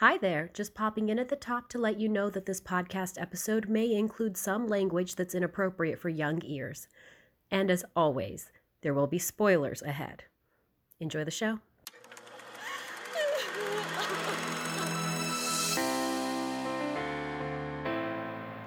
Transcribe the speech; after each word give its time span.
Hi 0.00 0.16
there, 0.16 0.48
just 0.54 0.76
popping 0.76 1.08
in 1.08 1.18
at 1.18 1.28
the 1.28 1.34
top 1.34 1.68
to 1.70 1.76
let 1.78 1.98
you 1.98 2.08
know 2.08 2.30
that 2.30 2.46
this 2.46 2.60
podcast 2.60 3.20
episode 3.20 3.68
may 3.68 3.92
include 3.92 4.36
some 4.36 4.68
language 4.68 5.16
that's 5.16 5.34
inappropriate 5.34 5.98
for 5.98 6.08
young 6.08 6.40
ears. 6.44 6.86
And 7.50 7.68
as 7.68 7.84
always, 7.96 8.52
there 8.82 8.94
will 8.94 9.08
be 9.08 9.18
spoilers 9.18 9.82
ahead. 9.82 10.22
Enjoy 11.00 11.24
the 11.24 11.32
show. 11.32 11.58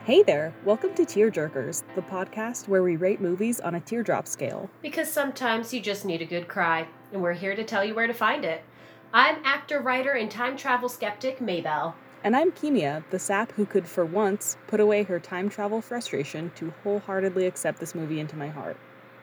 Hey 0.04 0.24
there, 0.24 0.54
welcome 0.66 0.94
to 0.96 1.06
Tear 1.06 1.32
Jerkers, 1.32 1.84
the 1.96 2.02
podcast 2.02 2.68
where 2.68 2.84
we 2.84 2.98
rate 2.98 3.22
movies 3.22 3.62
on 3.62 3.76
a 3.76 3.80
teardrop 3.80 4.28
scale. 4.28 4.70
Because 4.82 5.10
sometimes 5.10 5.74
you 5.74 5.80
just 5.80 6.04
need 6.04 6.22
a 6.22 6.26
good 6.26 6.50
cry, 6.50 6.90
and 7.14 7.22
we're 7.22 7.32
here 7.32 7.56
to 7.56 7.64
tell 7.64 7.86
you 7.86 7.96
where 7.96 8.08
to 8.08 8.14
find 8.14 8.44
it. 8.44 8.66
I'm 9.14 9.40
actor, 9.44 9.82
writer, 9.82 10.12
and 10.12 10.32
time 10.32 10.56
travel 10.56 10.88
skeptic 10.88 11.40
Maybell. 11.40 11.96
And 12.24 12.34
I'm 12.34 12.54
Kimia, 12.54 13.04
the 13.10 13.20
sap 13.20 13.52
who 13.54 13.66
could 13.66 13.86
for 13.86 14.06
once 14.06 14.56
put 14.68 14.80
away 14.80 15.04
her 15.04 15.20
time 15.20 15.50
travel 15.50 15.82
frustration 15.82 16.50
to 16.56 16.74
wholeheartedly 16.84 17.46
accept 17.46 17.82
this 17.82 17.94
movie 17.94 18.22
into 18.22 18.38
my 18.38 18.48
heart. 18.48 18.78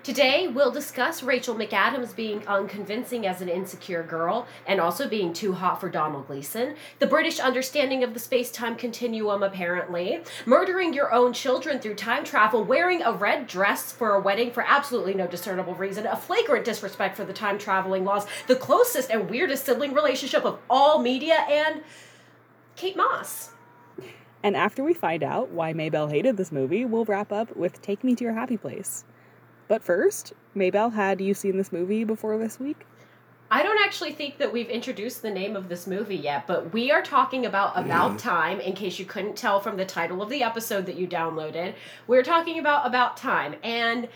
Today, 0.04 0.48
we'll 0.48 0.70
discuss 0.70 1.22
Rachel 1.22 1.54
McAdams 1.54 2.16
being 2.16 2.46
unconvincing 2.46 3.26
as 3.26 3.42
an 3.42 3.48
insecure 3.48 4.02
girl 4.02 4.46
and 4.66 4.80
also 4.80 5.08
being 5.08 5.32
too 5.32 5.52
hot 5.52 5.80
for 5.80 5.90
Domhnall 5.90 6.22
Gleeson, 6.22 6.76
the 6.98 7.06
British 7.06 7.40
understanding 7.40 8.02
of 8.02 8.14
the 8.14 8.20
space 8.20 8.50
time 8.50 8.76
continuum, 8.76 9.42
apparently, 9.42 10.22
murdering 10.46 10.94
your 10.94 11.12
own 11.12 11.32
children 11.32 11.78
through 11.78 11.96
time 11.96 12.24
travel, 12.24 12.64
wearing 12.64 13.02
a 13.02 13.12
red 13.12 13.46
dress 13.46 13.92
for 13.92 14.14
a 14.14 14.20
wedding 14.20 14.50
for 14.50 14.64
absolutely 14.66 15.14
no 15.14 15.26
discernible 15.26 15.74
reason, 15.74 16.06
a 16.06 16.16
flagrant 16.16 16.64
disrespect 16.64 17.16
for 17.16 17.24
the 17.24 17.32
time 17.32 17.58
traveling 17.58 18.04
laws, 18.04 18.26
the 18.46 18.56
closest 18.56 19.10
and 19.10 19.28
weirdest 19.28 19.66
sibling 19.66 19.92
relationship 19.92 20.44
of 20.44 20.58
all 20.70 21.00
media, 21.00 21.44
and 21.50 21.82
Kate 22.76 22.96
Moss. 22.96 23.50
And 24.42 24.56
after 24.56 24.84
we 24.84 24.94
find 24.94 25.24
out 25.24 25.50
why 25.50 25.74
Maybell 25.74 26.10
hated 26.10 26.36
this 26.36 26.52
movie, 26.52 26.84
we'll 26.84 27.05
wrap 27.05 27.33
up 27.33 27.56
with 27.56 27.83
Take 27.83 28.05
Me 28.05 28.14
to 28.14 28.24
Your 28.24 28.34
Happy 28.34 28.56
Place. 28.56 29.05
But 29.69 29.83
first, 29.83 30.33
Maybell, 30.56 30.94
had 30.94 31.20
you 31.20 31.34
seen 31.34 31.58
this 31.58 31.70
movie 31.70 32.05
before 32.05 32.36
this 32.38 32.58
week? 32.58 32.86
I 33.50 33.62
don't 33.62 33.80
actually 33.83 34.12
think 34.12 34.38
that 34.38 34.52
we've 34.52 34.69
introduced 34.69 35.22
the 35.22 35.30
name 35.30 35.56
of 35.56 35.70
this 35.70 35.86
movie 35.86 36.16
yet, 36.16 36.47
but 36.47 36.72
we 36.74 36.91
are 36.91 37.00
talking 37.00 37.47
about 37.47 37.78
About 37.78 38.19
Time, 38.19 38.61
in 38.61 38.74
case 38.74 38.98
you 38.98 39.06
couldn't 39.06 39.36
tell 39.36 39.58
from 39.58 39.78
the 39.78 39.86
title 39.86 40.20
of 40.20 40.28
the 40.28 40.42
episode 40.42 40.84
that 40.84 40.96
you 40.96 41.06
downloaded. 41.06 41.74
We're 42.06 42.22
talking 42.22 42.58
about 42.58 42.86
About 42.86 43.16
Time. 43.16 43.55
And 43.62 44.08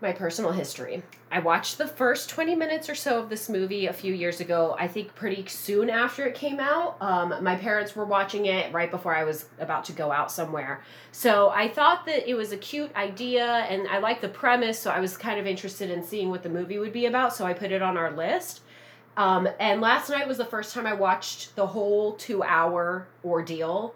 my 0.00 0.12
personal 0.12 0.52
history. 0.52 1.02
I 1.30 1.40
watched 1.40 1.78
the 1.78 1.86
first 1.86 2.30
20 2.30 2.54
minutes 2.54 2.88
or 2.88 2.94
so 2.94 3.18
of 3.18 3.28
this 3.28 3.48
movie 3.48 3.86
a 3.86 3.92
few 3.92 4.14
years 4.14 4.40
ago, 4.40 4.76
I 4.78 4.88
think 4.88 5.14
pretty 5.14 5.46
soon 5.46 5.90
after 5.90 6.24
it 6.24 6.34
came 6.34 6.60
out. 6.60 6.96
Um, 7.00 7.34
my 7.42 7.56
parents 7.56 7.96
were 7.96 8.04
watching 8.04 8.46
it 8.46 8.72
right 8.72 8.90
before 8.90 9.14
I 9.14 9.24
was 9.24 9.46
about 9.58 9.84
to 9.86 9.92
go 9.92 10.12
out 10.12 10.30
somewhere. 10.30 10.82
So 11.12 11.50
I 11.50 11.68
thought 11.68 12.06
that 12.06 12.28
it 12.28 12.34
was 12.34 12.52
a 12.52 12.56
cute 12.56 12.94
idea 12.96 13.44
and 13.44 13.88
I 13.88 13.98
liked 13.98 14.22
the 14.22 14.28
premise, 14.28 14.78
so 14.78 14.90
I 14.90 15.00
was 15.00 15.16
kind 15.16 15.38
of 15.38 15.46
interested 15.46 15.90
in 15.90 16.02
seeing 16.02 16.30
what 16.30 16.42
the 16.42 16.48
movie 16.48 16.78
would 16.78 16.92
be 16.92 17.06
about, 17.06 17.34
so 17.34 17.44
I 17.44 17.52
put 17.52 17.72
it 17.72 17.82
on 17.82 17.96
our 17.96 18.12
list. 18.12 18.60
Um, 19.16 19.48
and 19.58 19.80
last 19.80 20.08
night 20.10 20.28
was 20.28 20.38
the 20.38 20.44
first 20.44 20.72
time 20.72 20.86
I 20.86 20.92
watched 20.92 21.56
the 21.56 21.66
whole 21.66 22.12
two 22.12 22.44
hour 22.44 23.08
ordeal, 23.24 23.94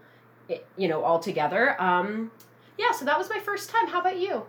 you 0.77 0.89
know, 0.89 1.05
all 1.05 1.21
together. 1.21 1.81
Um, 1.81 2.33
yeah, 2.77 2.91
so 2.91 3.05
that 3.05 3.17
was 3.17 3.31
my 3.31 3.39
first 3.39 3.71
time. 3.71 3.87
How 3.87 4.01
about 4.01 4.19
you? 4.19 4.45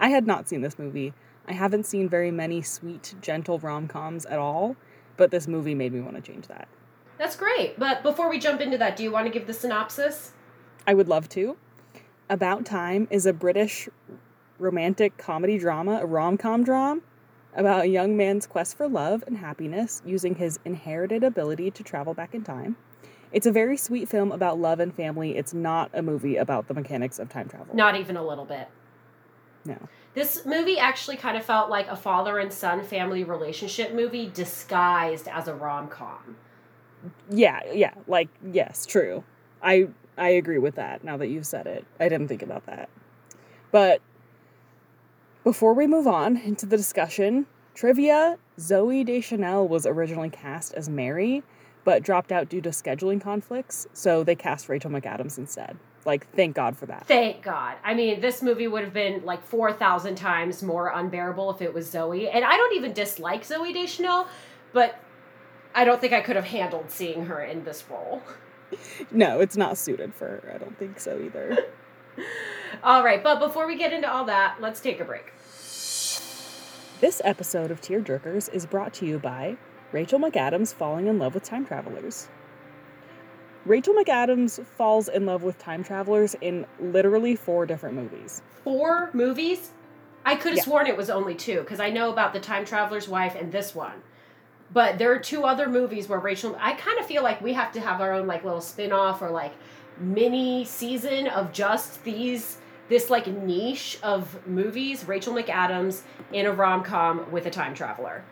I 0.00 0.08
had 0.08 0.26
not 0.26 0.48
seen 0.48 0.62
this 0.62 0.78
movie. 0.78 1.12
I 1.46 1.52
haven't 1.52 1.84
seen 1.84 2.08
very 2.08 2.30
many 2.30 2.62
sweet, 2.62 3.14
gentle 3.20 3.58
rom 3.58 3.86
coms 3.86 4.24
at 4.26 4.38
all, 4.38 4.76
but 5.16 5.30
this 5.30 5.46
movie 5.46 5.74
made 5.74 5.92
me 5.92 6.00
want 6.00 6.16
to 6.16 6.22
change 6.22 6.48
that. 6.48 6.68
That's 7.18 7.36
great. 7.36 7.78
But 7.78 8.02
before 8.02 8.30
we 8.30 8.38
jump 8.38 8.62
into 8.62 8.78
that, 8.78 8.96
do 8.96 9.02
you 9.02 9.12
want 9.12 9.26
to 9.26 9.30
give 9.30 9.46
the 9.46 9.52
synopsis? 9.52 10.32
I 10.86 10.94
would 10.94 11.06
love 11.06 11.28
to. 11.30 11.56
About 12.30 12.64
Time 12.64 13.06
is 13.10 13.26
a 13.26 13.32
British 13.32 13.88
romantic 14.58 15.18
comedy 15.18 15.58
drama, 15.58 16.00
a 16.02 16.06
rom 16.06 16.38
com 16.38 16.64
drama, 16.64 17.02
about 17.54 17.82
a 17.82 17.88
young 17.88 18.16
man's 18.16 18.46
quest 18.46 18.76
for 18.76 18.88
love 18.88 19.22
and 19.26 19.36
happiness 19.36 20.00
using 20.06 20.36
his 20.36 20.58
inherited 20.64 21.22
ability 21.22 21.70
to 21.72 21.82
travel 21.82 22.14
back 22.14 22.34
in 22.34 22.42
time. 22.42 22.76
It's 23.32 23.46
a 23.46 23.52
very 23.52 23.76
sweet 23.76 24.08
film 24.08 24.32
about 24.32 24.58
love 24.58 24.80
and 24.80 24.94
family. 24.94 25.36
It's 25.36 25.52
not 25.52 25.90
a 25.92 26.02
movie 26.02 26.36
about 26.36 26.68
the 26.68 26.74
mechanics 26.74 27.18
of 27.18 27.28
time 27.28 27.48
travel. 27.48 27.74
Not 27.74 27.96
even 27.96 28.16
a 28.16 28.26
little 28.26 28.44
bit. 28.44 28.68
No. 29.64 29.76
This 30.14 30.44
movie 30.44 30.78
actually 30.78 31.16
kind 31.16 31.36
of 31.36 31.44
felt 31.44 31.70
like 31.70 31.86
a 31.88 31.96
father 31.96 32.38
and 32.38 32.52
son 32.52 32.82
family 32.82 33.22
relationship 33.22 33.92
movie 33.94 34.28
disguised 34.32 35.28
as 35.28 35.46
a 35.46 35.54
rom 35.54 35.88
com. 35.88 36.36
Yeah, 37.30 37.60
yeah, 37.72 37.94
like 38.06 38.28
yes, 38.52 38.86
true. 38.86 39.24
I 39.62 39.88
I 40.18 40.30
agree 40.30 40.58
with 40.58 40.74
that 40.74 41.04
now 41.04 41.16
that 41.16 41.28
you've 41.28 41.46
said 41.46 41.66
it. 41.66 41.84
I 41.98 42.08
didn't 42.08 42.28
think 42.28 42.42
about 42.42 42.66
that. 42.66 42.88
But 43.70 44.02
before 45.44 45.74
we 45.74 45.86
move 45.86 46.06
on 46.06 46.36
into 46.36 46.66
the 46.66 46.76
discussion, 46.76 47.46
trivia, 47.74 48.36
Zooey 48.58 49.06
Deschanel 49.06 49.66
was 49.68 49.86
originally 49.86 50.28
cast 50.28 50.74
as 50.74 50.88
Mary, 50.88 51.42
but 51.84 52.02
dropped 52.02 52.32
out 52.32 52.48
due 52.48 52.60
to 52.60 52.70
scheduling 52.70 53.20
conflicts, 53.20 53.86
so 53.92 54.22
they 54.22 54.34
cast 54.34 54.68
Rachel 54.68 54.90
McAdams 54.90 55.38
instead. 55.38 55.78
Like, 56.04 56.30
thank 56.34 56.56
God 56.56 56.76
for 56.76 56.86
that. 56.86 57.06
Thank 57.06 57.42
God. 57.42 57.76
I 57.84 57.94
mean, 57.94 58.20
this 58.20 58.42
movie 58.42 58.66
would 58.66 58.84
have 58.84 58.94
been 58.94 59.24
like 59.24 59.44
4,000 59.44 60.14
times 60.14 60.62
more 60.62 60.88
unbearable 60.94 61.50
if 61.50 61.60
it 61.60 61.74
was 61.74 61.88
Zooey. 61.88 62.30
And 62.32 62.44
I 62.44 62.56
don't 62.56 62.74
even 62.74 62.92
dislike 62.92 63.44
Zooey 63.44 63.74
Deschanel, 63.74 64.26
but 64.72 64.98
I 65.74 65.84
don't 65.84 66.00
think 66.00 66.12
I 66.12 66.20
could 66.20 66.36
have 66.36 66.46
handled 66.46 66.90
seeing 66.90 67.26
her 67.26 67.42
in 67.42 67.64
this 67.64 67.84
role. 67.90 68.22
No, 69.10 69.40
it's 69.40 69.56
not 69.56 69.76
suited 69.76 70.14
for 70.14 70.26
her. 70.26 70.52
I 70.54 70.58
don't 70.58 70.78
think 70.78 71.00
so 71.00 71.20
either. 71.20 71.58
all 72.84 73.04
right, 73.04 73.22
but 73.22 73.40
before 73.40 73.66
we 73.66 73.76
get 73.76 73.92
into 73.92 74.10
all 74.10 74.24
that, 74.26 74.56
let's 74.60 74.80
take 74.80 75.00
a 75.00 75.04
break. 75.04 75.32
This 77.00 77.20
episode 77.24 77.70
of 77.70 77.80
Tear 77.80 78.00
Jerkers 78.00 78.52
is 78.52 78.66
brought 78.66 78.92
to 78.94 79.06
you 79.06 79.18
by 79.18 79.56
Rachel 79.90 80.20
McAdams 80.20 80.72
falling 80.72 81.06
in 81.06 81.18
love 81.18 81.34
with 81.34 81.42
time 81.42 81.66
travelers. 81.66 82.28
Rachel 83.66 83.94
McAdams 83.94 84.64
falls 84.64 85.08
in 85.08 85.26
love 85.26 85.42
with 85.42 85.58
time 85.58 85.84
travelers 85.84 86.34
in 86.40 86.66
literally 86.80 87.36
four 87.36 87.66
different 87.66 87.94
movies. 87.94 88.42
Four 88.64 89.10
movies? 89.12 89.70
I 90.24 90.34
could 90.34 90.50
have 90.52 90.58
Yeah. 90.58 90.64
sworn 90.64 90.86
it 90.86 90.96
was 90.96 91.10
only 91.10 91.34
two 91.34 91.60
because 91.60 91.80
I 91.80 91.90
know 91.90 92.10
about 92.10 92.32
the 92.32 92.40
time 92.40 92.64
traveler's 92.64 93.08
wife 93.08 93.34
and 93.38 93.52
this 93.52 93.74
one. 93.74 94.02
But 94.72 94.98
there 94.98 95.12
are 95.12 95.18
two 95.18 95.44
other 95.44 95.68
movies 95.68 96.08
where 96.08 96.18
Rachel. 96.18 96.56
I 96.60 96.72
kind 96.74 96.98
of 96.98 97.06
feel 97.06 97.22
like 97.22 97.40
we 97.40 97.54
have 97.54 97.72
to 97.72 97.80
have 97.80 98.00
our 98.00 98.12
own 98.12 98.26
like 98.26 98.44
little 98.44 98.60
spin 98.60 98.92
off 98.92 99.20
or 99.20 99.30
like 99.30 99.52
mini 99.98 100.64
season 100.64 101.26
of 101.26 101.52
just 101.52 102.04
these 102.04 102.58
this 102.88 103.10
like 103.10 103.26
niche 103.26 103.98
of 104.02 104.46
movies. 104.46 105.06
Rachel 105.06 105.34
McAdams 105.34 106.02
in 106.32 106.46
a 106.46 106.52
rom 106.52 106.82
com 106.82 107.30
with 107.30 107.46
a 107.46 107.50
time 107.50 107.74
traveler. 107.74 108.24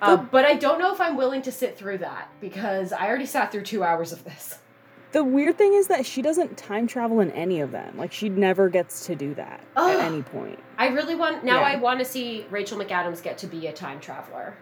Uh, 0.00 0.16
but 0.16 0.44
I 0.44 0.54
don't 0.54 0.78
know 0.78 0.92
if 0.92 1.00
I'm 1.00 1.16
willing 1.16 1.42
to 1.42 1.52
sit 1.52 1.76
through 1.76 1.98
that 1.98 2.28
because 2.40 2.92
I 2.92 3.06
already 3.08 3.26
sat 3.26 3.50
through 3.52 3.62
two 3.62 3.82
hours 3.82 4.12
of 4.12 4.24
this. 4.24 4.58
The 5.12 5.24
weird 5.24 5.56
thing 5.56 5.72
is 5.72 5.86
that 5.86 6.04
she 6.04 6.20
doesn't 6.20 6.58
time 6.58 6.86
travel 6.86 7.20
in 7.20 7.30
any 7.32 7.60
of 7.60 7.70
them. 7.72 7.96
Like, 7.96 8.12
she 8.12 8.28
never 8.28 8.68
gets 8.68 9.06
to 9.06 9.14
do 9.16 9.32
that 9.34 9.60
Ugh. 9.74 9.90
at 9.98 10.04
any 10.04 10.22
point. 10.22 10.58
I 10.76 10.88
really 10.88 11.14
want 11.14 11.44
now. 11.44 11.60
Yeah. 11.60 11.66
I 11.66 11.76
want 11.76 11.98
to 12.00 12.04
see 12.04 12.44
Rachel 12.50 12.78
McAdams 12.78 13.22
get 13.22 13.38
to 13.38 13.46
be 13.46 13.66
a 13.68 13.72
time 13.72 14.00
traveler. 14.00 14.54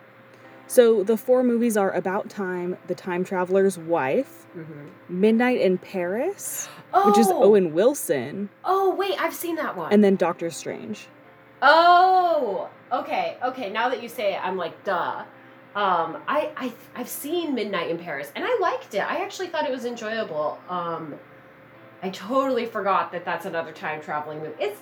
So, 0.68 1.02
the 1.04 1.16
four 1.16 1.42
movies 1.44 1.76
are 1.76 1.90
About 1.92 2.28
Time, 2.28 2.76
The 2.86 2.94
Time 2.94 3.24
Traveler's 3.24 3.76
Wife, 3.78 4.44
Mm-hmm. 4.56 5.20
Midnight 5.20 5.60
in 5.60 5.76
Paris, 5.78 6.68
Oh, 6.94 7.10
which 7.10 7.18
is 7.18 7.28
Owen 7.28 7.74
Wilson, 7.74 8.48
Oh 8.64 8.94
wait, 8.94 9.20
I've 9.20 9.34
seen 9.34 9.56
that 9.56 9.76
one. 9.76 9.92
and 9.92 10.02
then 10.02 10.16
Doctor 10.16 10.48
Strange. 10.50 11.08
oh, 11.60 12.68
okay, 12.92 13.36
okay. 13.44 13.70
Now 13.70 13.88
that 13.88 14.02
you 14.02 14.08
say 14.08 14.34
it, 14.34 14.40
I'm 14.44 14.56
like, 14.56 14.82
duh. 14.84 15.24
Um, 15.74 16.22
I 16.26 16.50
I 16.56 16.72
I've 16.94 17.08
seen 17.08 17.54
Midnight 17.54 17.90
in 17.90 17.98
Paris, 17.98 18.32
and 18.34 18.44
I 18.46 18.58
liked 18.60 18.94
it. 18.94 19.00
I 19.00 19.22
actually 19.22 19.48
thought 19.48 19.64
it 19.66 19.70
was 19.70 19.84
enjoyable. 19.84 20.58
Um, 20.70 21.14
I 22.02 22.08
totally 22.10 22.64
forgot 22.66 23.12
that 23.12 23.24
that's 23.24 23.44
another 23.46 23.72
time 23.72 24.00
traveling 24.00 24.38
movie. 24.38 24.54
It's, 24.58 24.80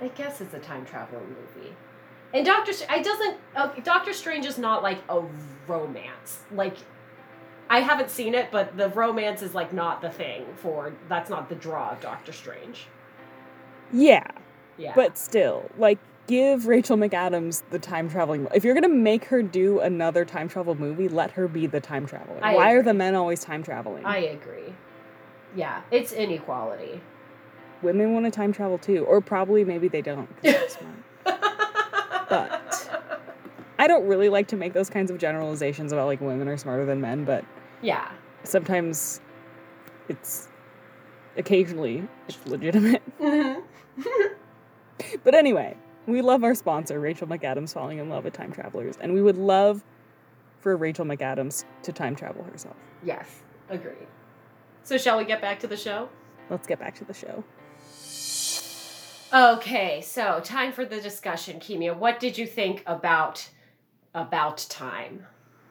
I 0.00 0.08
guess 0.08 0.40
it's 0.40 0.54
a 0.54 0.58
time 0.58 0.84
traveling 0.84 1.28
movie. 1.28 1.74
And 2.32 2.44
Doctor, 2.46 2.72
I 2.88 3.02
doesn't. 3.02 3.36
Okay, 3.58 3.80
Doctor 3.82 4.12
Strange 4.12 4.46
is 4.46 4.58
not 4.58 4.82
like 4.82 4.98
a 5.08 5.22
romance. 5.68 6.40
Like, 6.52 6.76
I 7.68 7.80
haven't 7.80 8.10
seen 8.10 8.34
it, 8.34 8.50
but 8.50 8.76
the 8.76 8.88
romance 8.90 9.42
is 9.42 9.54
like 9.54 9.72
not 9.72 10.00
the 10.00 10.10
thing 10.10 10.44
for. 10.56 10.92
That's 11.08 11.30
not 11.30 11.48
the 11.48 11.54
draw 11.56 11.90
of 11.90 12.00
Doctor 12.00 12.32
Strange. 12.32 12.86
Yeah, 13.92 14.24
Yeah. 14.76 14.92
but 14.94 15.18
still, 15.18 15.68
like, 15.76 15.98
give 16.30 16.68
Rachel 16.68 16.96
McAdams 16.96 17.62
the 17.70 17.80
time 17.80 18.08
traveling. 18.08 18.46
If 18.54 18.62
you're 18.62 18.74
gonna 18.74 18.88
make 18.88 19.24
her 19.24 19.42
do 19.42 19.80
another 19.80 20.24
time 20.24 20.48
travel 20.48 20.76
movie, 20.76 21.08
let 21.08 21.32
her 21.32 21.48
be 21.48 21.66
the 21.66 21.80
time 21.80 22.06
traveler. 22.06 22.38
I 22.40 22.54
Why 22.54 22.72
are 22.74 22.82
the 22.82 22.94
men 22.94 23.16
always 23.16 23.42
time 23.42 23.64
traveling? 23.64 24.04
I 24.06 24.18
agree. 24.18 24.72
Yeah, 25.56 25.82
it's 25.90 26.12
inequality. 26.12 27.00
Women 27.82 28.14
want 28.14 28.26
to 28.26 28.30
time 28.30 28.52
travel 28.52 28.78
too, 28.78 29.04
or 29.06 29.20
probably 29.20 29.64
maybe 29.64 29.88
they 29.88 30.02
don't. 30.02 30.28
But 32.28 32.88
I 33.80 33.88
don't 33.88 34.06
really 34.06 34.28
like 34.28 34.46
to 34.48 34.56
make 34.56 34.72
those 34.72 34.88
kinds 34.88 35.10
of 35.10 35.18
generalizations 35.18 35.90
about 35.90 36.06
like 36.06 36.20
women 36.20 36.46
are 36.46 36.56
smarter 36.56 36.86
than 36.86 37.00
men, 37.00 37.24
but 37.24 37.44
Yeah. 37.82 38.08
Sometimes 38.44 39.20
it's 40.08 40.46
occasionally 41.36 42.06
it's 42.28 42.38
legitimate. 42.46 43.02
Mhm. 43.18 43.62
But 45.24 45.34
anyway, 45.34 45.76
we 46.06 46.22
love 46.22 46.44
our 46.44 46.54
sponsor, 46.54 46.98
Rachel 47.00 47.26
McAdams 47.26 47.72
falling 47.72 47.98
in 47.98 48.08
love 48.08 48.24
with 48.24 48.32
time 48.32 48.52
travelers, 48.52 48.96
and 49.00 49.12
we 49.14 49.22
would 49.22 49.36
love 49.36 49.84
for 50.60 50.76
Rachel 50.76 51.04
McAdams 51.04 51.64
to 51.82 51.92
time 51.92 52.14
travel 52.16 52.42
herself. 52.44 52.76
yes. 53.04 53.42
Agreed. 53.68 54.08
So 54.82 54.98
shall 54.98 55.16
we 55.16 55.24
get 55.24 55.40
back 55.40 55.60
to 55.60 55.68
the 55.68 55.76
show? 55.76 56.08
Let's 56.48 56.66
get 56.66 56.80
back 56.80 56.96
to 56.96 57.04
the 57.04 57.14
show. 57.14 57.44
Okay, 59.32 60.00
so 60.00 60.40
time 60.42 60.72
for 60.72 60.84
the 60.84 61.00
discussion, 61.00 61.60
Kimia. 61.60 61.96
What 61.96 62.18
did 62.18 62.36
you 62.36 62.46
think 62.46 62.82
about 62.86 63.48
about 64.12 64.58
time? 64.68 65.26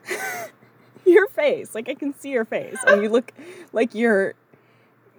Your 1.06 1.28
face, 1.28 1.76
like 1.76 1.90
I 1.90 1.94
can 1.96 2.18
see 2.18 2.30
your 2.30 2.46
face, 2.46 2.78
and 2.88 3.02
you 3.02 3.10
look 3.10 3.34
like 3.74 3.94
you're 3.96 4.36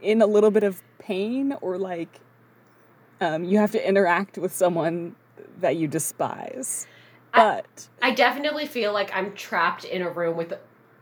in 0.00 0.22
a 0.22 0.26
little 0.26 0.50
bit 0.50 0.62
of 0.62 0.82
pain 0.98 1.54
or 1.60 1.76
like 1.76 2.20
um, 3.20 3.44
you 3.44 3.58
have 3.58 3.72
to 3.72 3.88
interact 3.88 4.38
with 4.38 4.52
someone 4.52 5.14
that 5.60 5.76
you 5.76 5.88
despise. 5.88 6.86
But 7.32 7.88
I 8.02 8.12
definitely 8.12 8.66
feel 8.66 8.92
like 8.92 9.14
I'm 9.14 9.34
trapped 9.34 9.84
in 9.84 10.02
a 10.02 10.10
room 10.10 10.36
with 10.36 10.54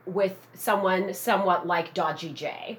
with 0.04 0.36
someone 0.54 1.12
somewhat 1.14 1.66
like 1.66 1.94
Dodgy 1.94 2.32
Jay. 2.32 2.78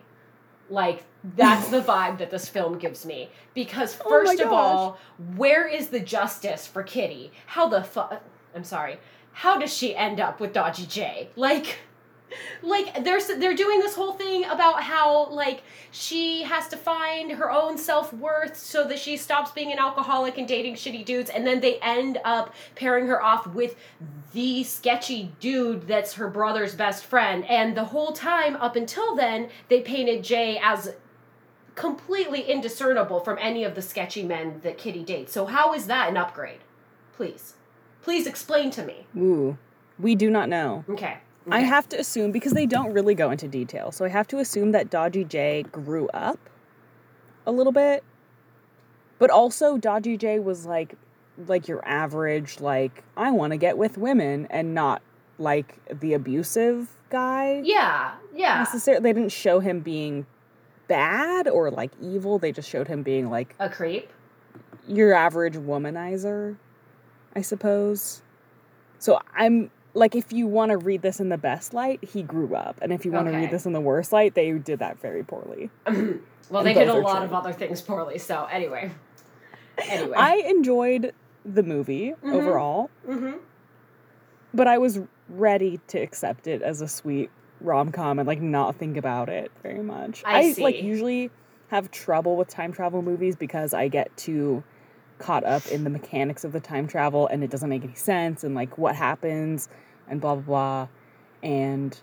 Like 0.70 1.04
that's 1.36 1.70
the 1.70 1.82
vibe 1.82 2.20
that 2.20 2.32
this 2.32 2.48
film 2.48 2.78
gives 2.78 3.06
me. 3.06 3.30
Because 3.54 3.98
Oh 4.06 4.10
first 4.10 4.34
of 4.34 4.50
gosh. 4.50 4.54
all, 4.54 5.00
where 5.36 5.68
is 5.68 5.88
the 5.88 6.00
justice 6.00 6.68
for 6.68 6.84
Kitty? 6.84 7.32
How 7.48 7.68
the 7.68 7.84
fuck? 7.84 8.22
I'm 8.56 8.64
sorry. 8.64 8.98
How 9.32 9.58
does 9.58 9.76
she 9.76 9.96
end 9.96 10.20
up 10.20 10.40
with 10.40 10.54
Dodgy 10.54 10.86
Jay? 10.86 11.30
Like, 11.36 11.78
like 12.62 13.04
there's 13.04 13.28
they're 13.28 13.56
doing 13.56 13.80
this 13.80 13.96
whole 13.96 14.14
thing 14.14 14.46
about 14.46 14.84
how 14.84 15.28
like 15.30 15.64
she 15.92 16.44
has 16.44 16.68
to 16.68 16.78
find 16.78 17.32
her 17.32 17.52
own 17.52 17.78
self-worth 17.78 18.58
so 18.58 18.88
that 18.88 19.00
she 19.00 19.18
stops 19.18 19.52
being 19.52 19.72
an 19.72 19.80
alcoholic 19.80 20.38
and 20.38 20.48
dating 20.48 20.76
shitty 20.76 21.04
dudes 21.04 21.30
and 21.30 21.46
then 21.46 21.60
they 21.60 21.80
end 21.80 22.20
up 22.24 22.54
pairing 22.76 23.08
her 23.08 23.22
off 23.22 23.48
with 23.48 23.76
the 24.34 24.64
sketchy 24.64 25.32
dude 25.40 25.88
that's 25.88 26.14
her 26.14 26.28
brother's 26.30 26.76
best 26.76 27.04
friend 27.04 27.46
and 27.46 27.76
the 27.76 27.86
whole 27.86 28.12
time 28.12 28.56
up 28.58 28.76
until 28.76 29.16
then 29.16 29.50
they 29.70 29.82
painted 29.82 30.24
Jay 30.24 30.60
as 30.62 30.94
completely 31.80 32.42
indiscernible 32.42 33.22
from 33.22 33.38
any 33.40 33.64
of 33.64 33.74
the 33.74 33.82
sketchy 33.82 34.22
men 34.22 34.60
that 34.64 34.78
Kitty 34.78 35.02
dates. 35.02 35.32
So 35.32 35.46
how 35.46 35.74
is 35.74 35.88
that 35.88 36.10
an 36.10 36.18
upgrade? 36.18 36.60
Please. 37.16 37.54
Please 38.02 38.28
explain 38.28 38.70
to 38.72 38.86
me. 38.86 39.06
ooh, 39.16 39.58
we 39.98 40.14
do 40.14 40.30
not 40.30 40.50
know. 40.50 40.84
Okay. 40.90 41.20
I 41.52 41.60
have 41.62 41.88
to 41.90 42.00
assume 42.00 42.32
because 42.32 42.54
they 42.54 42.66
don't 42.66 42.94
really 42.94 43.16
go 43.16 43.32
into 43.32 43.48
detail. 43.48 43.92
So 43.92 44.06
I 44.06 44.10
have 44.10 44.28
to 44.30 44.40
assume 44.40 44.72
that 44.72 44.90
Dodgy 44.90 45.24
Jay 45.24 45.64
grew 45.72 46.08
up 46.10 46.40
a 47.46 47.52
little 47.52 47.74
bit. 47.74 48.04
But 49.18 49.30
also 49.30 49.78
Dodgy 49.78 50.18
Jay 50.18 50.40
was 50.40 50.66
like 50.66 50.96
like 51.48 51.68
your 51.68 51.86
average 51.88 52.60
like 52.60 53.04
I 53.16 53.32
want 53.32 53.52
to 53.52 53.58
get 53.58 53.78
with 53.78 53.98
women 53.98 54.48
and 54.50 54.74
not 54.74 55.02
like 55.38 55.78
the 56.00 56.14
abusive 56.14 56.90
guy. 57.10 57.62
Yeah, 57.64 58.14
yeah. 58.34 58.60
Necessarily 58.60 59.02
they 59.04 59.14
didn't 59.14 59.32
show 59.32 59.60
him 59.60 59.80
being 59.82 60.26
bad 60.88 61.48
or 61.48 61.70
like 61.72 61.92
evil. 62.02 62.40
They 62.40 62.52
just 62.52 62.70
showed 62.70 62.88
him 62.88 63.04
being 63.04 63.30
like 63.30 63.56
A 63.60 63.70
creep. 63.70 64.10
your 64.88 65.14
average 65.14 65.56
womanizer, 65.56 66.58
I 67.36 67.42
suppose. 67.42 68.22
So 69.00 69.20
I'm 69.34 69.72
like, 69.94 70.16
if 70.16 70.32
you 70.32 70.48
want 70.48 70.72
to 70.72 70.78
read 70.78 71.02
this 71.02 71.20
in 71.20 71.30
the 71.30 71.38
best 71.38 71.74
light, 71.74 72.04
he 72.04 72.22
grew 72.22 72.56
up, 72.56 72.78
and 72.82 72.94
if 72.94 73.06
you 73.06 73.12
want 73.12 73.26
to 73.26 73.32
Okay. 73.32 73.42
read 73.42 73.52
this 73.52 73.66
in 73.66 73.74
the 73.74 73.82
worst 73.82 74.12
light, 74.12 74.36
they 74.36 74.52
did 74.52 74.80
that 74.80 75.02
very 75.02 75.24
poorly. 75.24 75.70
well, 75.88 75.96
And 75.96 76.68
they 76.68 76.74
did 76.74 76.90
a 76.90 76.94
lot 76.94 77.18
true. 77.18 77.26
of 77.26 77.34
other 77.34 77.54
things 77.54 77.82
poorly. 77.82 78.18
So 78.18 78.46
anyway, 78.52 78.92
anyway. 79.90 80.16
I 80.18 80.44
enjoyed 80.48 81.14
the 81.46 81.64
movie 81.64 82.14
Mhm. 82.24 82.34
overall, 82.34 82.90
hmm 83.06 83.32
but 84.54 84.68
I 84.68 84.78
was 84.78 85.00
ready 85.30 85.80
to 85.90 86.00
accept 86.00 86.48
it 86.48 86.62
as 86.62 86.82
a 86.82 86.88
sweet 86.88 87.30
rom 87.62 87.92
com 87.92 88.20
and 88.20 88.28
like 88.28 88.42
not 88.42 88.76
think 88.78 88.98
about 88.98 89.30
it 89.30 89.52
very 89.62 89.84
much. 89.84 90.24
I 90.26 90.56
like 90.60 90.76
see. 90.76 90.82
usually 90.82 91.30
have 91.70 91.92
trouble 91.92 92.36
with 92.36 92.48
time 92.48 92.72
travel 92.74 93.02
movies 93.02 93.36
because 93.36 93.74
I 93.74 93.88
get 93.90 94.16
too 94.18 94.64
caught 95.20 95.44
up 95.44 95.66
in 95.68 95.84
the 95.84 95.90
mechanics 95.90 96.44
of 96.44 96.52
the 96.52 96.60
time 96.60 96.88
travel 96.88 97.28
and 97.28 97.44
it 97.44 97.50
doesn't 97.50 97.70
make 97.70 97.84
any 97.84 97.96
sense 97.96 98.44
and 98.44 98.56
like 98.56 98.78
what 98.78 98.96
happens 98.96 99.70
and 100.08 100.20
blah 100.22 100.36
blah 100.36 100.44
blah 100.44 100.88
and 101.44 102.00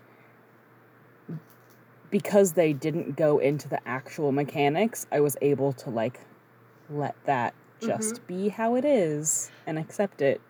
because 2.11 2.53
they 2.53 2.73
didn't 2.73 3.17
go 3.17 3.39
into 3.39 3.69
the 3.69 3.87
actual 3.87 4.33
mechanics, 4.33 5.07
I 5.11 5.21
was 5.21 5.37
able 5.43 5.73
to 5.75 5.91
like 5.91 6.21
let 6.91 7.17
that 7.27 7.55
just 7.81 8.15
Mm-hmm. 8.15 8.27
be 8.27 8.49
how 8.49 8.77
it 8.77 8.85
is 8.85 9.51
and 9.67 9.79
accept 9.79 10.23
it. 10.23 10.41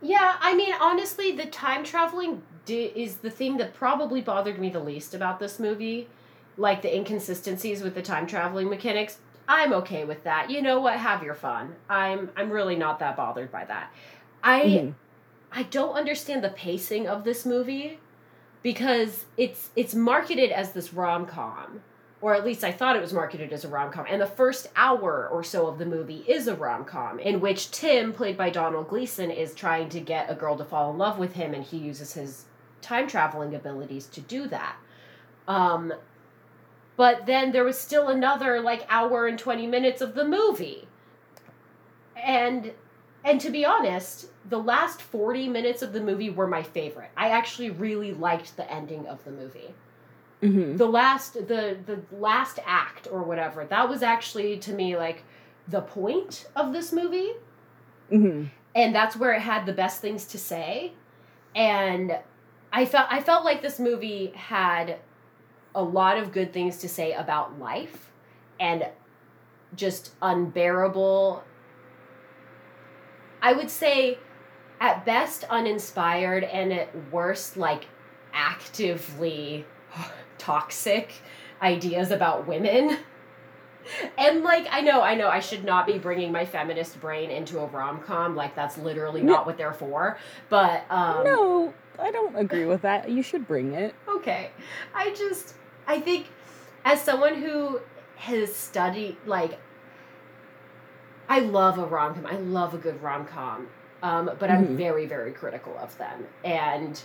Yeah, 0.00 0.36
I 0.40 0.54
mean, 0.54 0.74
honestly, 0.80 1.32
the 1.32 1.46
time 1.46 1.84
traveling 1.84 2.42
di- 2.64 2.92
is 2.96 3.16
the 3.16 3.30
thing 3.30 3.58
that 3.58 3.74
probably 3.74 4.20
bothered 4.20 4.58
me 4.58 4.68
the 4.70 4.80
least 4.80 5.14
about 5.14 5.38
this 5.38 5.60
movie. 5.60 6.08
Like 6.56 6.82
the 6.82 6.94
inconsistencies 6.94 7.82
with 7.82 7.94
the 7.94 8.02
time 8.02 8.26
traveling 8.26 8.68
mechanics. 8.68 9.18
I'm 9.48 9.72
okay 9.74 10.04
with 10.04 10.24
that. 10.24 10.50
You 10.50 10.62
know 10.62 10.80
what? 10.80 10.94
Have 10.94 11.22
your 11.22 11.34
fun. 11.34 11.74
I'm 11.88 12.30
I'm 12.36 12.50
really 12.50 12.76
not 12.76 12.98
that 13.00 13.16
bothered 13.16 13.50
by 13.50 13.64
that. 13.64 13.92
I 14.42 14.60
Mhm. 14.62 14.94
I 15.52 15.64
don't 15.64 15.94
understand 15.94 16.42
the 16.42 16.48
pacing 16.50 17.06
of 17.06 17.24
this 17.24 17.44
movie 17.44 17.98
because 18.62 19.26
it's 19.36 19.70
it's 19.76 19.94
marketed 19.94 20.50
as 20.50 20.72
this 20.72 20.94
rom 20.94 21.26
com, 21.26 21.82
or 22.20 22.34
at 22.34 22.44
least 22.44 22.62
I 22.64 22.72
thought 22.72 22.96
it 22.96 23.02
was 23.02 23.12
marketed 23.12 23.52
as 23.52 23.64
a 23.64 23.68
rom 23.68 23.90
com. 23.90 24.06
And 24.08 24.20
the 24.22 24.26
first 24.26 24.68
hour 24.76 25.28
or 25.30 25.42
so 25.42 25.66
of 25.66 25.78
the 25.78 25.86
movie 25.86 26.24
is 26.28 26.46
a 26.48 26.54
rom 26.54 26.84
com 26.84 27.18
in 27.18 27.40
which 27.40 27.70
Tim, 27.70 28.12
played 28.12 28.36
by 28.38 28.48
Domhnall 28.50 28.84
Gleeson, 28.84 29.30
is 29.30 29.54
trying 29.54 29.88
to 29.90 30.00
get 30.00 30.30
a 30.30 30.34
girl 30.34 30.56
to 30.56 30.64
fall 30.64 30.90
in 30.92 30.98
love 30.98 31.18
with 31.18 31.34
him, 31.34 31.52
and 31.52 31.64
he 31.64 31.76
uses 31.76 32.14
his 32.14 32.44
time 32.80 33.06
traveling 33.06 33.54
abilities 33.54 34.06
to 34.06 34.20
do 34.20 34.46
that. 34.48 34.76
Um, 35.48 35.92
but 36.96 37.26
then 37.26 37.52
there 37.52 37.64
was 37.64 37.78
still 37.78 38.08
another 38.08 38.60
like 38.60 38.86
hour 38.88 39.26
and 39.26 39.38
20 39.38 39.66
minutes 39.66 40.00
of 40.00 40.14
the 40.14 40.24
movie. 40.24 40.86
And 42.16 42.72
and 43.24 43.40
to 43.40 43.50
be 43.50 43.64
honest, 43.64 44.26
the 44.48 44.58
last 44.58 45.00
40 45.00 45.48
minutes 45.48 45.80
of 45.82 45.92
the 45.92 46.00
movie 46.00 46.28
were 46.30 46.48
my 46.48 46.62
favorite. 46.62 47.10
I 47.16 47.28
actually 47.30 47.70
really 47.70 48.12
liked 48.12 48.56
the 48.56 48.70
ending 48.70 49.06
of 49.06 49.24
the 49.24 49.30
movie. 49.30 49.74
Mhm. 50.42 50.76
The 50.76 50.86
last 50.86 51.34
the 51.34 51.78
the 51.86 52.00
last 52.10 52.58
act 52.66 53.06
or 53.10 53.22
whatever, 53.22 53.64
that 53.64 53.88
was 53.88 54.02
actually 54.02 54.58
to 54.58 54.72
me 54.72 54.96
like 54.96 55.22
the 55.68 55.80
point 55.80 56.48
of 56.56 56.72
this 56.72 56.92
movie 56.92 57.30
Mhm. 58.10 58.48
and 58.74 58.94
that's 58.94 59.16
where 59.16 59.32
it 59.32 59.40
had 59.40 59.64
the 59.64 59.72
best 59.72 60.00
things 60.00 60.26
to 60.26 60.36
say 60.38 60.92
and 61.54 62.18
i 62.72 62.84
felt 62.84 63.06
i 63.10 63.20
felt 63.20 63.44
like 63.44 63.62
this 63.62 63.78
movie 63.78 64.32
had 64.34 64.96
a 65.74 65.82
lot 65.82 66.18
of 66.18 66.32
good 66.32 66.52
things 66.52 66.78
to 66.78 66.88
say 66.88 67.12
about 67.12 67.58
life 67.58 68.10
and 68.60 68.86
just 69.74 70.12
unbearable 70.20 71.42
i 73.40 73.52
would 73.52 73.70
say 73.70 74.18
at 74.80 75.04
best 75.04 75.44
uninspired 75.44 76.44
and 76.44 76.72
at 76.72 76.90
worst 77.12 77.56
like 77.56 77.86
actively 78.34 79.64
toxic 80.38 81.12
ideas 81.62 82.10
about 82.10 82.46
women 82.46 82.96
and 84.16 84.44
like 84.44 84.68
I 84.70 84.80
know, 84.80 85.02
I 85.02 85.16
know, 85.16 85.26
I 85.28 85.40
should 85.40 85.64
not 85.64 85.88
be 85.88 85.98
bringing 85.98 86.30
my 86.30 86.44
feminist 86.44 87.00
brain 87.00 87.32
into 87.32 87.58
a 87.58 87.66
rom 87.66 88.00
com. 88.00 88.36
Like 88.36 88.54
that's 88.54 88.78
literally 88.78 89.22
No. 89.22 89.32
not 89.32 89.46
what 89.46 89.56
they're 89.58 89.72
for. 89.72 90.18
But 90.48 90.84
um, 90.88 91.24
no, 91.24 91.74
I 91.98 92.12
don't 92.12 92.36
agree 92.36 92.64
with 92.64 92.82
that. 92.82 93.10
You 93.10 93.24
should 93.24 93.44
bring 93.44 93.74
it. 93.74 93.92
okay, 94.08 94.52
I 94.94 95.10
just 95.14 95.54
I 95.86 96.00
think 96.00 96.26
as 96.84 97.00
someone 97.02 97.34
who 97.42 97.80
has 98.16 98.54
studied 98.54 99.16
like 99.26 99.58
I 101.28 101.40
love 101.40 101.78
a 101.78 101.86
rom 101.86 102.14
com. 102.14 102.26
I 102.26 102.36
love 102.36 102.74
a 102.74 102.78
good 102.78 103.02
rom 103.02 103.26
com. 103.26 103.68
Um, 104.02 104.30
but 104.38 104.50
I'm 104.50 104.66
Mhm. 104.68 104.76
very 104.76 105.06
very 105.06 105.32
critical 105.32 105.76
of 105.78 105.96
them, 105.98 106.26
and 106.44 107.00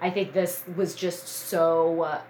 I 0.00 0.10
think 0.10 0.32
this 0.32 0.64
was 0.76 0.94
just 0.94 1.26
so. 1.28 2.02
Uh, 2.02 2.20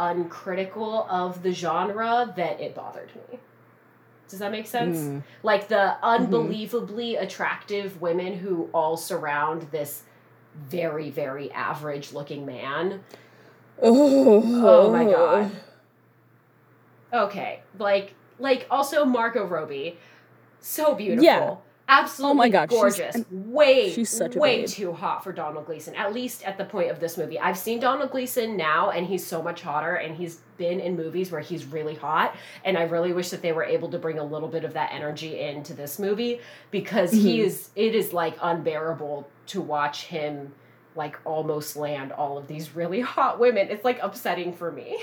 uncritical 0.00 1.08
of 1.10 1.42
the 1.42 1.50
genre 1.50 2.32
that 2.36 2.60
it 2.60 2.72
bothered 2.72 3.10
me. 3.16 3.40
Does 4.28 4.38
that 4.38 4.52
make 4.52 4.68
sense? 4.68 4.96
Mm. 4.98 5.22
Like 5.42 5.66
the 5.66 5.96
unbelievably 6.04 7.16
attractive 7.16 8.00
women 8.00 8.34
who 8.38 8.68
all 8.72 8.96
surround 8.96 9.62
this 9.72 10.04
very, 10.54 11.10
very 11.10 11.50
average 11.50 12.12
looking 12.12 12.46
man. 12.46 13.02
Oh, 13.80 14.42
Oh 14.88 14.92
my 14.92 15.04
God. 15.04 15.50
Okay. 17.12 17.60
Like 17.78 18.14
like 18.38 18.66
also 18.70 19.04
Margot 19.04 19.44
Robbie. 19.44 19.96
So 20.60 20.94
beautiful. 20.94 21.24
Yeah. 21.24 21.54
absolutely 21.88 22.30
Oh 22.32 22.34
my 22.34 22.48
God, 22.48 22.68
gorgeous. 22.68 23.14
and 23.14 23.24
way, 23.30 23.90
she's 23.92 24.10
such 24.10 24.36
a 24.36 24.38
way 24.38 24.60
babe. 24.60 24.68
too 24.68 24.92
hot 24.92 25.22
for 25.24 25.32
Domhnall 25.32 25.62
Gleeson. 25.62 25.94
At 25.94 26.12
least 26.12 26.44
at 26.44 26.58
the 26.58 26.64
point 26.64 26.90
of 26.90 27.00
this 27.00 27.16
movie, 27.16 27.38
I've 27.38 27.56
seen 27.56 27.80
Domhnall 27.80 28.08
Gleeson 28.08 28.56
now, 28.56 28.90
and 28.90 29.06
he's 29.06 29.24
so 29.26 29.40
much 29.42 29.62
hotter. 29.62 29.94
And 29.94 30.16
he's 30.16 30.40
been 30.56 30.80
in 30.80 30.96
movies 30.96 31.30
where 31.30 31.40
he's 31.40 31.64
really 31.64 31.94
hot. 31.94 32.34
And 32.64 32.76
I 32.76 32.82
really 32.82 33.12
wish 33.12 33.30
that 33.30 33.40
they 33.42 33.52
were 33.52 33.64
able 33.64 33.88
to 33.90 33.98
bring 33.98 34.18
a 34.18 34.24
little 34.24 34.48
bit 34.48 34.64
of 34.64 34.74
that 34.74 34.90
energy 34.92 35.38
into 35.40 35.74
this 35.74 35.98
movie 35.98 36.40
because 36.70 37.12
he 37.12 37.38
Mhm. 37.38 37.44
is. 37.44 37.70
It 37.76 37.94
is 37.94 38.12
like 38.12 38.36
unbearable 38.42 39.28
to 39.46 39.60
watch 39.60 40.06
him 40.06 40.52
like 40.98 41.16
almost 41.24 41.76
land 41.76 42.12
all 42.12 42.36
of 42.36 42.46
these 42.48 42.74
really 42.76 43.00
hot 43.00 43.38
women. 43.40 43.68
It's 43.70 43.84
like 43.84 43.98
upsetting 44.02 44.52
for 44.52 44.70
me. 44.70 45.02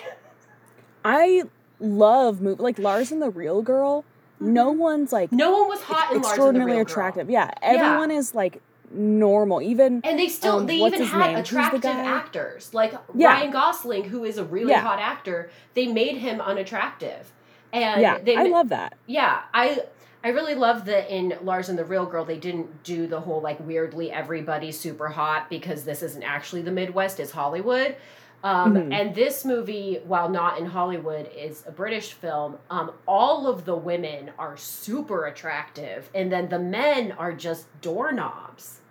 I 1.04 1.44
love 1.80 2.42
move 2.42 2.60
like 2.60 2.78
Lars 2.78 3.12
and 3.12 3.22
the 3.22 3.30
Real 3.32 3.62
Girl. 3.64 4.06
No 4.40 4.72
one's 4.72 5.12
like 5.14 5.32
No 5.32 5.52
one 5.60 5.70
was 5.70 5.82
hot 5.82 6.12
in 6.12 6.16
Lars 6.16 6.16
and 6.16 6.24
the 6.24 6.28
extraordinarily 6.30 6.76
Real 6.76 6.84
Girl. 6.86 6.92
attractive. 6.92 7.30
Yeah, 7.30 7.52
everyone 7.62 8.12
is 8.12 8.36
like 8.36 8.62
normal. 8.92 9.62
Even 9.62 10.02
And 10.04 10.20
they 10.20 10.28
still 10.28 10.58
Um, 10.60 10.66
they 10.68 10.76
even 10.78 11.02
had 11.02 11.28
name? 11.28 11.38
Attractive 11.38 11.86
actors. 11.86 12.74
Like 12.74 12.94
Yeah. 13.16 13.28
Ryan 13.34 13.52
Gosling, 13.52 14.04
who 14.06 14.24
is 14.26 14.38
a 14.38 14.44
really 14.44 14.72
Yeah. 14.72 14.82
hot 14.82 15.00
actor, 15.00 15.50
they 15.74 15.88
made 15.88 16.18
him 16.18 16.42
unattractive. 16.42 17.32
And 17.74 18.02
yeah, 18.02 18.20
they 18.20 18.36
I 18.38 18.44
love 18.44 18.70
that. 18.70 18.94
yeah, 19.06 19.42
I 19.54 19.82
I 20.26 20.30
really 20.30 20.56
love 20.56 20.86
that 20.86 21.14
in 21.16 21.38
Lars 21.44 21.70
and 21.70 21.78
the 21.78 21.86
Real 21.86 22.08
Girl 22.08 22.26
they 22.26 22.40
didn't 22.40 22.84
do 22.84 23.06
the 23.06 23.20
whole 23.22 23.42
like 23.42 23.60
weirdly 23.60 24.12
everybody 24.12 24.72
super 24.72 25.08
hot 25.08 25.52
because 25.52 25.84
this 25.84 26.02
isn't 26.02 26.24
actually 26.24 26.64
the 26.64 26.72
Midwest, 26.72 27.20
it's 27.20 27.32
Hollywood. 27.32 27.96
Um, 28.44 28.74
Mhm. 28.76 28.92
And 28.94 29.16
this 29.16 29.46
movie, 29.46 30.02
while 30.06 30.28
not 30.30 30.58
in 30.60 30.66
Hollywood, 30.66 31.30
is 31.36 31.64
a 31.68 31.72
British 31.72 32.14
film. 32.14 32.58
Um, 32.72 32.92
all 33.08 33.48
of 33.48 33.66
the 33.66 33.76
women 33.76 34.32
are 34.40 34.58
super 34.58 35.26
attractive, 35.26 36.10
and 36.14 36.32
then 36.32 36.50
the 36.50 36.60
men 36.60 37.12
are 37.12 37.32
just 37.32 37.68
doorknobs. 37.82 38.82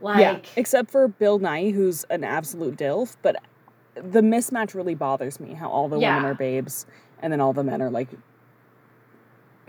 Like, 0.00 0.20
yeah, 0.20 0.38
except 0.56 0.90
for 0.90 1.08
Bill 1.08 1.38
Nighy, 1.38 1.74
who's 1.74 2.04
an 2.04 2.24
absolute 2.24 2.76
dilf. 2.76 3.16
But 3.20 3.36
the 3.94 4.22
mismatch 4.22 4.74
really 4.74 4.94
bothers 4.94 5.40
me. 5.40 5.52
How 5.54 5.68
all 5.68 5.88
the 5.88 5.98
Yeah. 5.98 6.16
women 6.16 6.30
are 6.30 6.34
babes, 6.34 6.86
and 7.20 7.30
then 7.32 7.40
all 7.40 7.52
the 7.52 7.64
men 7.64 7.82
are 7.82 7.90
like 7.90 8.08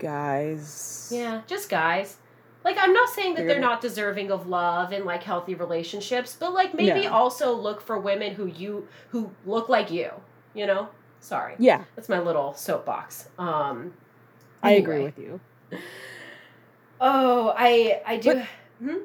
guys. 0.02 1.10
Yeah, 1.14 1.40
just 1.46 1.70
guys. 1.70 2.16
Like 2.64 2.76
I'm 2.78 2.92
not 2.92 3.08
saying 3.08 3.34
that 3.34 3.46
they're 3.46 3.60
not 3.60 3.80
deserving 3.80 4.30
of 4.30 4.46
love 4.46 4.92
and 4.92 5.04
like 5.04 5.22
healthy 5.22 5.54
relationships, 5.54 6.36
but 6.38 6.52
like 6.52 6.74
maybe 6.74 7.06
also 7.06 7.52
look 7.54 7.80
for 7.80 7.98
women 7.98 8.34
who 8.34 8.46
you 8.46 8.86
who 9.08 9.30
look 9.46 9.68
like 9.68 9.90
you, 9.90 10.10
you 10.54 10.66
know? 10.66 10.88
Sorry. 11.20 11.54
Yeah, 11.58 11.84
That's 11.96 12.08
my 12.08 12.20
little 12.20 12.54
soapbox. 12.54 13.28
Um 13.38 13.94
I 14.62 14.72
agree 14.72 15.02
with 15.02 15.18
you. 15.18 15.40
Oh, 17.00 17.52
I 17.56 18.00
I 18.06 18.16
do 18.18 18.42
But- 18.80 18.96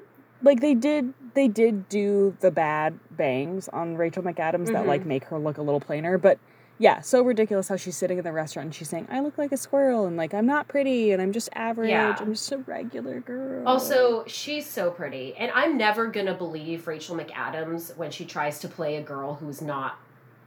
Like 0.44 0.60
they 0.62 0.76
did, 0.76 1.16
they 1.34 1.48
did 1.48 1.90
do 1.90 2.38
the 2.42 2.52
bad 2.52 3.00
bangs 3.10 3.68
on 3.70 3.96
Rachel 3.98 4.22
McAdams 4.22 4.68
that 4.68 4.84
Mhm. 4.84 4.88
like 4.88 5.04
make 5.06 5.24
her 5.26 5.40
look 5.40 5.58
a 5.58 5.64
little 5.64 5.80
plainer. 5.80 6.20
But 6.20 6.38
yeah, 6.80 7.02
so 7.02 7.22
ridiculous 7.24 7.68
how 7.70 7.76
she's 7.76 7.98
sitting 7.98 8.18
in 8.18 8.24
the 8.24 8.32
restaurant 8.32 8.66
and 8.68 8.76
she's 8.76 8.90
saying, 8.90 9.08
"I 9.12 9.20
look 9.22 9.38
like 9.38 9.52
a 9.52 9.58
squirrel," 9.58 10.06
and 10.06 10.16
like 10.18 10.34
I'm 10.34 10.46
not 10.46 10.68
pretty 10.68 11.12
and 11.12 11.22
I'm 11.22 11.32
just 11.32 11.50
average. 11.54 11.90
Yeah. 11.90 12.16
I'm 12.20 12.34
just 12.34 12.52
a 12.52 12.58
regular 12.60 13.20
girl. 13.20 13.68
Also, 13.68 14.26
she's 14.28 14.66
so 14.68 14.92
pretty. 14.92 15.36
And 15.38 15.52
I'm 15.56 15.78
never 15.78 16.08
going 16.08 16.28
to 16.28 16.34
believe 16.34 16.88
Rachel 16.88 17.16
McAdams 17.16 17.96
when 17.98 18.12
she 18.12 18.26
tries 18.26 18.60
to 18.60 18.68
play 18.68 18.98
a 18.98 19.02
girl 19.02 19.36
who's 19.36 19.62
not 19.62 19.98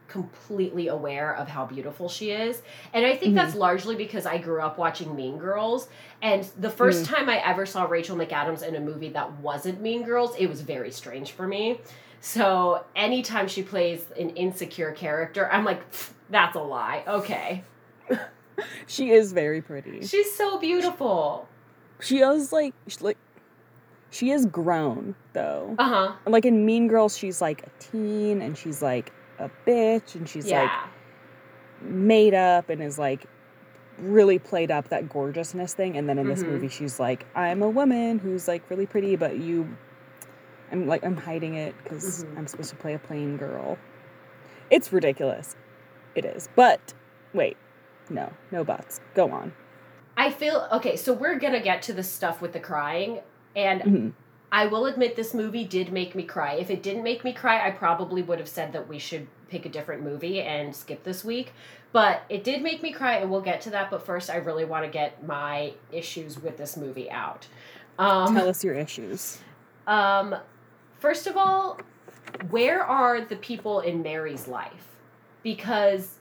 completely 0.08 0.88
aware 0.88 1.32
of 1.37 1.46
how 1.49 1.64
beautiful 1.64 2.08
she 2.08 2.32
is. 2.32 2.62
And 2.92 3.06
I 3.06 3.14
think 3.16 3.32
Mhm. 3.32 3.37
that's 3.37 3.54
largely 3.54 3.94
because 3.94 4.26
I 4.26 4.38
grew 4.38 4.60
up 4.60 4.76
watching 4.76 5.14
Mean 5.14 5.38
Girls. 5.38 5.88
And 6.20 6.42
the 6.58 6.68
first 6.70 7.04
Mm. 7.04 7.14
time 7.14 7.28
I 7.28 7.38
ever 7.46 7.64
saw 7.64 7.84
Rachel 7.84 8.16
McAdams 8.16 8.66
in 8.66 8.75
a 8.75 8.80
movie 8.80 9.10
that 9.10 9.38
wasn't 9.38 9.80
Mean 9.80 10.02
Girls, 10.02 10.34
it 10.37 10.49
was 10.49 10.62
very 10.62 10.90
strange 10.90 11.30
for 11.30 11.46
me. 11.46 11.80
So 12.20 12.84
anytime 12.96 13.46
she 13.46 13.62
plays 13.62 14.04
an 14.18 14.30
insecure 14.30 14.90
character, 14.90 15.49
I'm 15.52 15.64
like, 15.64 15.88
"Pfft, 15.92 16.10
that's 16.30 16.56
a 16.56 16.60
lie. 16.62 17.04
Okay. 17.06 17.64
she 18.87 19.10
is 19.10 19.32
very 19.32 19.62
pretty. 19.62 20.06
She's 20.06 20.34
so 20.34 20.58
beautiful. 20.58 21.49
She 22.00 22.18
is 22.18 22.52
like, 22.52 22.75
she, 22.88 22.99
like, 23.00 23.18
she 24.10 24.30
is 24.30 24.46
grown 24.46 25.14
though. 25.32 25.75
Uh 25.78 25.88
huh. 25.88 26.12
Like 26.26 26.44
in 26.44 26.64
Mean 26.66 26.88
Girls, 26.88 27.16
she's 27.16 27.40
like 27.40 27.62
a 27.66 27.70
teen 27.78 28.42
and 28.42 28.56
she's 28.56 28.82
like 28.82 29.12
a 29.38 29.50
bitch 29.66 30.14
and 30.14 30.28
she's 30.28 30.46
Yeah. 30.46 30.62
like 30.62 30.70
made 31.82 32.34
up 32.34 32.68
and 32.68 32.82
is 32.82 32.99
like 32.99 33.26
really 33.99 34.38
played 34.38 34.70
up 34.70 34.88
that 34.88 35.08
gorgeousness 35.08 35.75
thing. 35.75 35.96
And 35.96 36.08
then 36.08 36.18
in 36.18 36.26
this 36.26 36.42
Mhm. 36.42 36.49
movie, 36.49 36.68
she's 36.68 36.99
like, 36.99 37.26
I'm 37.34 37.62
a 37.62 37.68
woman 37.68 38.18
who's 38.18 38.49
like 38.49 38.62
really 38.70 38.87
pretty, 38.87 39.16
but 39.16 39.37
you, 39.38 39.76
I'm 40.72 40.87
like, 40.87 41.04
I'm 41.04 41.16
hiding 41.16 41.54
it 41.54 41.75
because 41.82 42.25
Mhm. 42.25 42.38
I'm 42.38 42.46
supposed 42.46 42.70
to 42.70 42.76
play 42.76 42.94
a 42.94 42.99
plain 42.99 43.37
girl. 43.37 43.78
It's 44.70 44.92
ridiculous. 44.92 45.54
It 46.14 46.24
is. 46.24 46.48
But 46.56 46.94
wait, 47.32 47.56
no, 48.08 48.32
no 48.50 48.64
buts. 48.64 49.00
Go 49.14 49.30
on. 49.30 49.52
I 50.16 50.30
feel 50.30 50.68
okay, 50.72 50.96
so 50.96 51.12
we're 51.12 51.38
gonna 51.38 51.60
get 51.62 51.82
to 51.82 51.92
the 51.92 52.02
stuff 52.02 52.40
with 52.42 52.52
the 52.52 52.60
crying, 52.60 53.20
and 53.56 53.82
Mhm. 53.82 54.12
I 54.52 54.66
will 54.66 54.86
admit 54.86 55.14
this 55.16 55.32
movie 55.32 55.64
did 55.64 55.92
make 55.92 56.14
me 56.16 56.24
cry. 56.24 56.54
If 56.54 56.70
it 56.70 56.82
didn't 56.82 57.04
make 57.04 57.22
me 57.22 57.32
cry, 57.32 57.64
I 57.66 57.70
probably 57.70 58.20
would 58.20 58.38
have 58.40 58.48
said 58.48 58.72
that 58.72 58.88
we 58.88 58.98
should 58.98 59.28
pick 59.48 59.64
a 59.64 59.68
different 59.68 60.02
movie 60.02 60.40
and 60.42 60.74
skip 60.74 61.04
this 61.04 61.24
week. 61.24 61.52
But 61.92 62.22
it 62.28 62.42
did 62.44 62.60
make 62.62 62.82
me 62.82 62.92
cry, 62.92 63.16
and 63.16 63.30
we'll 63.30 63.40
get 63.40 63.60
to 63.62 63.70
that. 63.70 63.90
But 63.90 64.04
first, 64.04 64.28
I 64.28 64.36
really 64.36 64.64
want 64.64 64.84
to 64.84 64.90
get 64.90 65.24
my 65.26 65.74
issues 65.92 66.40
with 66.42 66.56
this 66.56 66.76
movie 66.76 67.10
out. 67.10 67.46
Um, 67.98 68.34
Tell 68.34 68.48
us 68.48 68.62
your 68.64 68.74
issues. 68.74 69.38
um, 69.86 70.34
first 70.98 71.26
of 71.28 71.36
all, 71.36 71.78
where 72.50 72.82
are 72.82 73.20
the 73.20 73.36
people 73.36 73.80
in 73.80 74.02
Mary's 74.02 74.46
life? 74.48 74.86
Because 75.42 76.18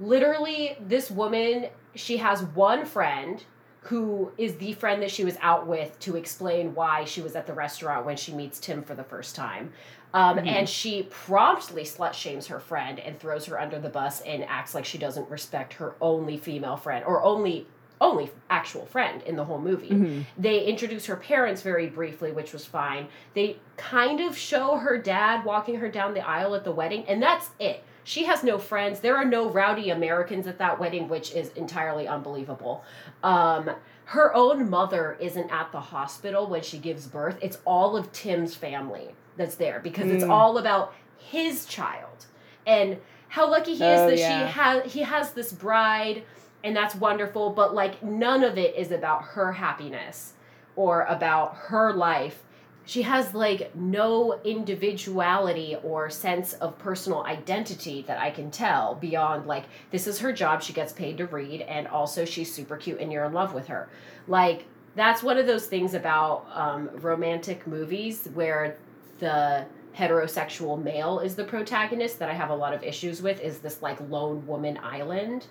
literally, 0.00 0.76
this 0.80 1.10
woman, 1.10 1.66
she 1.94 2.18
has 2.18 2.42
one 2.42 2.84
friend 2.84 3.42
who 3.82 4.32
is 4.36 4.56
the 4.56 4.72
friend 4.72 5.00
that 5.00 5.10
she 5.12 5.24
was 5.24 5.36
out 5.40 5.66
with 5.66 5.96
to 6.00 6.16
explain 6.16 6.74
why 6.74 7.04
she 7.04 7.22
was 7.22 7.36
at 7.36 7.46
the 7.46 7.52
restaurant 7.52 8.04
when 8.04 8.16
she 8.16 8.32
meets 8.32 8.58
Tim 8.58 8.82
for 8.82 8.94
the 8.94 9.04
first 9.04 9.36
time. 9.36 9.72
Um, 10.12 10.38
Mhm. 10.38 10.46
And 10.48 10.68
she 10.68 11.04
promptly 11.04 11.84
slut 11.84 12.12
shames 12.12 12.48
her 12.48 12.58
friend 12.58 12.98
and 12.98 13.18
throws 13.20 13.46
her 13.46 13.60
under 13.60 13.78
the 13.78 13.88
bus 13.88 14.22
and 14.22 14.44
acts 14.48 14.74
like 14.74 14.84
she 14.84 14.98
doesn't 14.98 15.28
respect 15.30 15.74
her 15.74 15.94
only 16.00 16.36
female 16.36 16.76
friend 16.76 17.04
or 17.06 17.22
only 17.22 17.66
only 17.98 18.30
actual 18.50 18.84
friend 18.84 19.22
in 19.22 19.36
the 19.36 19.44
whole 19.46 19.58
movie. 19.58 19.88
Mhm. 19.88 20.24
They 20.36 20.62
introduce 20.64 21.06
her 21.06 21.16
parents 21.16 21.62
very 21.62 21.86
briefly, 21.86 22.30
which 22.30 22.52
was 22.52 22.66
fine. 22.66 23.08
They 23.32 23.56
kind 23.78 24.20
of 24.20 24.36
show 24.36 24.76
her 24.76 24.98
dad 24.98 25.46
walking 25.46 25.76
her 25.76 25.88
down 25.88 26.12
the 26.12 26.20
aisle 26.20 26.54
at 26.54 26.64
the 26.64 26.72
wedding, 26.72 27.06
and 27.08 27.22
that's 27.22 27.48
it. 27.58 27.82
She 28.06 28.24
has 28.26 28.44
no 28.44 28.56
friends. 28.56 29.00
There 29.00 29.16
are 29.16 29.24
no 29.24 29.50
rowdy 29.50 29.90
Americans 29.90 30.46
at 30.46 30.58
that 30.58 30.78
wedding, 30.78 31.08
which 31.08 31.32
is 31.32 31.48
entirely 31.54 32.06
unbelievable. 32.06 32.84
Um, 33.24 33.68
her 34.04 34.32
own 34.32 34.70
mother 34.70 35.16
isn't 35.20 35.50
at 35.50 35.72
the 35.72 35.80
hospital 35.80 36.46
when 36.46 36.62
she 36.62 36.78
gives 36.78 37.08
birth. 37.08 37.36
It's 37.42 37.58
all 37.64 37.96
of 37.96 38.12
Tim's 38.12 38.54
family 38.54 39.08
that's 39.36 39.56
there 39.56 39.80
because 39.80 40.08
it's 40.08 40.22
Mm. 40.22 40.30
all 40.30 40.58
about 40.58 40.94
his 41.18 41.66
child 41.66 42.26
and 42.64 42.98
how 43.26 43.50
lucky 43.50 43.74
he 43.74 43.82
is 43.84 44.00
Oh, 44.02 44.06
that 44.10 44.18
yeah. 44.18 44.46
she 44.46 44.52
has 44.52 44.92
he 44.92 45.00
has 45.02 45.32
this 45.32 45.52
bride 45.52 46.22
and 46.62 46.76
that's 46.76 46.94
wonderful 46.94 47.50
but 47.50 47.74
like 47.74 48.00
none 48.04 48.44
of 48.44 48.56
it 48.56 48.76
is 48.76 48.92
about 48.92 49.22
her 49.22 49.52
happiness 49.52 50.34
or 50.76 51.02
about 51.06 51.56
her 51.56 51.92
life 51.92 52.44
she 52.88 53.02
has 53.02 53.34
like 53.34 53.74
no 53.74 54.40
individuality 54.44 55.76
or 55.82 56.08
sense 56.08 56.52
of 56.54 56.78
personal 56.78 57.22
identity 57.24 58.02
that 58.06 58.18
i 58.18 58.30
can 58.30 58.50
tell 58.50 58.94
beyond 58.94 59.46
like 59.46 59.64
this 59.90 60.06
is 60.06 60.18
her 60.20 60.32
job 60.32 60.62
she 60.62 60.72
gets 60.72 60.92
paid 60.92 61.16
to 61.18 61.26
read 61.26 61.60
and 61.62 61.86
also 61.88 62.24
she's 62.24 62.52
super 62.52 62.76
cute 62.76 63.00
and 63.00 63.12
you're 63.12 63.24
in 63.24 63.32
love 63.32 63.52
with 63.54 63.66
her 63.66 63.88
like 64.28 64.64
that's 64.94 65.22
one 65.22 65.36
of 65.36 65.46
those 65.46 65.66
things 65.66 65.92
about 65.92 66.46
um, 66.54 66.88
romantic 67.02 67.66
movies 67.66 68.28
where 68.32 68.78
the 69.18 69.66
heterosexual 69.96 70.82
male 70.82 71.18
is 71.20 71.34
the 71.34 71.44
protagonist 71.44 72.18
that 72.18 72.28
i 72.30 72.34
have 72.34 72.50
a 72.50 72.54
lot 72.54 72.72
of 72.72 72.82
issues 72.82 73.20
with 73.20 73.40
is 73.40 73.58
this 73.58 73.82
like 73.82 73.98
lone 74.08 74.46
woman 74.46 74.78
island 74.82 75.46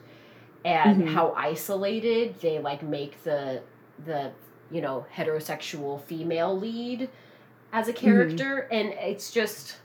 and 0.63 1.03
Mhm. 1.03 1.07
how 1.13 1.31
isolated 1.37 2.35
they 2.41 2.59
like 2.59 2.81
make 2.81 3.21
the 3.23 3.61
the 4.05 4.31
you 4.71 4.81
know 4.81 5.05
heterosexual 5.15 6.01
female 6.01 6.57
lead 6.57 7.09
as 7.71 7.87
a 7.87 7.93
character 7.93 8.67
and 8.71 8.89
it's 8.89 9.31
just 9.31 9.77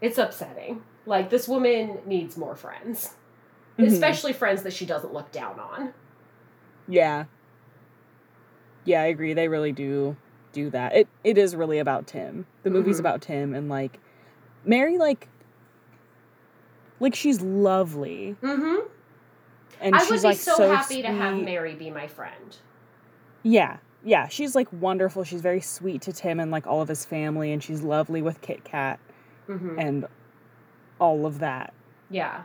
it's 0.00 0.18
upsetting 0.18 0.82
like 1.06 1.30
this 1.30 1.46
woman 1.48 1.98
needs 2.06 2.36
more 2.36 2.54
friends 2.56 3.14
Mhm. 3.78 3.86
especially 3.86 4.32
friends 4.32 4.62
that 4.62 4.72
she 4.72 4.86
doesn't 4.86 5.12
look 5.12 5.32
down 5.32 5.58
on 5.58 5.92
Yeah. 6.86 7.24
Yeah, 8.84 9.00
I 9.02 9.06
agree. 9.06 9.32
They 9.32 9.48
really 9.48 9.72
do 9.72 10.16
do 10.52 10.68
that. 10.70 10.94
It 10.94 11.08
it 11.24 11.38
is 11.38 11.56
really 11.56 11.78
about 11.78 12.06
Tim. 12.06 12.46
The 12.62 12.70
movie's 12.70 12.96
Mhm. 12.98 13.00
about 13.00 13.22
Tim 13.22 13.54
and 13.54 13.68
like 13.68 13.98
Mary 14.64 14.98
like 14.98 15.28
like 17.00 17.14
she's 17.14 17.40
lovely 17.40 18.36
mm-hmm. 18.42 18.86
and 19.80 19.94
i 19.94 19.98
she's 19.98 20.10
would 20.10 20.20
be 20.22 20.28
like 20.28 20.36
so, 20.38 20.54
so 20.56 20.74
happy 20.74 21.02
to 21.02 21.08
have 21.08 21.36
mary 21.42 21.74
be 21.74 21.90
my 21.90 22.06
friend 22.06 22.56
Yeah. 23.42 23.78
Yeah, 24.04 24.28
she's 24.28 24.54
like 24.54 24.68
wonderful. 24.72 25.24
She's 25.24 25.40
very 25.40 25.60
sweet 25.60 26.02
to 26.02 26.12
Tim 26.12 26.38
and 26.40 26.50
like 26.50 26.66
all 26.66 26.80
of 26.82 26.88
his 26.88 27.04
family, 27.04 27.52
and 27.52 27.62
she's 27.62 27.82
lovely 27.82 28.22
with 28.22 28.40
Kit 28.40 28.64
Kat 28.64 29.00
hmm 29.46 29.78
and 29.78 30.06
all 31.00 31.26
of 31.26 31.40
that. 31.40 31.74
Yeah. 32.10 32.42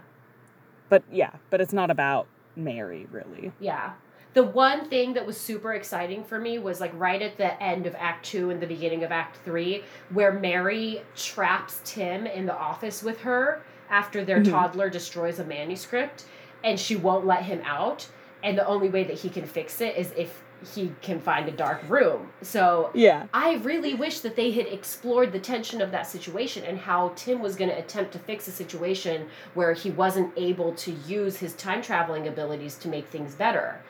But 0.89 1.03
yeah, 1.11 1.31
but 1.49 1.61
it's 1.61 1.73
not 1.73 1.91
about 1.91 2.27
Mary 2.55 3.07
really. 3.11 3.51
Yeah. 3.59 3.93
The 4.33 4.43
one 4.43 4.89
thing 4.89 5.13
that 5.13 5.25
was 5.25 5.37
super 5.39 5.73
exciting 5.73 6.23
for 6.23 6.39
me 6.39 6.59
was 6.59 6.79
like 6.79 6.91
right 6.95 7.21
at 7.21 7.37
the 7.37 7.61
end 7.61 7.87
of 7.87 7.95
Act 7.97 8.25
Two 8.25 8.49
and 8.51 8.61
the 8.61 8.67
beginning 8.67 9.03
of 9.03 9.11
Act 9.11 9.37
Three, 9.43 9.83
where 10.11 10.31
Mary 10.31 11.01
traps 11.15 11.81
Tim 11.83 12.25
in 12.27 12.45
the 12.45 12.55
office 12.55 13.01
with 13.03 13.19
her 13.21 13.63
after 13.89 14.23
their 14.23 14.39
Mhm. 14.41 14.51
toddler 14.51 14.89
destroys 14.89 15.39
a 15.39 15.43
manuscript 15.43 16.25
and 16.63 16.79
she 16.79 16.95
won't 16.95 17.25
let 17.25 17.43
him 17.43 17.61
out. 17.65 18.07
And 18.43 18.57
the 18.57 18.65
only 18.67 18.89
way 18.89 19.03
that 19.03 19.17
he 19.19 19.29
can 19.29 19.45
fix 19.45 19.81
it 19.81 19.95
is 19.97 20.13
if 20.15 20.43
he 20.73 20.91
can 21.01 21.19
find 21.19 21.47
a 21.47 21.51
dark 21.51 21.81
room. 21.87 22.31
So 22.41 22.91
Yeah. 22.93 23.27
I 23.33 23.55
really 23.55 23.93
wish 23.93 24.19
that 24.21 24.35
they 24.35 24.51
had 24.51 24.67
explored 24.67 25.31
the 25.31 25.39
tension 25.39 25.81
of 25.81 25.91
that 25.91 26.07
situation 26.07 26.63
and 26.63 26.77
how 26.77 27.13
Tim 27.15 27.39
was 27.41 27.55
going 27.55 27.69
to 27.69 27.77
attempt 27.77 28.11
to 28.13 28.19
fix 28.19 28.47
a 28.47 28.51
situation 28.51 29.29
where 29.53 29.73
he 29.73 29.89
wasn't 29.89 30.31
able 30.37 30.73
to 30.75 30.91
use 30.91 31.37
his 31.37 31.53
time 31.53 31.81
traveling 31.81 32.27
abilities 32.27 32.75
to 32.79 32.87
make 32.87 33.07
things 33.07 33.35
better. 33.35 33.81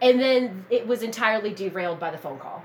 And 0.00 0.20
then 0.20 0.64
it 0.70 0.86
was 0.86 1.02
entirely 1.02 1.52
derailed 1.52 1.98
by 1.98 2.10
the 2.10 2.18
phone 2.18 2.38
call. 2.38 2.64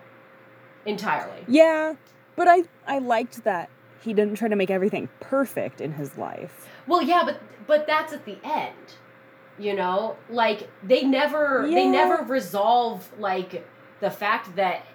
Entirely. 0.86 1.46
Yeah, 1.48 1.96
but 2.36 2.48
I 2.48 2.64
I 2.86 3.00
liked 3.00 3.44
that 3.44 3.70
he 4.04 4.14
didn't 4.14 4.36
try 4.36 4.50
to 4.50 4.56
make 4.56 4.70
everything 4.70 5.10
perfect 5.20 5.80
in 5.80 5.94
his 5.94 6.18
life. 6.18 6.68
Well, 6.88 7.02
yeah, 7.02 7.24
but 7.26 7.42
but 7.66 7.88
that's 7.88 8.12
at 8.14 8.26
the 8.26 8.38
end. 8.44 8.96
You 9.60 9.76
know, 9.76 10.18
like 10.30 10.70
they 10.82 11.04
never 11.04 11.68
they 11.70 11.88
never 11.88 12.24
resolve 12.24 13.08
like 13.20 13.66
the 14.00 14.10
fact 14.10 14.56
that 14.56 14.86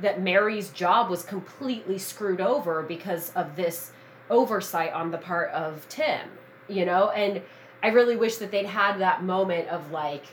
that 0.00 0.20
Mary's 0.20 0.70
job 0.70 1.10
was 1.10 1.22
completely 1.22 1.98
screwed 1.98 2.40
over 2.40 2.82
because 2.82 3.30
of 3.30 3.56
this 3.56 3.92
oversight 4.30 4.92
on 4.92 5.10
the 5.10 5.18
part 5.18 5.50
of 5.50 5.88
Tim, 5.88 6.28
you 6.68 6.84
know? 6.84 7.10
And 7.10 7.42
I 7.82 7.88
really 7.88 8.16
wish 8.16 8.36
that 8.36 8.50
they'd 8.50 8.66
had 8.66 8.98
that 8.98 9.22
moment 9.22 9.68
of 9.68 9.90
like 9.90 10.24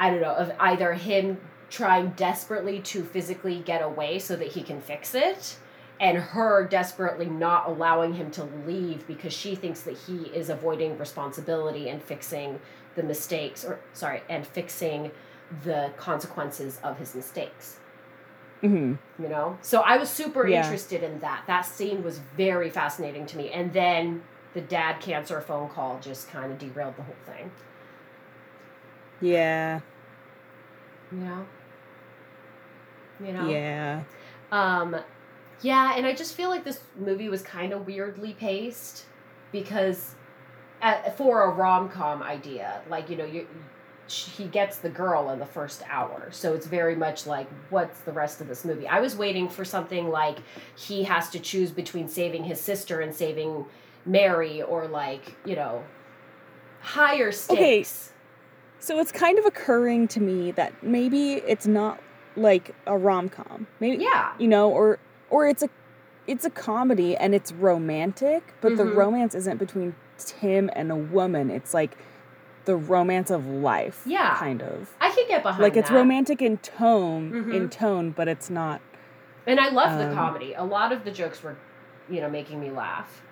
I 0.00 0.10
don't 0.10 0.20
know, 0.20 0.34
of 0.34 0.52
either 0.60 0.94
him 0.94 1.40
trying 1.70 2.10
desperately 2.10 2.80
to 2.80 3.04
physically 3.04 3.60
get 3.60 3.82
away 3.82 4.18
so 4.18 4.36
that 4.36 4.48
he 4.48 4.62
can 4.62 4.80
fix 4.80 5.14
it 5.14 5.58
and 6.00 6.18
her 6.18 6.66
desperately 6.66 7.26
not 7.26 7.68
allowing 7.68 8.14
him 8.14 8.30
to 8.32 8.44
leave 8.66 9.06
because 9.06 9.32
she 9.32 9.54
thinks 9.54 9.82
that 9.82 9.96
he 9.96 10.24
is 10.34 10.48
avoiding 10.48 10.96
responsibility 10.98 11.88
and 11.88 12.02
fixing 12.02 12.60
the 12.94 13.02
mistakes 13.02 13.64
or 13.64 13.80
sorry 13.92 14.22
and 14.28 14.46
fixing 14.46 15.10
the 15.64 15.90
consequences 15.96 16.78
of 16.82 16.98
his 16.98 17.14
mistakes. 17.14 17.78
Hmm 18.60 18.94
you 19.18 19.28
know? 19.28 19.58
So 19.62 19.80
i 19.80 19.96
was 19.96 20.08
super 20.08 20.46
Yeah. 20.46 20.62
interested 20.62 21.02
in 21.02 21.18
that. 21.20 21.44
That 21.46 21.62
scene 21.62 22.02
was 22.02 22.18
very 22.36 22.70
fascinating 22.70 23.26
to 23.26 23.36
me. 23.36 23.50
And 23.50 23.72
then 23.72 24.22
the 24.54 24.60
dad 24.60 25.00
cancer 25.00 25.40
phone 25.40 25.68
call 25.68 25.98
just 26.00 26.30
kind 26.30 26.52
of 26.52 26.58
derailed 26.58 26.96
the 26.96 27.02
whole 27.02 27.14
thing. 27.26 27.50
Yeah. 29.20 29.80
you 31.10 31.18
know? 31.18 31.46
You 33.24 33.32
know? 33.32 33.48
Yeah. 33.48 34.02
Um, 34.52 34.96
yeah, 35.60 35.96
and 35.96 36.06
I 36.06 36.14
just 36.14 36.34
feel 36.34 36.50
like 36.50 36.64
this 36.64 36.80
movie 36.96 37.28
was 37.28 37.42
kind 37.42 37.72
of 37.72 37.86
weirdly 37.86 38.34
paced 38.34 39.04
because 39.52 40.14
at, 40.80 41.16
for 41.16 41.42
a 41.42 41.50
rom 41.50 41.88
com 41.88 42.22
idea, 42.22 42.82
like 42.88 43.10
you 43.10 43.16
know, 43.16 43.24
you 43.24 43.46
he 44.06 44.44
gets 44.46 44.78
the 44.78 44.88
girl 44.88 45.30
in 45.30 45.38
the 45.38 45.46
first 45.46 45.82
hour, 45.88 46.28
so 46.30 46.54
it's 46.54 46.66
very 46.66 46.94
much 46.94 47.26
like 47.26 47.48
what's 47.70 48.00
the 48.00 48.12
rest 48.12 48.40
of 48.40 48.48
this 48.48 48.64
movie? 48.64 48.86
I 48.86 49.00
was 49.00 49.16
waiting 49.16 49.48
for 49.48 49.64
something 49.64 50.08
like 50.08 50.38
he 50.76 51.02
has 51.04 51.28
to 51.30 51.38
choose 51.38 51.70
between 51.70 52.08
saving 52.08 52.44
his 52.44 52.60
sister 52.60 53.00
and 53.00 53.14
saving 53.14 53.66
Mary, 54.06 54.62
or 54.62 54.86
like 54.86 55.36
you 55.44 55.56
know, 55.56 55.84
higher 56.80 57.32
stakes. 57.32 57.60
Okay. 57.60 57.84
So 58.80 59.00
it's 59.00 59.10
kind 59.10 59.38
of 59.40 59.44
occurring 59.44 60.06
to 60.08 60.20
me 60.20 60.52
that 60.52 60.84
maybe 60.84 61.34
it's 61.34 61.66
not 61.66 62.00
like 62.36 62.74
a 62.86 62.96
rom 62.96 63.28
com. 63.28 63.66
Maybe 63.80 64.04
Yeah, 64.04 64.32
you 64.38 64.46
know, 64.46 64.70
or 64.70 65.00
or 65.30 65.46
it's 65.46 65.62
a 65.62 65.68
it's 66.26 66.44
a 66.44 66.50
comedy 66.50 67.16
and 67.16 67.34
it's 67.34 67.52
romantic, 67.52 68.52
but 68.60 68.76
the 68.76 68.82
Mhm. 68.84 68.94
romance 68.96 69.34
isn't 69.34 69.56
between 69.56 69.94
Tim 70.18 70.68
and 70.74 70.92
a 70.92 70.96
woman. 70.96 71.50
It's 71.50 71.72
like 71.72 71.96
the 72.66 72.76
romance 72.76 73.30
of 73.30 73.46
life. 73.46 74.02
Yeah. 74.04 74.34
Kind 74.34 74.60
of. 74.62 74.94
I 75.00 75.10
could 75.10 75.26
get 75.26 75.42
behind 75.42 75.62
Like 75.62 75.76
it's 75.78 75.88
that. 75.88 75.96
romantic 75.96 76.42
in 76.42 76.58
tone, 76.58 77.32
Mhm. 77.32 77.54
in 77.54 77.70
tone, 77.70 78.10
but 78.10 78.28
it's 78.28 78.50
not. 78.50 78.82
And 79.46 79.58
I 79.58 79.70
love 79.70 79.96
the 79.98 80.08
Um, 80.10 80.14
comedy. 80.14 80.52
A 80.52 80.64
lot 80.64 80.92
of 80.92 81.04
the 81.04 81.10
jokes 81.10 81.42
were, 81.42 81.56
you 82.10 82.20
know, 82.20 82.28
making 82.28 82.60
me 82.60 82.70
laugh. 82.70 83.22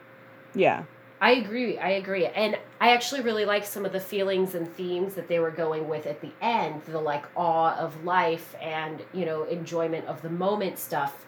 Yeah. 0.54 0.84
I 1.20 1.32
agree. 1.32 1.78
I 1.78 1.90
agree. 1.90 2.24
And 2.24 2.56
I 2.80 2.92
actually 2.94 3.20
really 3.20 3.44
like 3.44 3.64
some 3.64 3.84
of 3.84 3.92
the 3.92 4.00
feelings 4.00 4.54
and 4.54 4.66
themes 4.72 5.16
that 5.16 5.28
they 5.28 5.38
were 5.38 5.50
going 5.50 5.86
with 5.86 6.06
at 6.06 6.22
the 6.22 6.30
end, 6.40 6.80
the 6.86 6.98
like 7.00 7.24
awe 7.36 7.76
of 7.76 8.04
life 8.06 8.54
and, 8.62 9.02
you 9.12 9.26
know, 9.26 9.42
enjoyment 9.44 10.06
of 10.06 10.22
the 10.22 10.30
moment 10.30 10.78
stuff. 10.78 11.25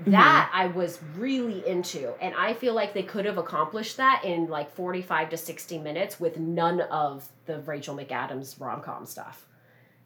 Mm-hmm. 0.00 0.12
That 0.12 0.50
I 0.52 0.66
was 0.68 1.00
really 1.16 1.66
into. 1.66 2.12
And 2.20 2.34
I 2.34 2.54
feel 2.54 2.74
like 2.74 2.94
they 2.94 3.02
could 3.02 3.24
have 3.24 3.38
accomplished 3.38 3.96
that 3.96 4.24
in 4.24 4.46
like 4.46 4.70
45 4.72 5.30
to 5.30 5.36
60 5.36 5.78
minutes 5.78 6.20
with 6.20 6.38
none 6.38 6.80
of 6.82 7.28
the 7.46 7.60
Rachel 7.60 7.96
McAdams 7.96 8.60
rom 8.60 8.80
com 8.80 9.06
stuff. 9.06 9.46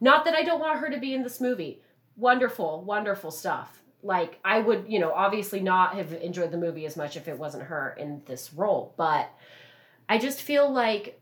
Not 0.00 0.24
that 0.24 0.34
I 0.34 0.42
don't 0.42 0.60
want 0.60 0.80
her 0.80 0.90
to 0.90 0.98
be 0.98 1.14
in 1.14 1.22
this 1.22 1.40
movie. 1.40 1.82
Wonderful, 2.16 2.82
wonderful 2.82 3.30
stuff. 3.30 3.82
Like, 4.02 4.40
I 4.44 4.58
would, 4.58 4.86
you 4.88 4.98
know, 4.98 5.12
obviously 5.12 5.60
not 5.60 5.94
have 5.94 6.12
enjoyed 6.12 6.50
the 6.50 6.58
movie 6.58 6.86
as 6.86 6.96
much 6.96 7.16
if 7.16 7.28
it 7.28 7.38
wasn't 7.38 7.64
her 7.64 7.94
in 7.98 8.22
this 8.26 8.52
role, 8.52 8.94
but 8.96 9.30
I 10.08 10.18
just 10.18 10.42
feel 10.42 10.70
like 10.70 11.20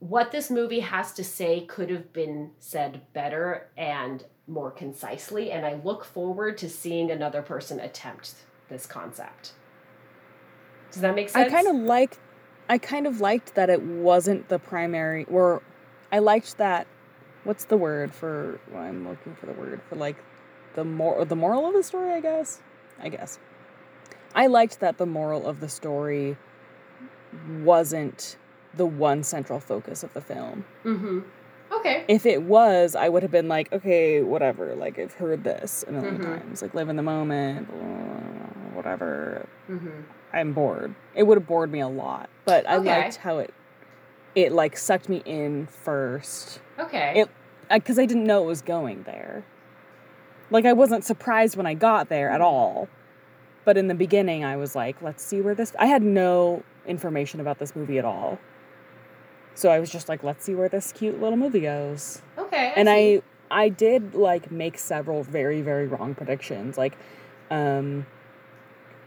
what 0.00 0.30
this 0.30 0.50
movie 0.50 0.80
has 0.80 1.12
to 1.14 1.24
say 1.24 1.60
could 1.62 1.90
have 1.90 2.12
been 2.12 2.50
said 2.58 3.00
better 3.12 3.68
and 3.76 4.24
more 4.48 4.70
concisely, 4.70 5.50
and 5.50 5.66
I 5.66 5.74
look 5.84 6.04
forward 6.04 6.58
to 6.58 6.68
seeing 6.68 7.10
another 7.10 7.42
person 7.42 7.78
attempt 7.80 8.34
this 8.68 8.86
concept. 8.86 9.52
Does 10.90 11.02
that 11.02 11.14
make 11.14 11.28
sense? 11.28 11.52
I 11.52 11.54
kind 11.54 11.68
of 11.68 11.76
like 11.76 12.18
I 12.68 12.78
kind 12.78 13.06
of 13.06 13.20
liked 13.20 13.54
that 13.54 13.70
it 13.70 13.82
wasn't 13.82 14.48
the 14.48 14.58
primary 14.58 15.24
or 15.24 15.62
I 16.12 16.18
liked 16.18 16.58
that 16.58 16.86
what's 17.44 17.64
the 17.64 17.76
word 17.76 18.14
for 18.14 18.60
well, 18.72 18.82
I'm 18.82 19.08
looking 19.08 19.34
for 19.36 19.46
the 19.46 19.52
word 19.52 19.80
for 19.88 19.96
like 19.96 20.16
the 20.74 20.84
more 20.84 21.24
the 21.24 21.36
moral 21.36 21.66
of 21.66 21.74
the 21.74 21.82
story, 21.82 22.12
I 22.12 22.20
guess. 22.20 22.60
I 23.00 23.08
guess. 23.08 23.38
I 24.34 24.46
liked 24.46 24.80
that 24.80 24.98
the 24.98 25.06
moral 25.06 25.46
of 25.46 25.60
the 25.60 25.68
story 25.68 26.36
wasn't 27.60 28.36
the 28.74 28.86
one 28.86 29.22
central 29.22 29.60
focus 29.60 30.02
of 30.02 30.12
the 30.14 30.20
film. 30.20 30.64
Mm-hmm. 30.84 31.20
Okay. 31.78 32.04
If 32.08 32.26
it 32.26 32.42
was, 32.42 32.94
I 32.94 33.08
would 33.08 33.22
have 33.22 33.32
been 33.32 33.48
like, 33.48 33.72
okay, 33.72 34.22
whatever. 34.22 34.74
Like 34.74 34.98
I've 34.98 35.14
heard 35.14 35.44
this 35.44 35.84
a 35.88 35.92
1000000 35.92 36.18
Mhm. 36.18 36.22
times. 36.40 36.62
Like 36.62 36.74
live 36.74 36.88
in 36.88 36.96
the 36.96 37.02
moment, 37.02 37.68
blah, 37.70 38.74
whatever. 38.74 39.46
Mm-hmm. 39.70 39.88
I'm 40.32 40.52
bored. 40.52 40.94
It 41.14 41.22
would 41.24 41.38
have 41.38 41.46
bored 41.46 41.70
me 41.72 41.80
a 41.80 41.88
lot, 41.88 42.28
but 42.44 42.68
I 42.68 42.76
Okay. 42.76 43.02
liked 43.02 43.16
how 43.16 43.38
it 43.38 43.52
it 44.34 44.52
like 44.52 44.76
sucked 44.76 45.08
me 45.08 45.22
in 45.24 45.66
first 45.66 46.60
Okay. 46.78 47.20
It- 47.22 47.28
because 47.70 47.98
I 47.98 48.06
didn't 48.06 48.24
know 48.24 48.44
it 48.44 48.46
was 48.46 48.62
going 48.62 49.02
there. 49.02 49.42
Like 50.50 50.64
I 50.64 50.72
wasn't 50.72 51.04
surprised 51.04 51.56
when 51.56 51.66
I 51.66 51.74
got 51.74 52.08
there 52.08 52.30
at 52.30 52.40
all. 52.40 52.88
But 53.64 53.76
in 53.76 53.88
the 53.88 53.94
beginning 53.94 54.44
I 54.44 54.56
was 54.56 54.74
like, 54.74 55.02
let's 55.02 55.22
see 55.22 55.40
where 55.40 55.54
this 55.54 55.72
I 55.78 55.86
had 55.86 56.02
no 56.02 56.62
information 56.86 57.40
about 57.40 57.58
this 57.58 57.74
movie 57.76 57.98
at 57.98 58.04
all. 58.04 58.38
So 59.54 59.70
I 59.70 59.80
was 59.80 59.90
just 59.90 60.08
like, 60.08 60.22
let's 60.22 60.44
see 60.44 60.54
where 60.54 60.68
this 60.68 60.92
cute 60.92 61.20
little 61.20 61.36
movie 61.36 61.60
goes 61.60 62.22
okay. 62.36 62.72
and 62.76 62.88
see. 62.88 63.22
I 63.50 63.64
I 63.64 63.68
did 63.68 64.14
like 64.14 64.50
make 64.50 64.78
several 64.78 65.22
very 65.22 65.62
very 65.62 65.86
wrong 65.86 66.14
predictions. 66.14 66.78
Like, 66.78 66.96
um, 67.50 68.06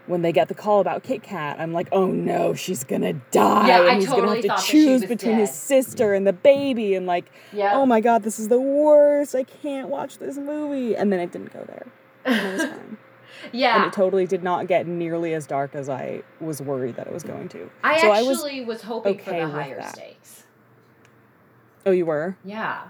when 0.07 0.23
they 0.23 0.31
get 0.31 0.47
the 0.47 0.53
call 0.53 0.81
about 0.81 1.03
Kit 1.03 1.23
Kat, 1.23 1.59
I'm 1.59 1.73
like, 1.73 1.87
oh 1.91 2.07
no, 2.07 2.53
she's 2.53 2.83
gonna 2.83 3.13
die, 3.31 3.67
Yeah, 3.67 3.79
I 3.79 3.89
and 3.91 4.01
he's 4.01 4.09
totally 4.09 4.41
gonna 4.41 4.53
have 4.55 4.65
to 4.65 4.71
choose 4.71 5.05
between 5.05 5.37
his 5.37 5.53
sister 5.53 6.13
and 6.13 6.25
the 6.25 6.33
baby, 6.33 6.95
and 6.95 7.05
like, 7.05 7.31
yeah. 7.53 7.71
oh 7.75 7.85
my 7.85 8.01
god, 8.01 8.23
this 8.23 8.39
is 8.39 8.47
the 8.47 8.59
worst. 8.59 9.35
I 9.35 9.43
can't 9.43 9.89
watch 9.89 10.17
this 10.17 10.37
movie, 10.37 10.95
and 10.95 11.11
then 11.11 11.19
it 11.19 11.31
didn't 11.31 11.53
go 11.53 11.65
there. 11.65 12.77
And 13.43 13.53
it 13.53 13.57
was 13.57 13.63
fine. 13.63 13.81
and 13.81 13.85
it 13.85 13.93
totally 13.93 14.27
did 14.27 14.43
not 14.43 14.67
get 14.67 14.87
nearly 14.87 15.33
as 15.33 15.47
dark 15.47 15.75
as 15.75 15.89
I 15.89 16.23
was 16.39 16.61
worried 16.61 16.95
that 16.95 17.07
it 17.07 17.13
was 17.13 17.23
going 17.23 17.49
to. 17.49 17.69
I 17.83 17.99
so 17.99 18.11
I 18.11 18.21
was 18.23 18.37
actually 18.43 18.65
was, 18.65 18.81
hoping 18.81 19.17
for 19.19 19.31
the 19.31 19.47
higher 19.47 19.77
that. 19.77 19.95
stakes. 19.95 20.43
Oh, 21.85 21.91
you 21.91 22.05
were. 22.05 22.37
Yeah. 22.43 22.83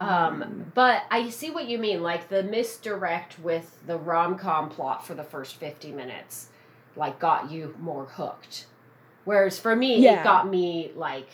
Um, 0.00 0.70
but 0.74 1.02
I 1.10 1.30
see 1.30 1.50
what 1.50 1.68
you 1.68 1.78
mean. 1.78 2.02
Like 2.02 2.28
the 2.28 2.42
misdirect 2.42 3.38
with 3.38 3.78
the 3.86 3.96
rom 3.96 4.36
com 4.36 4.68
plot 4.68 5.06
for 5.06 5.14
the 5.14 5.24
first 5.24 5.56
50 5.56 5.92
minutes, 5.92 6.48
like 6.96 7.18
got 7.18 7.50
you 7.50 7.74
more 7.80 8.04
hooked. 8.06 8.66
Whereas 9.24 9.58
for 9.58 9.74
me, 9.74 9.98
Yeah. 10.00 10.20
it 10.20 10.24
got 10.24 10.48
me 10.48 10.92
like 10.94 11.28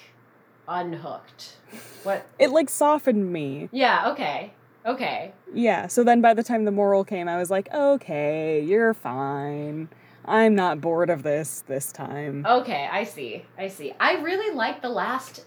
unhooked. 0.69 1.57
What? 2.05 2.27
It 2.39 2.51
like 2.51 2.71
softened 2.71 3.33
me. 3.33 3.69
Yeah, 3.73 4.11
okay. 4.13 4.53
Okay. 4.87 5.33
Yeah. 5.53 5.87
So 5.87 6.05
then 6.05 6.21
by 6.21 6.35
the 6.35 6.43
time 6.43 6.65
the 6.65 6.71
moral 6.71 7.05
came, 7.05 7.29
I 7.29 7.37
was 7.37 7.51
like, 7.51 7.73
okay, 7.73 8.63
you're 8.63 8.95
fine. 8.95 9.89
I'm 10.25 10.55
not 10.55 10.81
bored 10.81 11.11
of 11.11 11.23
this 11.23 11.65
this 11.67 11.93
time. 11.93 12.47
Okay, 12.47 12.89
I 12.91 13.05
see. 13.05 13.45
I 13.59 13.69
see. 13.69 13.93
I 13.99 14.15
really 14.17 14.55
liked 14.55 14.83
the 14.83 14.89
last 14.89 15.45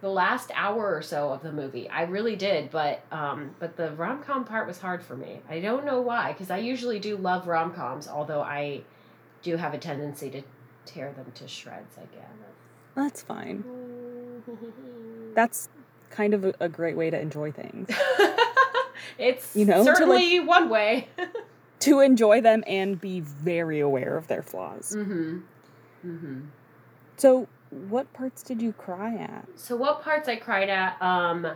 the 0.00 0.08
last 0.08 0.52
hour 0.54 0.94
or 0.94 1.02
so 1.02 1.32
of 1.32 1.42
the 1.42 1.52
movie. 1.52 1.88
I 1.88 2.02
really 2.02 2.36
did, 2.36 2.70
but 2.70 3.02
um 3.10 3.54
but 3.58 3.76
the 3.76 3.92
rom-com 3.92 4.44
part 4.44 4.66
was 4.66 4.78
hard 4.78 5.02
for 5.02 5.16
me. 5.16 5.40
I 5.48 5.60
don't 5.60 5.84
know 5.84 6.00
why 6.00 6.34
cuz 6.34 6.50
I 6.50 6.58
usually 6.58 6.98
do 6.98 7.16
love 7.16 7.48
rom-coms, 7.48 8.06
although 8.08 8.42
I 8.42 8.82
do 9.42 9.56
have 9.56 9.74
a 9.74 9.78
tendency 9.78 10.30
to 10.30 10.42
tear 10.84 11.12
them 11.12 11.30
to 11.34 11.48
shreds, 11.48 11.96
I 11.96 12.06
guess. 12.14 12.28
That's 12.94 13.22
fine. 13.22 13.64
That's 15.34 15.68
kind 16.10 16.34
of 16.34 16.44
a, 16.44 16.54
a 16.60 16.68
great 16.68 16.96
way 16.96 17.10
to 17.10 17.20
enjoy 17.20 17.52
things. 17.52 17.88
it's 19.16 19.54
You 19.56 19.64
know, 19.64 19.74
to, 19.74 19.82
like- 19.82 19.96
certainly 19.96 20.40
one 20.40 20.68
way. 20.68 21.08
to 21.80 22.00
enjoy 22.00 22.40
them 22.40 22.64
and 22.66 23.00
be 23.00 23.20
very 23.20 23.80
aware 23.80 24.16
of 24.16 24.26
their 24.26 24.42
flaws. 24.42 24.94
mhm. 24.96 25.42
Mhm. 26.06 26.46
So, 27.16 27.48
what 27.70 28.12
parts 28.12 28.42
did 28.42 28.60
you 28.62 28.72
cry 28.72 29.14
at? 29.16 29.46
So 29.56 29.76
what 29.76 30.02
parts 30.02 30.28
I 30.28 30.36
cried 30.36 30.68
at? 30.68 31.00
Um, 31.02 31.46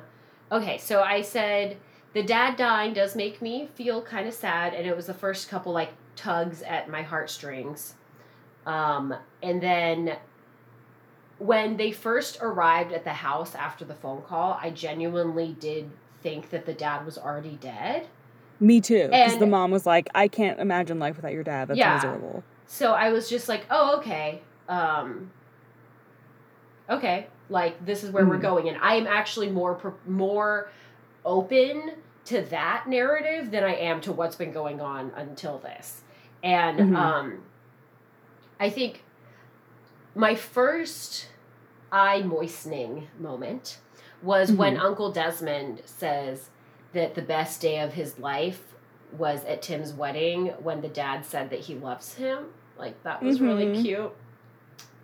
okay, 0.51 0.79
so 0.79 1.03
I 1.03 1.23
said 1.23 1.77
the 2.13 2.23
dad 2.23 2.57
dying 2.57 2.93
does 2.93 3.17
make 3.17 3.41
me 3.41 3.69
feel 3.75 4.03
kind 4.03 4.27
of 4.29 4.35
sad, 4.35 4.75
and 4.75 4.87
it 4.87 4.95
was 4.95 5.07
the 5.07 5.15
first 5.15 5.49
couple 5.49 5.73
like 5.73 5.93
tugs 6.17 6.63
at 6.63 6.89
my 6.91 7.03
heartstrings. 7.03 7.95
Um, 8.67 9.15
and 9.43 9.63
then 9.63 10.17
when 11.39 11.77
they 11.77 11.91
first 11.93 12.39
arrived 12.41 12.93
at 12.93 13.05
the 13.05 13.13
house 13.15 13.55
after 13.55 13.85
the 13.85 13.95
phone 13.95 14.23
call, 14.23 14.59
I 14.61 14.71
genuinely 14.71 15.57
did 15.59 15.91
think 16.23 16.51
that 16.51 16.67
the 16.67 16.73
dad 16.75 17.05
was 17.05 17.19
already 17.19 17.57
dead. 17.61 18.07
Me 18.61 18.81
too. 18.81 19.09
Because 19.09 19.39
the 19.39 19.47
mom 19.47 19.71
was 19.71 19.87
like, 19.87 20.09
I 20.15 20.29
can't 20.29 20.61
imagine 20.61 20.99
life 20.99 21.17
without 21.17 21.33
your 21.33 21.43
dad. 21.43 21.69
That's 21.69 21.79
Yeah. 21.79 21.95
miserable. 21.95 22.45
So 22.67 22.93
I 22.93 23.11
was 23.11 23.29
just 23.29 23.49
like, 23.49 23.67
oh, 23.71 23.99
okay. 23.99 24.41
Um, 24.69 25.31
okay, 26.89 27.27
like 27.49 27.85
this 27.85 28.05
is 28.05 28.11
where 28.11 28.27
we're 28.27 28.39
Mhm. 28.39 28.43
going, 28.43 28.69
and 28.69 28.79
I 28.81 28.95
am 28.95 29.07
actually 29.07 29.51
more 29.51 29.95
more 30.07 30.71
open 31.25 31.95
to 32.27 32.43
that 32.43 32.89
narrative 32.89 33.51
than 33.51 33.65
I 33.65 33.75
am 33.75 34.01
to 34.03 34.13
what's 34.13 34.37
been 34.37 34.53
going 34.53 34.81
on 34.81 35.11
until 35.17 35.59
this. 35.59 36.03
And 36.43 36.79
Mhm. 36.79 36.97
um, 36.97 37.43
I 38.61 38.71
think 38.71 39.03
my 40.15 40.35
first 40.35 41.29
eye 41.91 42.23
moistening 42.23 43.09
moment 43.19 43.79
was 44.23 44.53
when 44.53 44.77
Mhm. 44.77 44.81
Uncle 44.83 45.11
Desmond 45.13 45.83
says 45.85 46.49
that 46.93 47.15
the 47.15 47.23
best 47.23 47.61
day 47.61 47.81
of 47.81 47.95
his 47.95 48.19
life 48.19 48.63
was 49.17 49.45
at 49.45 49.63
Tim's 49.63 49.93
wedding 49.93 50.49
when 50.63 50.81
the 50.81 50.89
dad 50.89 51.25
said 51.25 51.51
that 51.51 51.61
he 51.61 51.75
loves 51.75 52.15
him. 52.15 52.47
Like 52.79 53.03
that 53.03 53.23
was 53.23 53.41
really 53.41 53.67
Mhm. 53.67 53.83
cute. 53.83 54.13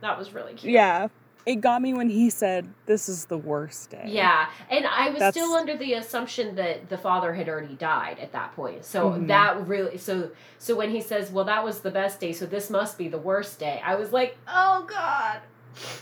That 0.01 0.17
was 0.19 0.33
really 0.33 0.55
cute. 0.55 0.73
Yeah. 0.73 1.09
It 1.47 1.57
got 1.63 1.81
me 1.81 1.95
when 1.95 2.11
he 2.11 2.29
said, 2.29 2.69
This 2.85 3.09
is 3.09 3.25
the 3.27 3.39
worst 3.39 3.89
day. 3.91 4.05
Yeah, 4.07 4.49
and 4.71 4.87
I 4.87 5.09
was 5.09 5.19
That's- 5.19 5.33
still 5.35 5.55
under 5.55 5.77
the 5.77 5.95
assumption 5.95 6.57
that 6.57 6.91
the 6.91 6.99
father 6.99 7.33
had 7.35 7.49
already 7.49 7.75
died 7.75 8.19
at 8.21 8.33
that 8.33 8.55
point. 8.55 8.85
So 8.85 9.13
Mhm. 9.13 9.29
that 9.29 9.67
really 9.67 9.97
so 9.97 10.31
so 10.59 10.75
when 10.77 10.91
he 10.91 11.01
says, 11.01 11.31
"Well, 11.31 11.45
that 11.47 11.65
was 11.65 11.81
the 11.81 11.91
best 11.91 12.21
day, 12.21 12.33
so 12.33 12.45
this 12.45 12.69
must 12.69 12.99
be 12.99 13.09
the 13.09 13.19
worst 13.19 13.59
day." 13.59 13.81
I 13.85 13.95
was 13.95 14.13
like, 14.13 14.37
"Oh 14.47 14.85
god." 14.89 15.41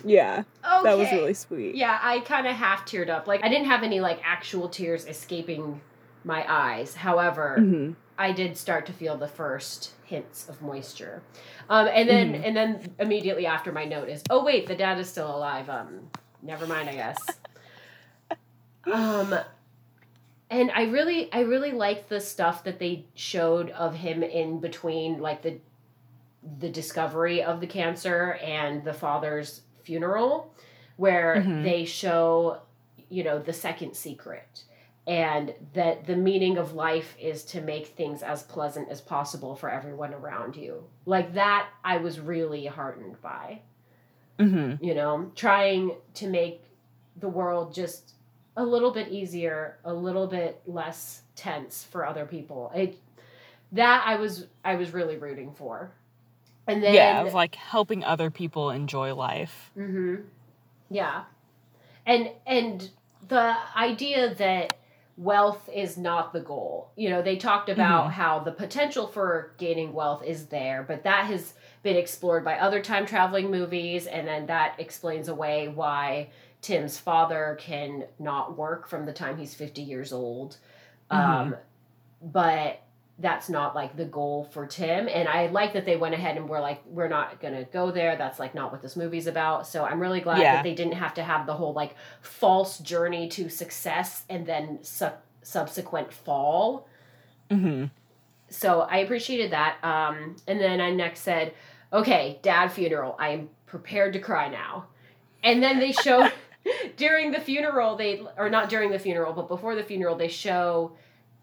Yeah. 0.05 0.45
Okay. 0.65 0.83
That 0.85 0.99
was 0.99 1.13
really 1.13 1.35
sweet. 1.35 1.75
Yeah, 1.75 1.99
I 2.03 2.21
kind 2.21 2.47
of 2.47 2.55
half 2.57 2.87
teared 2.87 3.09
up. 3.09 3.27
Like 3.27 3.45
I 3.45 3.49
didn't 3.49 3.67
have 3.67 3.83
any 3.83 4.01
like 4.01 4.21
actual 4.25 4.69
tears 4.69 5.07
escaping 5.07 5.81
my 6.25 6.45
eyes. 6.51 6.95
However, 6.95 7.57
hmm 7.61 7.93
I 8.19 8.33
did 8.33 8.57
start 8.57 8.87
to 8.87 8.95
feel 8.95 9.19
the 9.19 9.29
first 9.29 9.93
hints 10.05 10.49
of 10.49 10.63
moisture. 10.63 11.23
Um, 11.69 11.87
and 11.93 12.09
then 12.09 12.33
Mhm. 12.33 12.47
and 12.47 12.57
then 12.57 12.95
immediately 12.99 13.45
after 13.47 13.73
my 13.73 13.85
note 13.85 14.09
is, 14.09 14.23
oh 14.31 14.43
wait, 14.43 14.67
the 14.67 14.75
dad 14.75 14.99
is 14.99 15.09
still 15.11 15.35
alive. 15.37 15.69
Um, 15.69 16.09
never 16.43 16.67
mind, 16.67 16.89
I 16.89 16.95
guess. 16.95 17.39
um, 18.91 19.35
and 20.49 20.71
I 20.71 20.85
really 20.85 21.31
I 21.33 21.41
really 21.41 21.73
liked 21.73 22.09
the 22.09 22.21
stuff 22.21 22.65
that 22.65 22.79
they 22.79 23.05
showed 23.15 23.71
of 23.71 23.95
him 23.95 24.23
in 24.23 24.61
between, 24.61 25.19
like 25.21 25.43
the 25.43 25.59
the 26.59 26.71
discovery 26.71 27.43
of 27.43 27.61
the 27.61 27.67
cancer 27.67 28.35
and 28.43 28.83
the 28.85 28.95
father's 28.95 29.61
funeral, 29.87 30.53
where 30.97 31.37
Mhm. 31.37 31.63
they 31.63 31.85
show, 31.85 32.61
you 33.09 33.23
know, 33.25 33.39
the 33.39 33.53
second 33.53 33.95
secret 33.95 34.65
and 35.07 35.55
that 35.73 36.05
the 36.07 36.17
meaning 36.17 36.59
of 36.59 36.75
life 36.75 37.17
is 37.21 37.45
to 37.45 37.61
make 37.61 37.87
things 37.87 38.23
as 38.25 38.43
pleasant 38.43 38.89
as 38.91 39.01
possible 39.01 39.55
for 39.55 39.71
everyone 39.71 40.13
around 40.13 40.57
you. 40.57 40.85
Like 41.05 41.35
that, 41.35 41.69
I 41.85 41.99
was 41.99 42.19
really 42.19 42.67
heartened 42.67 43.21
by, 43.23 43.61
hmm 44.39 44.75
you 44.81 44.95
know, 44.95 45.31
trying 45.37 45.93
to 46.15 46.27
make 46.29 46.63
the 47.19 47.29
world 47.29 47.73
just 47.73 48.15
a 48.57 48.65
little 48.65 48.91
bit 48.91 49.09
easier, 49.09 49.79
a 49.85 49.95
little 49.95 50.27
bit 50.27 50.61
less 50.67 51.23
tense 51.37 51.85
for 51.85 52.05
other 52.05 52.27
people. 52.27 52.73
It 52.75 52.99
that 53.73 54.03
I 54.07 54.17
was 54.17 54.47
I 54.65 54.75
was 54.77 54.93
really 54.93 55.17
rooting 55.17 55.53
for. 55.53 55.93
And 56.67 56.83
then 56.83 56.95
yeah, 56.95 57.23
of 57.23 57.35
like 57.35 57.55
helping 57.55 58.05
other 58.05 58.31
people 58.31 58.71
enjoy 58.71 59.15
life. 59.15 59.71
Mm-hmm. 59.77 60.23
Yeah. 60.91 61.25
And 62.05 62.31
and 62.47 62.91
the 63.29 63.57
idea 63.77 64.35
that 64.35 64.77
wealth 65.17 65.69
is 65.73 65.97
not 65.97 66.33
the 66.33 66.41
goal. 66.41 66.91
You 66.97 67.09
know, 67.11 67.23
they 67.23 67.37
talked 67.37 67.69
about 67.71 68.09
Mhm. 68.09 68.13
how 68.13 68.39
the 68.41 68.53
potential 68.53 69.07
for 69.07 69.53
gaining 69.57 69.93
wealth 69.95 70.23
is 70.23 70.47
there, 70.47 70.83
but 70.87 71.05
that 71.05 71.25
has 71.27 71.55
been 71.83 71.97
explored 71.97 72.45
by 72.45 72.59
other 72.59 72.83
time 72.83 73.07
traveling 73.07 73.51
movies 73.51 74.07
and 74.07 74.27
then 74.29 74.47
that 74.47 74.75
explains 74.79 75.29
away 75.29 75.69
why 75.69 76.29
Tim's 76.61 76.99
father 76.99 77.57
can 77.61 78.05
not 78.19 78.57
work 78.59 78.89
from 78.89 79.07
the 79.07 79.13
time 79.13 79.39
he's 79.39 79.55
50 79.55 79.83
years 79.83 80.13
old. 80.13 80.59
Um 81.11 81.57
but 82.23 82.81
that's 83.19 83.49
not 83.49 83.75
like 83.75 83.97
the 83.97 84.05
goal 84.05 84.45
for 84.53 84.67
Tim. 84.67 85.09
And 85.09 85.27
I 85.27 85.47
like 85.47 85.73
that 85.73 85.87
they 85.87 85.97
went 85.97 86.15
ahead 86.15 86.37
and 86.37 86.49
were 86.49 86.61
like, 86.61 86.83
we're 86.87 87.09
not 87.09 87.41
gonna 87.41 87.65
go 87.65 87.91
there. 87.91 88.17
That's 88.17 88.39
like 88.39 88.55
not 88.55 88.73
what 88.73 88.83
this 88.83 88.95
movie's 88.95 89.27
about. 89.27 89.67
So 89.67 89.85
I'm 89.85 90.01
really 90.01 90.21
glad 90.21 90.39
Yeah. 90.39 90.57
that 90.57 90.65
they 90.65 90.75
didn't 90.75 90.95
have 90.95 91.15
to 91.15 91.23
have 91.23 91.47
the 91.47 91.55
whole 91.55 91.73
like 91.73 91.95
false 92.21 92.79
journey 92.79 93.29
to 93.31 93.49
success 93.49 94.25
and 94.29 94.45
then 94.47 94.81
su- 94.83 95.09
subsequent 95.43 96.13
fall. 96.13 96.87
hmm 97.51 97.85
So 98.51 98.83
I 98.83 98.99
appreciated 98.99 99.51
that. 99.53 99.79
Um, 99.83 100.37
and 100.47 100.61
then 100.61 100.81
I 100.83 100.91
next 100.91 101.21
said, 101.21 101.55
okay, 101.93 102.39
dad 102.43 102.69
funeral. 102.69 103.17
I 103.19 103.31
am 103.31 103.49
prepared 103.65 104.13
to 104.13 104.19
cry 104.19 104.49
now. 104.49 104.87
And 105.43 105.63
then 105.63 105.79
they 105.79 105.93
show 105.93 106.29
during 106.97 107.31
the 107.31 107.41
funeral, 107.41 107.97
they 107.97 108.21
or 108.37 108.51
not 108.51 108.69
during 108.69 108.91
the 108.91 108.99
funeral, 108.99 109.33
but 109.33 109.49
before 109.49 109.75
the 109.75 109.83
funeral, 109.85 110.17
they 110.17 110.29
show 110.29 110.93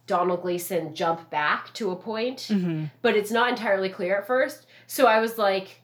Domhnall 0.05 0.37
Gleeson 0.37 0.93
jump 0.93 1.29
back 1.29 1.73
to 1.75 1.91
a 1.91 1.95
point, 1.95 2.47
hmm 2.49 2.85
but 3.01 3.15
it's 3.15 3.31
not 3.31 3.49
entirely 3.49 3.89
clear 3.89 4.17
at 4.17 4.27
first. 4.27 4.65
So 4.87 5.05
I 5.07 5.19
was 5.19 5.37
like, 5.37 5.81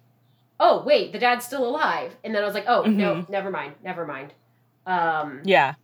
oh 0.60 0.84
wait, 0.84 1.12
the 1.14 1.20
dad's 1.20 1.46
still 1.46 1.66
alive. 1.68 2.16
And 2.24 2.36
then 2.36 2.44
I 2.44 2.46
was 2.46 2.54
like, 2.56 2.66
oh 2.68 2.84
no, 2.84 3.16
Mhm. 3.16 3.30
never 3.30 3.50
mind, 3.50 3.76
never 3.84 4.06
mind. 4.06 4.34
Um, 4.86 5.42
Yeah. 5.46 5.76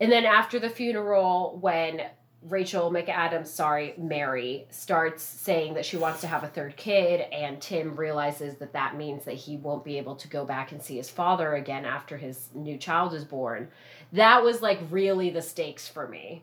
and 0.00 0.10
then 0.10 0.24
after 0.24 0.58
the 0.58 0.68
funeral, 0.68 1.56
when 1.60 2.02
Rachel 2.42 2.90
McAdams, 2.90 3.46
sorry, 3.46 3.94
Mary, 3.96 4.66
starts 4.70 5.22
saying 5.22 5.74
that 5.74 5.86
she 5.86 5.96
wants 5.96 6.20
to 6.22 6.26
have 6.26 6.42
a 6.42 6.48
third 6.48 6.76
kid, 6.76 7.20
and 7.32 7.60
Tim 7.62 7.94
realizes 7.94 8.56
that 8.56 8.72
that 8.72 8.96
means 8.96 9.24
that 9.26 9.34
he 9.34 9.56
won't 9.56 9.84
be 9.84 9.96
able 9.98 10.16
to 10.16 10.26
go 10.26 10.44
back 10.44 10.72
and 10.72 10.82
see 10.82 10.96
his 10.96 11.08
father 11.08 11.54
again 11.54 11.84
after 11.84 12.16
his 12.16 12.48
new 12.52 12.76
child 12.76 13.14
is 13.14 13.24
born, 13.24 13.68
that 14.12 14.42
was 14.42 14.60
like 14.60 14.80
really 14.90 15.30
the 15.30 15.40
stakes 15.42 15.86
for 15.86 16.08
me. 16.08 16.42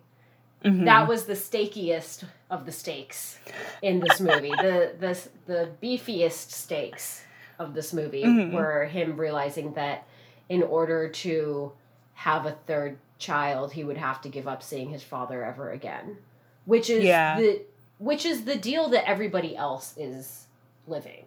Mhm. 0.63 0.85
That 0.85 1.07
was 1.07 1.25
the 1.25 1.33
stakiest 1.35 2.25
of 2.49 2.65
the 2.65 2.71
stakes 2.71 3.39
in 3.81 3.99
this 4.01 4.19
movie. 4.19 4.49
the 4.51 4.93
the 4.99 5.29
the 5.45 5.69
beefiest 5.81 6.51
stakes 6.51 7.23
of 7.57 7.73
this 7.73 7.93
movie 7.93 8.23
Mhm. 8.23 8.51
were 8.53 8.85
him 8.85 9.17
realizing 9.17 9.73
that 9.73 10.05
in 10.49 10.63
order 10.63 11.07
to 11.09 11.71
have 12.13 12.45
a 12.45 12.51
third 12.67 12.97
child, 13.17 13.71
he 13.73 13.83
would 13.83 13.97
have 13.97 14.21
to 14.21 14.29
give 14.29 14.47
up 14.47 14.61
seeing 14.63 14.89
his 14.89 15.03
father 15.03 15.43
ever 15.45 15.71
again. 15.71 16.17
Which 16.65 16.89
is 16.89 17.03
Yeah. 17.03 17.37
the 17.39 17.61
which 17.97 18.25
is 18.25 18.45
the 18.45 18.55
deal 18.55 18.87
that 18.89 19.07
everybody 19.07 19.55
else 19.57 19.93
is 19.97 20.47
living. 20.87 21.25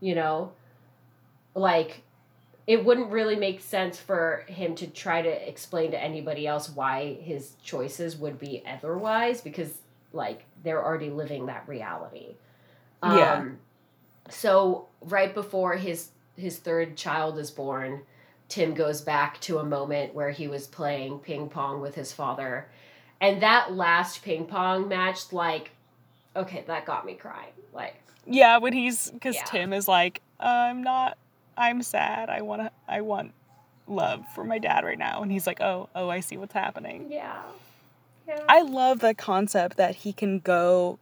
You 0.00 0.14
know? 0.14 0.52
Like 1.54 2.02
it 2.66 2.84
wouldn't 2.84 3.10
really 3.10 3.36
make 3.36 3.60
sense 3.60 3.98
for 3.98 4.44
him 4.48 4.74
to 4.74 4.86
try 4.88 5.22
to 5.22 5.48
explain 5.48 5.92
to 5.92 6.02
anybody 6.02 6.46
else 6.46 6.68
why 6.68 7.14
his 7.20 7.52
choices 7.62 8.16
would 8.16 8.38
be 8.38 8.62
otherwise 8.66 9.40
because 9.40 9.72
like 10.12 10.44
they're 10.64 10.84
already 10.84 11.10
living 11.10 11.46
that 11.46 11.66
reality. 11.68 12.34
Yeah. 13.02 13.32
Um 13.34 13.58
so 14.28 14.88
right 15.00 15.32
before 15.34 15.74
his 15.76 16.10
his 16.36 16.58
third 16.58 16.96
child 16.96 17.38
is 17.38 17.50
born, 17.50 18.02
Tim 18.48 18.74
goes 18.74 19.00
back 19.00 19.40
to 19.42 19.58
a 19.58 19.64
moment 19.64 20.14
where 20.14 20.30
he 20.30 20.48
was 20.48 20.66
playing 20.66 21.20
ping 21.20 21.48
pong 21.48 21.80
with 21.80 21.94
his 21.94 22.12
father 22.12 22.68
And 23.20 23.42
that 23.42 23.72
last 23.74 24.22
ping 24.22 24.44
pong 24.46 24.88
match, 24.88 25.32
like, 25.32 25.70
okay, 26.34 26.64
that 26.66 26.84
got 26.84 27.06
me 27.06 27.14
crying. 27.14 27.52
Like, 27.72 27.94
Yeah, 28.26 28.58
when 28.58 28.72
he's 28.74 29.10
because 29.10 29.36
Yeah. 29.36 29.44
Tim 29.44 29.72
is 29.72 29.88
like, 29.88 30.20
I'm 30.40 30.82
not. 30.82 31.16
I'm 31.56 31.82
sad. 31.82 32.28
I 32.30 32.42
want 32.42 32.62
to. 32.62 32.70
I 32.88 33.00
want 33.00 33.32
love 33.86 34.24
for 34.34 34.44
my 34.44 34.58
dad 34.58 34.84
right 34.84 34.98
now, 34.98 35.22
and 35.22 35.30
he's 35.30 35.46
like, 35.46 35.60
oh, 35.60 35.88
oh, 35.94 36.08
I 36.08 36.20
see 36.20 36.36
what's 36.36 36.54
happening. 36.54 37.06
yeah. 37.10 37.42
Yeah. 38.28 38.42
I 38.48 38.62
love 38.62 38.98
the 38.98 39.14
concept 39.14 39.76
that 39.76 39.94
he 39.94 40.12
can 40.12 40.40
go 40.40 40.98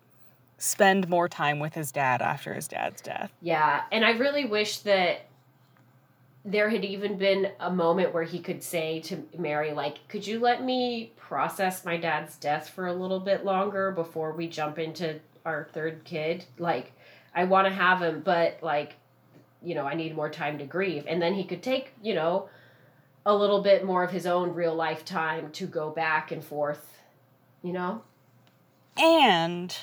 spend 0.58 1.08
more 1.08 1.26
time 1.26 1.58
with 1.58 1.72
his 1.72 1.90
dad 1.90 2.20
after 2.20 2.52
his 2.52 2.68
dad's 2.68 3.00
death. 3.00 3.32
Yeah, 3.40 3.80
and 3.90 4.04
I 4.04 4.10
really 4.10 4.44
wish 4.44 4.80
that 4.80 5.24
there 6.44 6.68
had 6.68 6.84
even 6.84 7.16
been 7.16 7.50
a 7.60 7.70
moment 7.70 8.12
where 8.12 8.24
he 8.24 8.38
could 8.40 8.62
say 8.62 9.00
to 9.00 9.24
Mary, 9.38 9.72
like, 9.72 10.06
could 10.08 10.26
you 10.26 10.38
let 10.38 10.62
me 10.62 11.12
process 11.16 11.82
my 11.86 11.96
dad's 11.96 12.36
death 12.36 12.68
for 12.68 12.86
a 12.86 12.92
little 12.92 13.20
bit 13.20 13.42
longer 13.42 13.90
before 13.90 14.32
we 14.32 14.46
jump 14.46 14.78
into 14.78 15.18
our 15.46 15.66
third 15.72 16.04
kid? 16.04 16.44
Like, 16.58 16.92
I 17.34 17.44
want 17.44 17.66
to 17.66 17.72
have 17.72 18.02
him, 18.02 18.20
but, 18.22 18.58
like, 18.60 18.96
you 19.64 19.74
know, 19.74 19.86
I 19.86 19.94
need 19.94 20.14
more 20.14 20.28
time 20.30 20.58
to 20.58 20.64
grieve. 20.64 21.04
And 21.08 21.20
then 21.20 21.34
he 21.34 21.44
could 21.44 21.62
take, 21.62 21.92
you 22.02 22.14
know, 22.14 22.48
a 23.26 23.34
little 23.34 23.62
bit 23.62 23.84
more 23.84 24.04
of 24.04 24.10
his 24.10 24.26
own 24.26 24.54
real 24.54 24.74
life 24.74 25.04
time 25.04 25.50
to 25.52 25.66
go 25.66 25.90
back 25.90 26.30
and 26.30 26.44
forth, 26.44 26.98
you 27.62 27.72
know? 27.72 28.02
And 28.96 29.76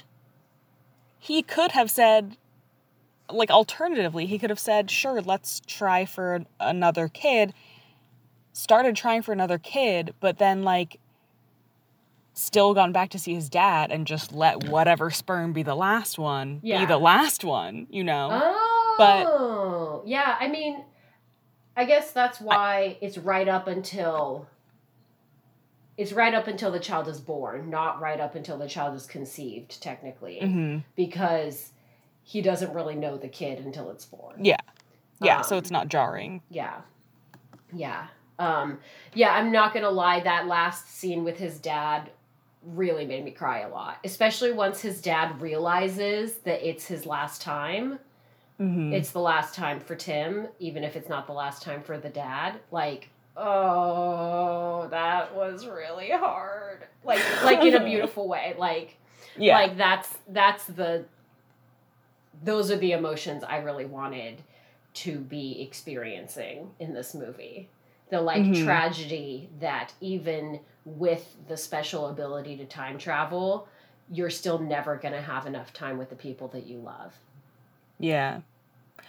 he 1.19 1.41
could 1.41 1.71
have 1.71 1.89
said, 1.89 2.37
like, 3.29 3.49
alternatively, 3.49 4.25
he 4.25 4.37
could 4.37 4.49
have 4.49 4.59
said, 4.59 4.91
sure, 4.91 5.21
let's 5.21 5.61
try 5.65 6.05
for 6.05 6.45
another 6.59 7.07
kid. 7.07 7.53
Started 8.53 8.95
trying 8.95 9.21
for 9.21 9.31
another 9.31 9.57
kid, 9.57 10.13
but 10.19 10.37
then, 10.37 10.63
like, 10.63 10.99
still 12.33 12.73
gone 12.73 12.91
back 12.91 13.09
to 13.09 13.19
see 13.19 13.33
his 13.33 13.49
dad 13.49 13.91
and 13.91 14.07
just 14.07 14.33
let 14.33 14.65
whatever 14.65 15.09
sperm 15.09 15.53
be 15.53 15.63
the 15.63 15.75
last 15.75 16.17
one 16.17 16.59
Yeah. 16.63 16.79
be 16.79 16.85
the 16.85 16.97
last 16.97 17.43
one, 17.43 17.87
you 17.89 18.03
know? 18.03 18.29
Oh, 18.31 18.70
yeah. 20.05 20.37
I 20.39 20.47
mean, 20.47 20.83
I 21.75 21.85
guess 21.85 22.11
that's 22.11 22.39
why 22.41 22.97
it's 23.01 23.17
right 23.17 23.47
up 23.47 23.67
until 23.67 24.47
it's 25.97 26.13
right 26.13 26.33
up 26.33 26.47
until 26.47 26.71
the 26.71 26.79
child 26.79 27.07
is 27.07 27.19
born, 27.19 27.69
not 27.69 28.01
right 28.01 28.19
up 28.19 28.35
until 28.35 28.57
the 28.57 28.67
child 28.67 28.95
is 28.95 29.05
conceived, 29.05 29.81
technically, 29.81 30.39
hmm 30.39 30.77
because 30.95 31.71
he 32.23 32.41
doesn't 32.41 32.73
really 32.73 32.95
know 32.95 33.17
the 33.17 33.27
kid 33.27 33.59
until 33.59 33.89
it's 33.89 34.05
born. 34.05 34.43
Yeah. 34.45 34.57
Yeah, 35.19 35.41
so 35.41 35.55
Um, 35.55 35.59
it's 35.59 35.71
not 35.71 35.87
jarring. 35.89 36.41
Yeah. 36.49 36.81
Yeah. 37.73 38.07
Um, 38.39 38.79
yeah, 39.13 39.33
I'm 39.33 39.51
not 39.51 39.73
gonna 39.73 39.89
lie, 39.89 40.19
that 40.21 40.47
last 40.47 40.89
scene 40.89 41.23
with 41.23 41.37
his 41.37 41.59
dad 41.59 42.09
really 42.63 43.05
made 43.05 43.23
me 43.25 43.31
cry 43.31 43.59
a 43.59 43.69
lot. 43.69 43.97
Especially 44.03 44.51
once 44.51 44.81
his 44.81 45.01
dad 45.01 45.41
realizes 45.41 46.37
that 46.39 46.67
it's 46.67 46.85
his 46.85 47.05
last 47.05 47.41
time. 47.41 47.99
Hmm 48.61 48.93
It's 48.93 49.09
the 49.11 49.19
last 49.19 49.55
time 49.55 49.79
for 49.79 49.95
Tim, 49.95 50.47
even 50.59 50.83
if 50.83 50.95
it's 50.95 51.09
not 51.09 51.25
the 51.25 51.33
last 51.33 51.63
time 51.63 51.81
for 51.81 51.97
the 51.97 52.09
dad. 52.09 52.59
Like, 52.69 53.09
oh, 53.35 54.87
that 54.91 55.35
was 55.35 55.65
really 55.65 56.11
hard. 56.11 56.85
Like 57.03 57.21
like 57.43 57.63
in 57.63 57.73
a 57.73 57.83
beautiful 57.91 58.27
way. 58.27 58.53
Like 58.57 58.97
yeah. 59.35 59.55
like 59.55 59.77
that's 59.77 60.15
that's 60.27 60.65
the 60.65 61.05
those 62.43 62.69
are 62.71 62.77
the 62.77 62.91
emotions 62.91 63.43
I 63.43 63.57
really 63.57 63.85
wanted 63.85 64.41
to 64.93 65.17
be 65.19 65.61
experiencing 65.61 66.69
in 66.79 66.93
this 66.93 67.13
movie. 67.15 67.67
The 68.09 68.21
like 68.21 68.43
Mhm. 68.43 68.63
tragedy 68.63 69.49
that 69.59 69.93
even 70.01 70.59
with 70.85 71.35
the 71.47 71.57
special 71.57 72.09
ability 72.09 72.57
to 72.57 72.65
time 72.65 72.97
travel, 72.99 73.67
you're 74.11 74.29
still 74.29 74.59
never 74.59 74.97
going 74.97 75.13
to 75.13 75.21
have 75.21 75.45
enough 75.47 75.71
time 75.73 75.97
with 75.97 76.09
the 76.09 76.15
people 76.15 76.47
that 76.49 76.67
you 76.67 76.77
love. 76.77 77.13
Yeah. 77.99 78.41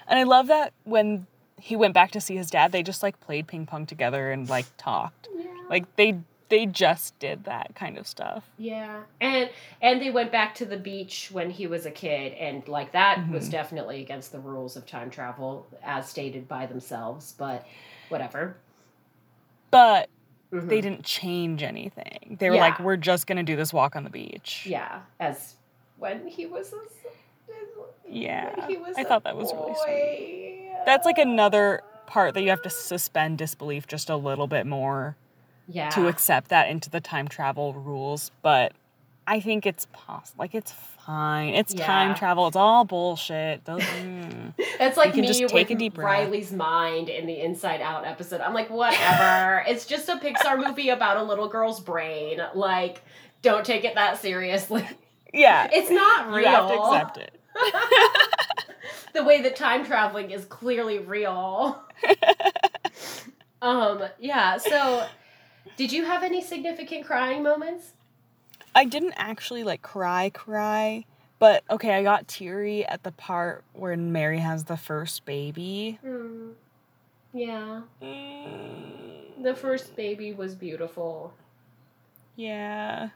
And 0.08 0.18
I 0.18 0.24
love 0.24 0.48
that 0.48 0.72
when 0.84 1.26
he 1.60 1.76
went 1.76 1.94
back 1.94 2.10
to 2.12 2.20
see 2.20 2.36
his 2.36 2.50
dad, 2.50 2.72
they 2.72 2.82
just 2.82 3.02
like 3.02 3.18
played 3.20 3.46
ping 3.46 3.66
pong 3.66 3.86
together 3.86 4.30
and 4.32 4.48
like 4.48 4.66
talked. 4.76 5.28
Yeah. 5.36 5.46
Like 5.70 5.96
they 5.96 6.18
they 6.48 6.66
just 6.66 7.18
did 7.18 7.44
that 7.44 7.74
kind 7.74 7.96
of 7.96 8.06
stuff. 8.06 8.44
Yeah, 8.58 9.04
and 9.22 9.48
and 9.80 10.02
they 10.02 10.10
went 10.10 10.30
back 10.30 10.54
to 10.56 10.66
the 10.66 10.76
beach 10.76 11.30
when 11.32 11.48
he 11.50 11.66
was 11.66 11.86
a 11.86 11.90
kid, 11.90 12.34
and 12.34 12.66
like 12.68 12.92
that 12.92 13.26
was 13.30 13.48
Mhm. 13.48 13.52
definitely 13.52 14.02
against 14.02 14.32
the 14.32 14.38
rules 14.38 14.76
of 14.76 14.84
time 14.86 15.08
travel 15.08 15.66
as 15.82 16.08
stated 16.08 16.46
by 16.48 16.66
themselves. 16.66 17.32
But 17.38 17.66
whatever. 18.10 18.56
But 19.70 20.10
Mhm. 20.52 20.68
they 20.68 20.82
didn't 20.82 21.04
change 21.06 21.62
anything. 21.62 22.36
They 22.38 22.50
were 22.50 22.56
Yeah. 22.56 22.62
like, 22.62 22.78
we're 22.80 22.98
just 22.98 23.26
gonna 23.26 23.42
do 23.42 23.56
this 23.56 23.72
walk 23.72 23.96
on 23.96 24.04
the 24.04 24.10
beach. 24.10 24.66
Yeah, 24.66 25.00
as 25.18 25.54
when 25.96 26.26
he 26.26 26.44
was 26.44 26.74
a 26.74 26.76
Yeah. 28.12 28.55
when 28.57 28.68
he 28.68 28.77
was 28.77 28.96
I 28.96 29.05
thought 29.05 29.25
that 29.25 29.37
was 29.37 29.53
really 29.53 29.75
sweet. 29.85 30.72
That's 30.87 31.05
like 31.07 31.18
another 31.18 31.83
part 32.07 32.35
that 32.35 32.42
you 32.42 32.51
have 32.51 32.62
to 32.62 32.70
suspend 32.70 33.38
disbelief 33.38 33.87
just 33.87 34.11
a 34.11 34.16
little 34.16 34.46
bit 34.46 34.66
more 34.66 35.16
yeah 35.68 35.88
to 35.90 36.09
accept 36.09 36.48
that 36.48 36.68
into 36.68 36.90
the 36.90 37.01
time 37.01 37.29
travel 37.29 37.72
rules. 37.75 38.31
But 38.42 38.72
I 39.27 39.40
think 39.40 39.66
it's 39.66 39.87
possible. 39.92 40.42
Like 40.42 40.55
it's 40.55 40.72
fine. 40.72 41.55
It's 41.55 41.75
time 41.75 42.14
travel. 42.14 42.46
It's 42.48 42.57
all 42.57 42.85
bullshit. 42.85 43.64
Those, 43.64 43.81
mm. 44.03 44.53
It's 44.59 44.96
like 44.96 45.12
can 45.12 45.22
me 45.22 45.27
just 45.27 45.42
with 45.42 45.53
take 45.53 45.70
a 45.70 45.75
deep 45.75 45.94
breath. 45.94 46.07
Riley's 46.07 46.53
mind 46.53 47.09
in 47.09 47.27
the 47.27 47.40
Inside 47.40 47.81
Out 47.81 48.07
episode. 48.07 48.40
I'm 48.40 48.55
like, 48.55 48.70
whatever. 48.70 49.64
it's 49.68 49.87
just 49.87 50.09
a 50.09 50.16
Pixar 50.16 50.64
movie 50.66 50.88
about 50.88 51.16
a 51.16 51.22
little 51.22 51.48
girl's 51.48 51.81
brain. 51.81 52.40
Like, 52.55 53.03
don't 53.42 53.64
take 53.64 53.85
it 53.85 53.94
that 53.94 54.20
seriously. 54.20 54.87
Yeah. 55.33 55.68
It's 55.72 55.90
not 55.90 56.29
real. 56.29 56.40
You 56.40 56.46
have 56.46 56.68
to 56.68 56.81
accept 56.81 57.16
it. 57.18 57.40
the 59.14 59.24
way 59.24 59.42
that 59.42 59.56
time 59.56 59.84
traveling 59.84 60.30
is 60.30 60.44
clearly 60.46 60.98
real. 60.98 61.82
um, 63.62 64.02
yeah, 64.18 64.56
so 64.58 65.06
did 65.76 65.92
you 65.92 66.04
have 66.04 66.22
any 66.22 66.42
significant 66.42 67.04
crying 67.06 67.42
moments? 67.42 67.92
I 68.74 68.84
didn't 68.84 69.14
actually 69.16 69.64
like 69.64 69.82
cry, 69.82 70.30
cry, 70.30 71.04
but 71.38 71.64
okay, 71.70 71.94
I 71.94 72.02
got 72.02 72.28
teary 72.28 72.86
at 72.86 73.02
the 73.02 73.12
part 73.12 73.64
when 73.72 74.12
Mary 74.12 74.38
has 74.38 74.64
the 74.64 74.76
first 74.76 75.24
baby. 75.24 75.98
Hmm. 76.02 76.50
Yeah. 77.32 77.82
Mm, 78.02 79.42
The 79.42 79.54
first 79.54 79.96
baby 79.96 80.32
was 80.32 80.54
beautiful. 80.54 81.34
yeah. 82.36 83.10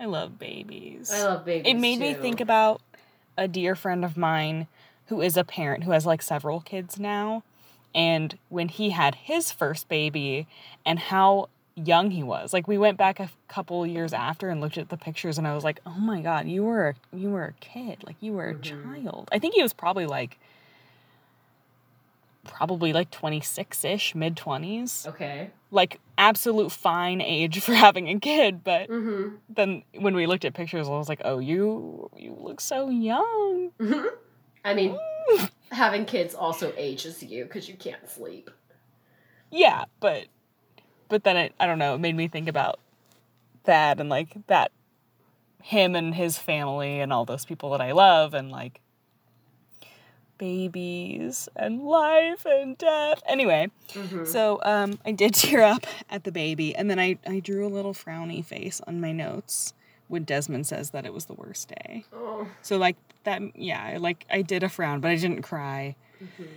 I 0.00 0.06
love 0.06 0.38
babies. 0.38 1.10
I 1.12 1.22
love 1.24 1.44
babies. 1.44 1.70
it 1.70 1.74
made 1.78 2.00
me 2.00 2.14
think 2.14 2.40
about 2.40 2.80
a 3.36 3.48
dear 3.48 3.74
friend 3.74 4.04
of 4.04 4.16
mine 4.16 4.66
who 5.06 5.20
is 5.20 5.36
a 5.36 5.44
parent 5.44 5.84
who 5.84 5.92
has 5.92 6.06
like 6.06 6.22
several 6.22 6.60
kids 6.60 6.98
now. 6.98 7.42
And 7.94 8.38
when 8.48 8.68
he 8.68 8.90
had 8.90 9.14
his 9.14 9.52
first 9.52 9.88
baby 9.88 10.46
and 10.86 10.98
how 10.98 11.48
young 11.74 12.10
he 12.10 12.22
was. 12.22 12.52
Like 12.52 12.68
we 12.68 12.76
went 12.78 12.98
back 12.98 13.18
a 13.20 13.30
couple 13.48 13.86
years 13.86 14.12
after 14.12 14.50
and 14.50 14.60
looked 14.60 14.78
at 14.78 14.88
the 14.90 14.96
pictures 14.96 15.38
and 15.38 15.46
I 15.46 15.54
was 15.54 15.64
like, 15.64 15.80
"Oh 15.86 15.98
my 15.98 16.20
god, 16.20 16.46
you 16.46 16.64
were 16.64 16.88
a, 16.90 17.16
you 17.16 17.30
were 17.30 17.44
a 17.44 17.52
kid. 17.60 18.04
Like 18.04 18.16
you 18.20 18.32
were 18.32 18.50
a 18.50 18.54
Mhm. 18.54 18.62
child." 18.82 19.28
I 19.32 19.38
think 19.38 19.54
he 19.54 19.62
was 19.62 19.72
probably 19.72 20.06
like 20.06 20.38
probably 22.44 22.92
like 22.92 23.10
26ish, 23.10 24.14
mid 24.14 24.36
20s. 24.36 25.06
Okay. 25.08 25.50
Like 25.70 26.00
absolute 26.18 26.70
fine 26.70 27.20
age 27.20 27.60
for 27.60 27.74
having 27.74 28.08
a 28.08 28.18
kid, 28.18 28.62
but 28.62 28.88
Mm-hmm. 28.90 29.36
then 29.48 29.82
when 29.98 30.14
we 30.14 30.26
looked 30.26 30.44
at 30.44 30.54
pictures, 30.54 30.86
I 30.86 30.90
was 30.90 31.08
like, 31.08 31.22
"Oh, 31.24 31.38
you 31.38 32.10
you 32.16 32.36
look 32.38 32.60
so 32.60 32.90
young." 32.90 33.70
Mm-hmm. 33.80 34.06
I 34.64 34.74
mean, 34.74 34.98
having 35.72 36.04
kids 36.04 36.34
also 36.34 36.72
ages 36.76 37.22
you 37.22 37.44
because 37.44 37.68
you 37.68 37.74
can't 37.74 38.08
sleep. 38.08 38.50
Yeah, 39.50 39.84
but 40.00 40.26
but 41.08 41.24
then 41.24 41.36
it 41.36 41.54
I 41.58 41.66
don't 41.66 41.78
know, 41.78 41.94
it 41.94 41.98
made 41.98 42.16
me 42.16 42.28
think 42.28 42.48
about 42.48 42.78
that 43.64 44.00
and 44.00 44.08
like 44.08 44.36
that 44.48 44.72
him 45.62 45.94
and 45.94 46.14
his 46.14 46.36
family 46.36 47.00
and 47.00 47.12
all 47.12 47.24
those 47.24 47.44
people 47.44 47.70
that 47.70 47.80
I 47.80 47.92
love 47.92 48.34
and 48.34 48.50
like 48.50 48.80
babies 50.38 51.48
and 51.56 51.82
life 51.84 52.44
and 52.46 52.76
death. 52.78 53.22
Anyway, 53.26 53.70
Mm-hmm. 53.92 54.24
so 54.24 54.58
um 54.64 54.98
I 55.04 55.12
did 55.12 55.34
tear 55.42 55.62
up 55.62 55.86
at 56.10 56.24
the 56.24 56.32
baby 56.32 56.74
and 56.74 56.90
then 56.90 56.98
I 56.98 57.18
I 57.26 57.40
drew 57.40 57.66
a 57.66 57.68
little 57.68 57.92
frowny 57.94 58.44
face 58.44 58.80
on 58.86 59.00
my 59.00 59.12
notes 59.12 59.74
when 60.08 60.24
Desmond 60.24 60.66
says 60.66 60.90
that 60.90 61.04
it 61.06 61.12
was 61.14 61.26
the 61.26 61.34
worst 61.34 61.68
day. 61.68 62.04
oh. 62.12 62.46
So 62.62 62.76
like 62.78 62.96
that 63.24 63.40
yeah, 63.56 63.98
like 64.00 64.24
I 64.30 64.42
did 64.42 64.62
a 64.62 64.68
frown, 64.68 65.00
but 65.00 65.10
I 65.10 65.16
didn't 65.16 65.42
cry. 65.42 65.96
Mhm. 66.22 66.48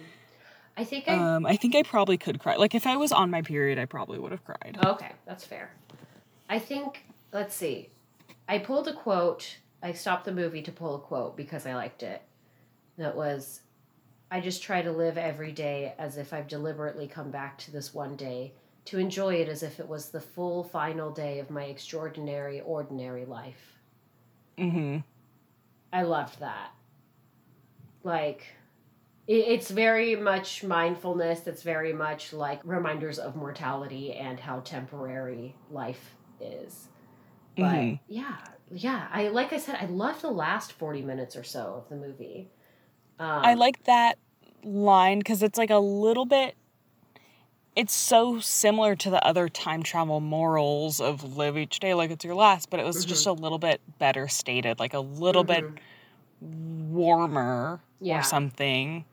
I 0.77 0.83
think 0.83 1.07
I. 1.07 1.13
Um 1.35 1.45
I 1.45 1.55
think 1.55 1.75
I 1.75 1.83
probably 1.83 2.17
could 2.17 2.39
cry. 2.39 2.55
Like 2.55 2.75
if 2.75 2.85
I 2.87 2.97
was 2.97 3.11
on 3.11 3.29
my 3.29 3.41
period, 3.41 3.79
I 3.79 3.85
probably 3.85 4.19
would 4.19 4.31
have 4.31 4.43
cried. 4.43 4.77
Okay, 4.85 5.11
that's 5.25 5.45
fair. 5.45 5.71
I 6.49 6.59
think, 6.59 7.05
let's 7.33 7.55
see. 7.55 7.89
I 8.47 8.59
pulled 8.59 8.87
a 8.87 8.93
quote. 8.93 9.57
I 9.81 9.93
stopped 9.93 10.25
the 10.25 10.31
movie 10.31 10.61
to 10.63 10.71
pull 10.71 10.95
a 10.95 10.99
quote 10.99 11.35
because 11.37 11.65
I 11.65 11.73
liked 11.75 12.03
it. 12.03 12.21
That 12.97 13.15
was 13.15 13.61
I 14.31 14.41
just 14.41 14.63
try 14.63 14.81
to 14.81 14.91
live 14.91 15.17
every 15.17 15.51
day 15.51 15.93
as 15.97 16.17
if 16.17 16.33
I've 16.33 16.47
deliberately 16.47 17.07
come 17.07 17.31
back 17.31 17.57
to 17.59 17.71
this 17.71 17.93
one 17.93 18.15
day 18.15 18.53
to 18.85 18.99
enjoy 18.99 19.35
it 19.35 19.49
as 19.49 19.63
if 19.63 19.79
it 19.79 19.87
was 19.87 20.09
the 20.09 20.21
full 20.21 20.63
final 20.63 21.11
day 21.11 21.39
of 21.39 21.49
my 21.49 21.63
extraordinary, 21.65 22.61
ordinary 22.61 23.25
life. 23.25 23.79
Mm-hmm. 24.57 24.97
I 25.93 26.03
loved 26.03 26.39
that. 26.39 26.71
Like, 28.03 28.45
it, 29.27 29.45
it's 29.47 29.71
very 29.71 30.15
much 30.15 30.63
mindfulness. 30.63 31.47
It's 31.47 31.63
very 31.63 31.93
much 31.93 32.33
like 32.33 32.61
reminders 32.63 33.17
of 33.17 33.35
mortality 33.35 34.13
and 34.13 34.39
how 34.39 34.59
temporary 34.59 35.55
life 35.71 36.15
is. 36.39 36.87
But 37.57 37.63
Mhm. 37.63 37.99
yeah, 38.07 38.37
yeah. 38.69 39.07
I 39.11 39.29
like 39.29 39.53
I 39.53 39.57
said, 39.57 39.77
I 39.79 39.85
loved 39.85 40.21
the 40.21 40.29
last 40.29 40.73
forty 40.73 41.01
minutes 41.01 41.35
or 41.35 41.43
so 41.43 41.75
of 41.75 41.89
the 41.89 41.95
movie. 41.95 42.51
Um, 43.19 43.27
I 43.45 43.53
like 43.53 43.83
that 43.85 44.17
line 44.63 45.19
because 45.19 45.41
it's 45.43 45.57
like 45.57 45.69
a 45.69 45.77
little 45.77 46.25
bit. 46.25 46.55
It's 47.75 47.93
so 47.93 48.39
similar 48.39 48.95
to 48.95 49.09
the 49.09 49.25
other 49.25 49.49
time 49.49 49.83
travel 49.83 50.19
morals 50.21 51.01
of 51.01 51.35
live 51.37 51.57
each 51.57 51.79
day 51.79 51.93
like 51.93 52.09
it's 52.09 52.23
your 52.23 52.35
last, 52.35 52.69
but 52.69 52.79
it 52.79 52.85
was 52.85 53.03
just 53.05 53.25
a 53.27 53.33
little 53.33 53.57
bit 53.59 53.81
better 53.99 54.27
stated, 54.29 54.79
like 54.79 54.93
a 54.93 54.99
little 54.99 55.43
bit 55.43 55.63
Mhm. 55.65 56.89
warmer 56.91 57.81
Yeah. 57.99 58.19
or 58.19 58.23
something. 58.23 59.05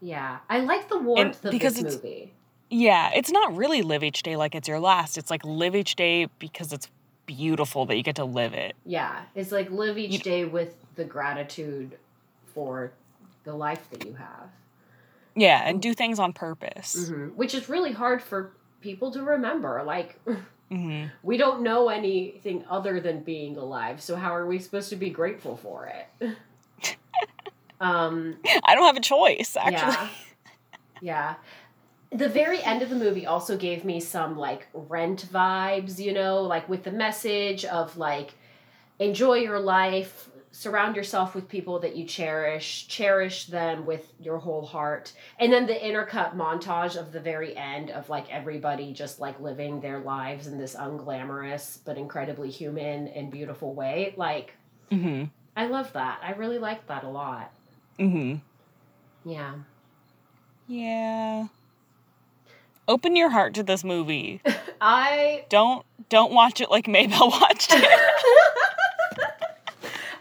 Yeah, 0.00 0.38
I 0.48 0.60
like 0.60 0.88
the 0.88 0.98
warmth 0.98 1.44
of 1.44 1.50
because 1.50 1.74
this 1.74 1.82
it's- 1.84 1.94
movie. 2.02 2.32
Yeah, 2.70 3.10
it's 3.14 3.32
not 3.32 3.56
really 3.56 3.82
live 3.82 4.04
each 4.04 4.22
day 4.22 4.36
like 4.36 4.54
it's 4.54 4.68
your 4.68 4.78
last. 4.78 5.18
It's 5.18 5.30
like 5.30 5.44
live 5.44 5.74
each 5.74 5.96
day 5.96 6.26
because 6.38 6.72
it's 6.72 6.88
beautiful 7.26 7.84
that 7.86 7.96
you 7.96 8.02
get 8.04 8.16
to 8.16 8.24
live 8.24 8.54
it. 8.54 8.76
Yeah, 8.86 9.22
it's 9.34 9.50
like 9.50 9.68
live 9.70 9.98
each 9.98 10.12
You- 10.12 10.18
day 10.20 10.44
with 10.44 10.76
the 10.94 11.04
gratitude 11.04 11.98
for 12.54 12.92
the 13.44 13.54
life 13.54 13.88
that 13.90 14.04
you 14.06 14.14
have, 14.14 14.50
Yeah, 15.34 15.62
and 15.64 15.80
do 15.80 15.94
things 15.94 16.18
on 16.18 16.32
purpose. 16.32 16.96
Mhm. 17.10 17.34
which 17.34 17.54
is 17.54 17.68
really 17.68 17.92
hard 17.92 18.22
for 18.22 18.52
people 18.80 19.10
to 19.12 19.22
remember. 19.22 19.82
Like, 19.84 20.18
hmm 20.70 21.06
we 21.22 21.36
don't 21.36 21.62
know 21.62 21.88
anything 21.88 22.64
other 22.70 23.00
than 23.00 23.22
being 23.22 23.56
alive, 23.56 24.00
so 24.00 24.16
how 24.16 24.34
are 24.34 24.46
we 24.46 24.58
supposed 24.58 24.88
to 24.90 24.96
be 24.96 25.10
grateful 25.10 25.56
for 25.56 25.86
it? 25.86 26.36
um, 27.80 28.36
I 28.64 28.74
don't 28.74 28.84
have 28.84 28.96
a 28.96 29.00
choice, 29.00 29.56
actually. 29.56 29.92
Yeah. 29.92 30.08
Yeah. 31.02 31.34
The 32.12 32.28
very 32.28 32.62
end 32.62 32.82
of 32.82 32.90
the 32.90 32.94
movie 32.96 33.24
also 33.24 33.56
gave 33.56 33.84
me 33.86 34.00
some 34.00 34.36
like 34.36 34.66
rent 34.74 35.26
vibes, 35.32 35.98
you 35.98 36.12
know, 36.12 36.42
like 36.42 36.68
with 36.68 36.82
the 36.84 36.90
message 36.90 37.64
of 37.64 37.96
like 37.96 38.34
enjoy 38.98 39.36
your 39.38 39.60
life, 39.60 40.28
surround 40.60 40.94
yourself 40.94 41.34
with 41.34 41.48
people 41.48 41.78
that 41.78 41.96
you 41.96 42.04
cherish, 42.04 42.86
cherish 42.86 43.46
them 43.46 43.86
with 43.86 44.12
your 44.20 44.36
whole 44.36 44.60
heart. 44.66 45.10
And 45.38 45.50
then 45.50 45.66
the 45.66 45.72
intercut 45.72 46.36
montage 46.36 46.96
of 47.00 47.12
the 47.12 47.20
very 47.20 47.56
end 47.56 47.88
of 47.88 48.10
like 48.10 48.30
everybody 48.30 48.92
just 48.92 49.20
like 49.20 49.40
living 49.40 49.80
their 49.80 50.00
lives 50.00 50.46
in 50.46 50.58
this 50.58 50.76
unglamorous 50.76 51.78
but 51.86 51.96
incredibly 51.96 52.50
human 52.50 53.08
and 53.08 53.30
beautiful 53.30 53.72
way. 53.72 54.12
Like 54.18 54.52
hmm 54.90 55.24
I 55.56 55.66
love 55.66 55.94
that. 55.94 56.20
I 56.22 56.32
really 56.32 56.58
like 56.58 56.86
that 56.88 57.04
a 57.04 57.08
lot. 57.08 57.50
hmm 57.98 58.34
Yeah. 59.24 59.54
Yeah. 60.68 61.46
Open 62.86 63.16
your 63.16 63.30
heart 63.30 63.54
to 63.54 63.62
this 63.62 63.82
movie. 63.82 64.42
I 64.82 65.46
Don't 65.48 65.86
don't 66.10 66.34
watch 66.34 66.60
it 66.60 66.70
like 66.70 66.86
Mabel 66.86 67.30
watched 67.30 67.70
it. 67.72 67.88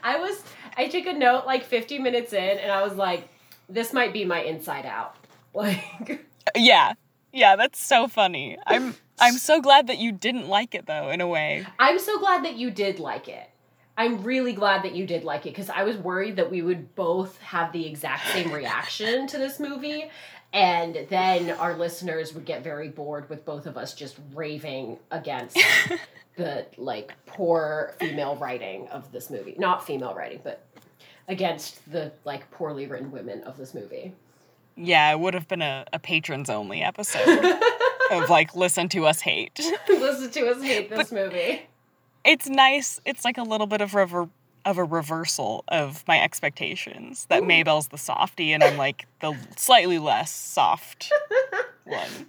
I 0.04 0.20
was 0.20 0.44
I 0.78 0.88
took 0.88 1.06
a 1.06 1.14
note 1.14 1.46
like 1.46 1.64
50 1.64 2.00
minutes 2.00 2.34
in 2.34 2.58
and 2.60 2.72
I 2.72 2.82
was 2.82 2.96
like 2.96 3.30
this 3.68 3.94
might 3.94 4.14
be 4.14 4.26
my 4.26 4.42
inside 4.42 4.86
out. 4.86 5.16
Like 5.52 6.28
yeah. 6.56 6.94
Yeah, 7.34 7.56
that's 7.56 7.82
so 7.82 8.08
funny. 8.08 8.58
I'm 8.68 8.96
I'm 9.20 9.34
so 9.34 9.62
glad 9.62 9.88
that 9.88 9.98
you 9.98 10.12
didn't 10.12 10.48
like 10.48 10.74
it 10.76 10.86
though, 10.86 11.10
in 11.10 11.22
a 11.22 11.28
way. 11.28 11.66
I'm 11.78 12.00
so 12.00 12.20
glad 12.20 12.46
that 12.46 12.56
you 12.56 12.72
did 12.72 13.00
like 13.00 13.28
it. 13.28 13.50
I'm 13.98 14.24
really 14.24 14.54
glad 14.54 14.84
that 14.84 14.96
you 14.96 15.06
did 15.06 15.26
like 15.26 15.46
it 15.46 15.50
because 15.50 15.70
I 15.70 15.84
was 15.84 15.98
worried 15.98 16.38
that 16.38 16.50
we 16.50 16.62
would 16.62 16.96
both 16.96 17.38
have 17.42 17.74
the 17.74 17.86
exact 17.86 18.28
same 18.28 18.52
reaction 18.54 19.28
to 19.28 19.38
this 19.38 19.60
movie. 19.60 20.10
And 20.52 21.06
then 21.10 21.52
our 21.52 21.76
listeners 21.78 22.34
would 22.34 22.46
get 22.46 22.64
very 22.64 22.90
bored 22.90 23.30
with 23.30 23.46
both 23.46 23.68
of 23.68 23.78
us 23.78 23.94
just 23.94 24.18
raving 24.34 24.98
against 25.12 25.58
the 26.38 26.66
like 26.78 27.14
poor 27.28 27.94
female 28.00 28.36
writing 28.36 28.88
of 28.88 29.12
this 29.12 29.30
movie. 29.30 29.56
Not 29.58 29.86
female 29.86 30.16
writing, 30.16 30.42
but 30.44 30.66
against 31.28 31.92
the 31.92 32.12
like 32.26 32.50
poorly 32.52 32.88
written 32.88 33.12
women 33.12 33.44
of 33.44 33.58
this 33.58 33.74
movie. 33.74 34.14
Yeah, 34.76 35.12
it 35.12 35.20
would 35.20 35.34
have 35.34 35.48
been 35.48 35.62
a, 35.62 35.86
a 35.94 36.00
patrons 36.00 36.50
only 36.50 36.82
episode 36.82 37.28
of 38.12 38.30
like 38.30 38.56
listen 38.56 38.90
to 38.90 39.06
us 39.06 39.22
hate. 39.22 39.60
Listen 39.90 40.32
to 40.32 40.48
us 40.48 40.64
hate 40.64 40.90
this 40.90 41.12
movie. 41.12 41.62
It's 42.24 42.48
nice. 42.48 43.00
It's 43.06 43.24
like 43.24 43.38
a 43.38 43.44
little 43.44 43.68
bit 43.68 43.82
of 43.82 43.94
rever- 43.94 44.30
of 44.70 44.78
a 44.78 44.84
reversal 44.84 45.64
of 45.68 46.04
my 46.08 46.22
expectations. 46.22 47.26
That 47.30 47.44
Ooh. 47.44 47.46
Mabel's 47.46 47.90
the 47.90 47.98
softie 47.98 48.54
and 48.54 48.64
I'm 48.64 48.78
like 48.78 49.08
the 49.22 49.36
slightly 49.58 50.00
less 50.00 50.32
soft 50.32 51.12
one. 51.84 52.28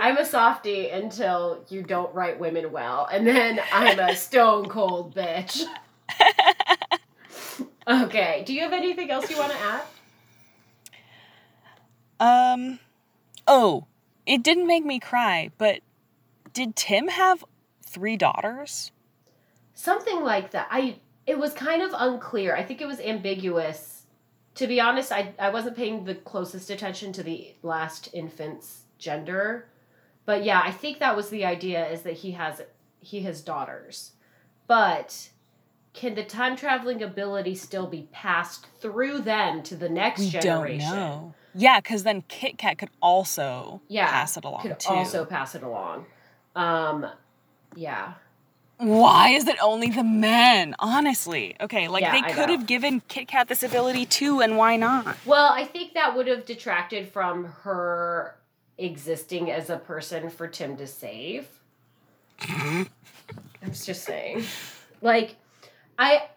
I'm 0.00 0.16
a 0.16 0.24
softie 0.24 0.88
until 0.88 1.64
you 1.68 1.82
don't 1.82 2.12
write 2.12 2.40
women 2.40 2.72
well, 2.72 3.06
and 3.10 3.24
then 3.24 3.60
I'm 3.72 4.00
a 4.00 4.16
stone 4.16 4.68
cold 4.68 5.14
bitch. 5.14 5.62
Okay, 7.86 8.42
do 8.46 8.54
you 8.54 8.62
have 8.62 8.72
anything 8.72 9.10
else 9.10 9.30
you 9.30 9.36
want 9.36 9.52
to 9.52 9.58
add? 9.58 9.82
Um, 12.54 12.78
oh, 13.46 13.86
it 14.24 14.42
didn't 14.42 14.66
make 14.66 14.86
me 14.86 14.98
cry, 14.98 15.50
but 15.58 15.80
did 16.54 16.76
Tim 16.76 17.08
have 17.08 17.44
three 17.84 18.16
daughters? 18.16 18.90
Something 19.74 20.22
like 20.22 20.52
that. 20.52 20.68
I 20.70 20.96
it 21.26 21.38
was 21.38 21.52
kind 21.54 21.82
of 21.82 21.90
unclear. 21.96 22.54
I 22.56 22.62
think 22.62 22.80
it 22.80 22.86
was 22.86 23.00
ambiguous. 23.00 24.02
To 24.56 24.66
be 24.66 24.80
honest, 24.80 25.10
I 25.12 25.34
I 25.38 25.50
wasn't 25.50 25.76
paying 25.76 26.04
the 26.04 26.14
closest 26.14 26.70
attention 26.70 27.12
to 27.14 27.22
the 27.22 27.54
last 27.62 28.08
infant's 28.12 28.82
gender. 28.98 29.66
But 30.26 30.44
yeah, 30.44 30.62
I 30.64 30.70
think 30.70 30.98
that 31.00 31.16
was 31.16 31.28
the 31.30 31.44
idea 31.44 31.86
is 31.88 32.02
that 32.02 32.14
he 32.14 32.32
has 32.32 32.62
he 33.00 33.20
has 33.22 33.40
daughters. 33.42 34.12
But 34.66 35.30
can 35.92 36.14
the 36.14 36.24
time 36.24 36.56
traveling 36.56 37.02
ability 37.02 37.54
still 37.54 37.86
be 37.86 38.08
passed 38.12 38.66
through 38.80 39.20
them 39.20 39.62
to 39.64 39.76
the 39.76 39.88
next 39.88 40.20
We 40.20 40.30
generation? 40.30 40.90
don't 40.90 40.96
know. 40.96 41.34
Yeah, 41.54 41.78
because 41.80 42.02
then 42.02 42.22
Kit 42.28 42.58
Kat 42.58 42.78
could 42.78 42.90
also 43.00 43.80
Yeah, 43.88 44.10
pass 44.10 44.36
it 44.36 44.44
along 44.44 44.62
Could 44.62 44.80
too. 44.80 44.92
also 44.92 45.24
pass 45.24 45.54
it 45.54 45.62
along. 45.62 46.06
Um 46.56 47.06
yeah. 47.76 48.14
Why 48.78 49.30
is 49.30 49.46
it 49.46 49.56
only 49.62 49.88
the 49.88 50.04
men? 50.04 50.74
Honestly, 50.78 51.56
okay, 51.60 51.88
like 51.88 52.02
Yeah, 52.02 52.12
they 52.12 52.32
could 52.32 52.50
have 52.50 52.66
given 52.66 53.00
Kit 53.08 53.28
Kat 53.28 53.48
this 53.48 53.62
ability 53.62 54.06
too, 54.06 54.40
and 54.40 54.56
why 54.56 54.76
not? 54.76 55.16
Well, 55.24 55.52
I 55.52 55.64
think 55.64 55.94
that 55.94 56.16
would 56.16 56.26
have 56.26 56.44
detracted 56.44 57.08
from 57.08 57.44
her 57.62 58.36
existing 58.78 59.50
as 59.50 59.70
a 59.70 59.76
person 59.76 60.28
for 60.28 60.48
Tim 60.48 60.76
to 60.76 60.86
save. 60.86 61.46
I 62.40 62.86
was 63.66 63.86
just 63.86 64.04
saying. 64.04 64.44
Like, 65.00 65.36
I 65.98 66.28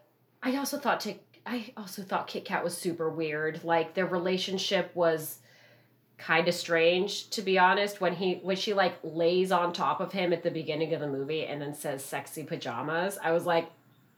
I 0.44 0.56
also 0.58 0.78
thought 0.78 1.00
to 1.02 1.16
I 1.46 1.72
also 1.78 2.02
thought 2.02 2.28
Kit 2.28 2.46
Kat 2.46 2.64
was 2.64 2.78
super 2.78 3.10
weird. 3.10 3.64
Like 3.64 3.94
their 3.94 4.06
relationship 4.06 4.92
was 4.94 5.40
kind 6.18 6.48
of 6.48 6.54
strange 6.54 7.30
to 7.30 7.42
be 7.44 7.60
honest 7.60 8.02
when 8.02 8.14
he 8.16 8.36
when 8.44 8.56
she 8.56 8.74
like 8.74 8.96
lays 9.04 9.52
on 9.52 9.72
top 9.72 10.00
of 10.02 10.12
him 10.12 10.34
at 10.34 10.42
the 10.44 10.50
beginning 10.50 10.94
of 10.94 11.00
the 11.00 11.08
movie 11.08 11.46
and 11.46 11.62
then 11.62 11.74
says 11.76 12.04
sexy 12.04 12.44
pajamas 12.44 13.20
i 13.24 13.32
was 13.32 13.46
like 13.46 13.68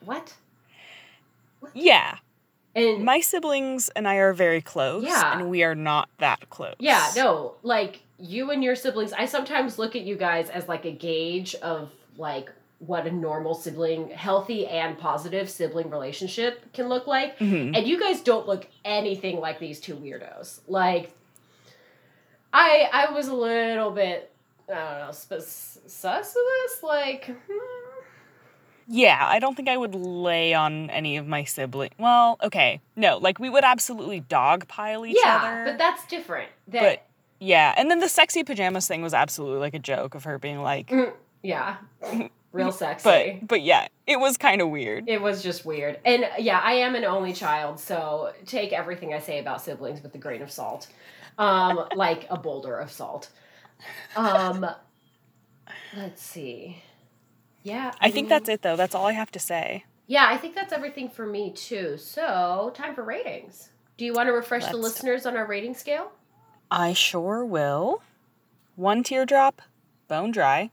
what 0.05 0.33
Yeah, 1.73 2.17
and 2.75 3.03
my 3.03 3.19
siblings 3.19 3.89
and 3.89 4.07
I 4.07 4.15
are 4.15 4.31
very 4.33 4.61
close, 4.61 5.03
Yeah. 5.03 5.37
and 5.39 5.49
we 5.49 5.63
are 5.63 5.75
not 5.75 6.07
that 6.19 6.49
close. 6.49 6.75
Yeah, 6.79 7.05
no, 7.15 7.55
like 7.63 8.01
you 8.17 8.51
and 8.51 8.63
your 8.63 8.75
siblings, 8.75 9.11
I 9.13 9.25
sometimes 9.25 9.77
look 9.77 9.95
at 9.95 10.03
you 10.03 10.15
guys 10.15 10.49
as 10.49 10.67
like 10.69 10.85
a 10.85 10.91
gauge 10.91 11.53
of 11.55 11.91
like 12.17 12.49
what 12.79 13.05
a 13.05 13.11
normal 13.11 13.55
sibling, 13.55 14.09
healthy 14.09 14.65
and 14.65 14.97
positive 14.97 15.49
sibling 15.49 15.89
relationship 15.89 16.71
can 16.71 16.87
look 16.87 17.07
like. 17.07 17.37
Mhm. 17.39 17.75
And 17.75 17.85
you 17.85 17.99
guys 17.99 18.21
don't 18.21 18.47
look 18.47 18.67
anything 18.85 19.41
like 19.41 19.59
these 19.59 19.81
two 19.81 19.95
weirdos. 19.97 20.61
Like 20.67 21.11
I 22.53 22.89
I 22.91 23.11
was 23.11 23.27
a 23.27 23.33
little 23.33 23.91
bit 23.91 24.31
I 24.69 24.73
don't 24.73 25.07
know, 25.07 25.11
sp- 25.11 25.41
sus 25.87 26.29
of 26.29 26.33
this 26.33 26.83
like 26.83 27.25
hmm. 27.25 27.79
Yeah, 28.91 29.19
I 29.21 29.37
don't 29.37 29.55
think 29.55 29.69
I 29.69 29.77
would 29.77 29.93
lay 29.93 30.55
on 30.55 30.89
any 30.89 31.17
of 31.17 31.27
my 31.27 31.43
siblings. 31.43 31.93
Well, 31.99 32.39
okay, 32.41 32.81
no, 32.95 33.17
like 33.17 33.37
we 33.37 33.47
would 33.47 33.63
absolutely 33.63 34.21
dogpile 34.21 35.07
each 35.07 35.17
yeah, 35.23 35.35
other. 35.35 35.47
Yeah, 35.47 35.65
but 35.65 35.77
that's 35.77 36.07
different. 36.07 36.49
That 36.69 36.81
But 36.81 37.05
yeah, 37.39 37.75
and 37.77 37.91
then 37.91 37.99
the 37.99 38.09
sexy 38.09 38.43
pajamas 38.43 38.87
thing 38.87 39.03
was 39.03 39.13
absolutely 39.13 39.59
like 39.59 39.75
a 39.75 39.79
joke 39.79 40.15
of 40.15 40.23
her 40.23 40.39
being 40.39 40.63
like, 40.63 40.91
yeah. 41.43 41.77
Real 42.51 42.71
sexy. 42.71 43.03
but 43.07 43.47
but 43.47 43.61
yeah, 43.61 43.89
it 44.07 44.19
was 44.19 44.35
kind 44.35 44.59
of 44.59 44.69
weird. 44.69 45.07
It 45.07 45.21
was 45.21 45.43
just 45.43 45.65
weird. 45.65 45.99
And 46.03 46.27
yeah, 46.39 46.59
I 46.63 46.73
am 46.73 46.95
an 46.95 47.05
only 47.05 47.31
child, 47.31 47.79
so 47.79 48.33
take 48.47 48.73
everything 48.73 49.13
I 49.13 49.19
say 49.19 49.37
about 49.37 49.61
siblings 49.61 50.01
with 50.01 50.15
a 50.15 50.17
grain 50.17 50.41
of 50.41 50.49
salt. 50.49 50.87
Um, 51.39 51.87
like 51.95 52.27
a 52.29 52.37
boulder 52.37 52.75
of 52.77 52.91
salt. 52.91 53.29
Um, 54.15 54.65
Let's 55.95 56.21
see. 56.21 56.83
Yeah. 57.63 57.91
I 57.99 58.11
think 58.11 58.29
that's 58.29 58.49
it 58.49 58.61
though. 58.61 58.75
That's 58.75 58.93
all 58.93 59.07
I 59.07 59.13
have 59.13 59.31
to 59.31 59.39
say. 59.39 59.85
Yeah, 60.07 60.27
I 60.29 60.37
think 60.37 60.53
that's 60.55 60.73
everything 60.73 61.09
for 61.09 61.25
me 61.25 61.51
too. 61.51 61.97
So, 61.97 62.71
time 62.75 62.93
for 62.95 63.03
ratings. 63.03 63.69
Do 63.97 64.05
you 64.05 64.13
want 64.13 64.27
to 64.27 64.33
refresh 64.33 64.65
the 64.65 64.77
Let's- 64.77 64.95
listeners 64.95 65.25
on 65.25 65.35
our 65.37 65.45
rating 65.45 65.73
scale? 65.75 66.11
I 66.71 66.93
sure 66.93 67.43
will. 67.45 68.01
One 68.75 69.03
teardrop, 69.03 69.61
bone 70.07 70.31
dry. 70.31 70.71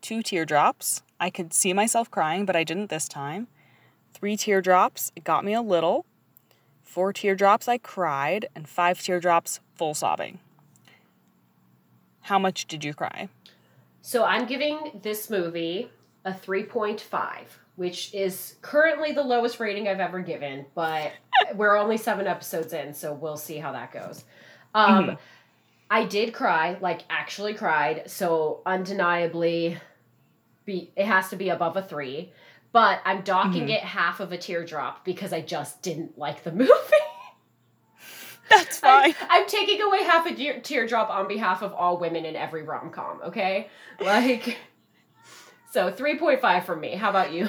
Two 0.00 0.22
teardrops, 0.22 1.02
I 1.18 1.30
could 1.30 1.52
see 1.54 1.72
myself 1.72 2.10
crying, 2.10 2.44
but 2.44 2.56
I 2.56 2.62
didn't 2.64 2.90
this 2.90 3.08
time. 3.08 3.48
Three 4.12 4.36
teardrops, 4.36 5.12
it 5.16 5.24
got 5.24 5.44
me 5.44 5.54
a 5.54 5.62
little. 5.62 6.04
Four 6.82 7.12
teardrops, 7.12 7.68
I 7.68 7.78
cried. 7.78 8.48
And 8.54 8.68
five 8.68 9.00
teardrops, 9.02 9.60
full 9.74 9.94
sobbing. 9.94 10.38
How 12.22 12.38
much 12.38 12.66
did 12.66 12.84
you 12.84 12.94
cry? 12.94 13.28
So, 14.02 14.24
I'm 14.24 14.46
giving 14.46 15.00
this 15.02 15.30
movie 15.30 15.90
a 16.24 16.32
3.5, 16.32 17.00
which 17.76 18.12
is 18.14 18.56
currently 18.62 19.12
the 19.12 19.22
lowest 19.22 19.60
rating 19.60 19.88
I've 19.88 20.00
ever 20.00 20.20
given, 20.20 20.66
but 20.74 21.12
we're 21.54 21.76
only 21.76 21.96
seven 21.96 22.26
episodes 22.26 22.72
in, 22.72 22.94
so 22.94 23.12
we'll 23.12 23.36
see 23.36 23.56
how 23.58 23.72
that 23.72 23.92
goes. 23.92 24.24
Um, 24.74 25.04
Mhm. 25.06 25.18
I 25.90 26.04
did 26.06 26.32
cry, 26.32 26.78
like 26.80 27.02
actually 27.10 27.54
cried, 27.54 28.10
so 28.10 28.62
undeniably, 28.64 29.78
be 30.64 30.90
it 30.96 31.04
has 31.06 31.28
to 31.28 31.36
be 31.36 31.50
above 31.50 31.76
a 31.76 31.82
three. 31.82 32.32
But 32.72 33.00
I'm 33.04 33.20
docking 33.20 33.66
Mhm. 33.68 33.74
it 33.76 33.80
half 33.80 34.18
of 34.18 34.32
a 34.32 34.38
teardrop 34.38 35.04
because 35.04 35.32
I 35.32 35.40
just 35.42 35.82
didn't 35.82 36.18
like 36.18 36.42
the 36.42 36.50
movie. 36.62 36.70
That's 38.84 39.16
I'm. 39.20 39.26
I'm 39.30 39.48
taking 39.48 39.82
away 39.82 40.04
half 40.04 40.26
a 40.26 40.34
tear- 40.34 40.60
teardrop 40.60 41.10
on 41.10 41.26
behalf 41.26 41.62
of 41.62 41.72
all 41.72 41.98
women 41.98 42.24
in 42.24 42.36
every 42.36 42.62
rom 42.62 42.90
com. 42.90 43.20
Okay, 43.24 43.68
like 44.00 44.58
so 45.72 45.90
3.5 45.90 46.64
from 46.64 46.80
me. 46.80 46.94
How 46.94 47.10
about 47.10 47.32
you? 47.32 47.48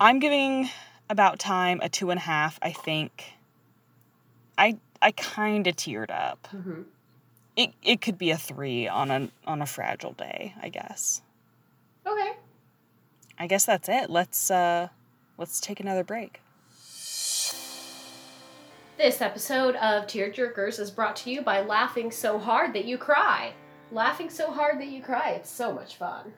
I'm 0.00 0.18
giving 0.18 0.68
about 1.10 1.38
time 1.38 1.80
a 1.82 1.88
two 1.88 2.10
and 2.10 2.18
a 2.18 2.22
half, 2.22 2.58
I 2.62 2.72
think. 2.72 3.24
I 4.56 4.78
I 5.00 5.12
kinda 5.12 5.72
teared 5.72 6.10
up. 6.10 6.48
Mm-hmm. 6.52 6.82
It 7.56 7.70
it 7.82 8.00
could 8.00 8.18
be 8.18 8.30
a 8.30 8.36
three 8.36 8.88
on 8.88 9.10
a 9.10 9.28
on 9.46 9.62
a 9.62 9.66
fragile 9.66 10.12
day, 10.12 10.54
I 10.62 10.68
guess. 10.68 11.22
Okay. 12.06 12.32
I 13.38 13.46
guess 13.46 13.66
that's 13.66 13.88
it. 13.88 14.10
Let's 14.10 14.50
uh 14.50 14.88
let's 15.36 15.60
take 15.60 15.80
another 15.80 16.04
break. 16.04 16.40
This 18.98 19.20
episode 19.20 19.76
of 19.76 20.08
Tearjerkers 20.08 20.80
is 20.80 20.90
brought 20.90 21.14
to 21.18 21.30
you 21.30 21.40
by 21.40 21.60
Laughing 21.60 22.10
So 22.10 22.36
Hard 22.36 22.74
That 22.74 22.84
You 22.84 22.98
Cry. 22.98 23.52
Laughing 23.92 24.28
so 24.28 24.50
hard 24.50 24.80
that 24.80 24.88
you 24.88 25.00
cry. 25.00 25.34
It's 25.34 25.48
so 25.48 25.72
much 25.72 25.94
fun. 25.94 26.32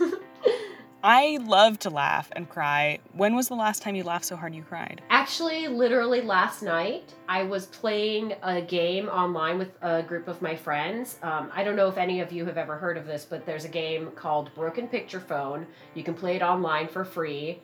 I 1.04 1.38
love 1.42 1.78
to 1.80 1.90
laugh 1.90 2.30
and 2.32 2.48
cry. 2.48 3.00
When 3.12 3.36
was 3.36 3.48
the 3.48 3.56
last 3.56 3.82
time 3.82 3.94
you 3.94 4.04
laughed 4.04 4.24
so 4.24 4.36
hard 4.36 4.54
you 4.54 4.62
cried? 4.62 5.02
Actually, 5.10 5.68
literally 5.68 6.22
last 6.22 6.62
night, 6.62 7.12
I 7.28 7.42
was 7.42 7.66
playing 7.66 8.36
a 8.42 8.62
game 8.62 9.10
online 9.10 9.58
with 9.58 9.76
a 9.82 10.02
group 10.02 10.28
of 10.28 10.40
my 10.40 10.56
friends. 10.56 11.18
Um, 11.22 11.50
I 11.52 11.62
don't 11.62 11.76
know 11.76 11.88
if 11.88 11.98
any 11.98 12.20
of 12.20 12.32
you 12.32 12.46
have 12.46 12.56
ever 12.56 12.76
heard 12.76 12.96
of 12.96 13.04
this, 13.04 13.26
but 13.26 13.44
there's 13.44 13.66
a 13.66 13.68
game 13.68 14.12
called 14.12 14.50
Broken 14.54 14.88
Picture 14.88 15.20
Phone. 15.20 15.66
You 15.92 16.02
can 16.02 16.14
play 16.14 16.36
it 16.36 16.42
online 16.42 16.88
for 16.88 17.04
free, 17.04 17.60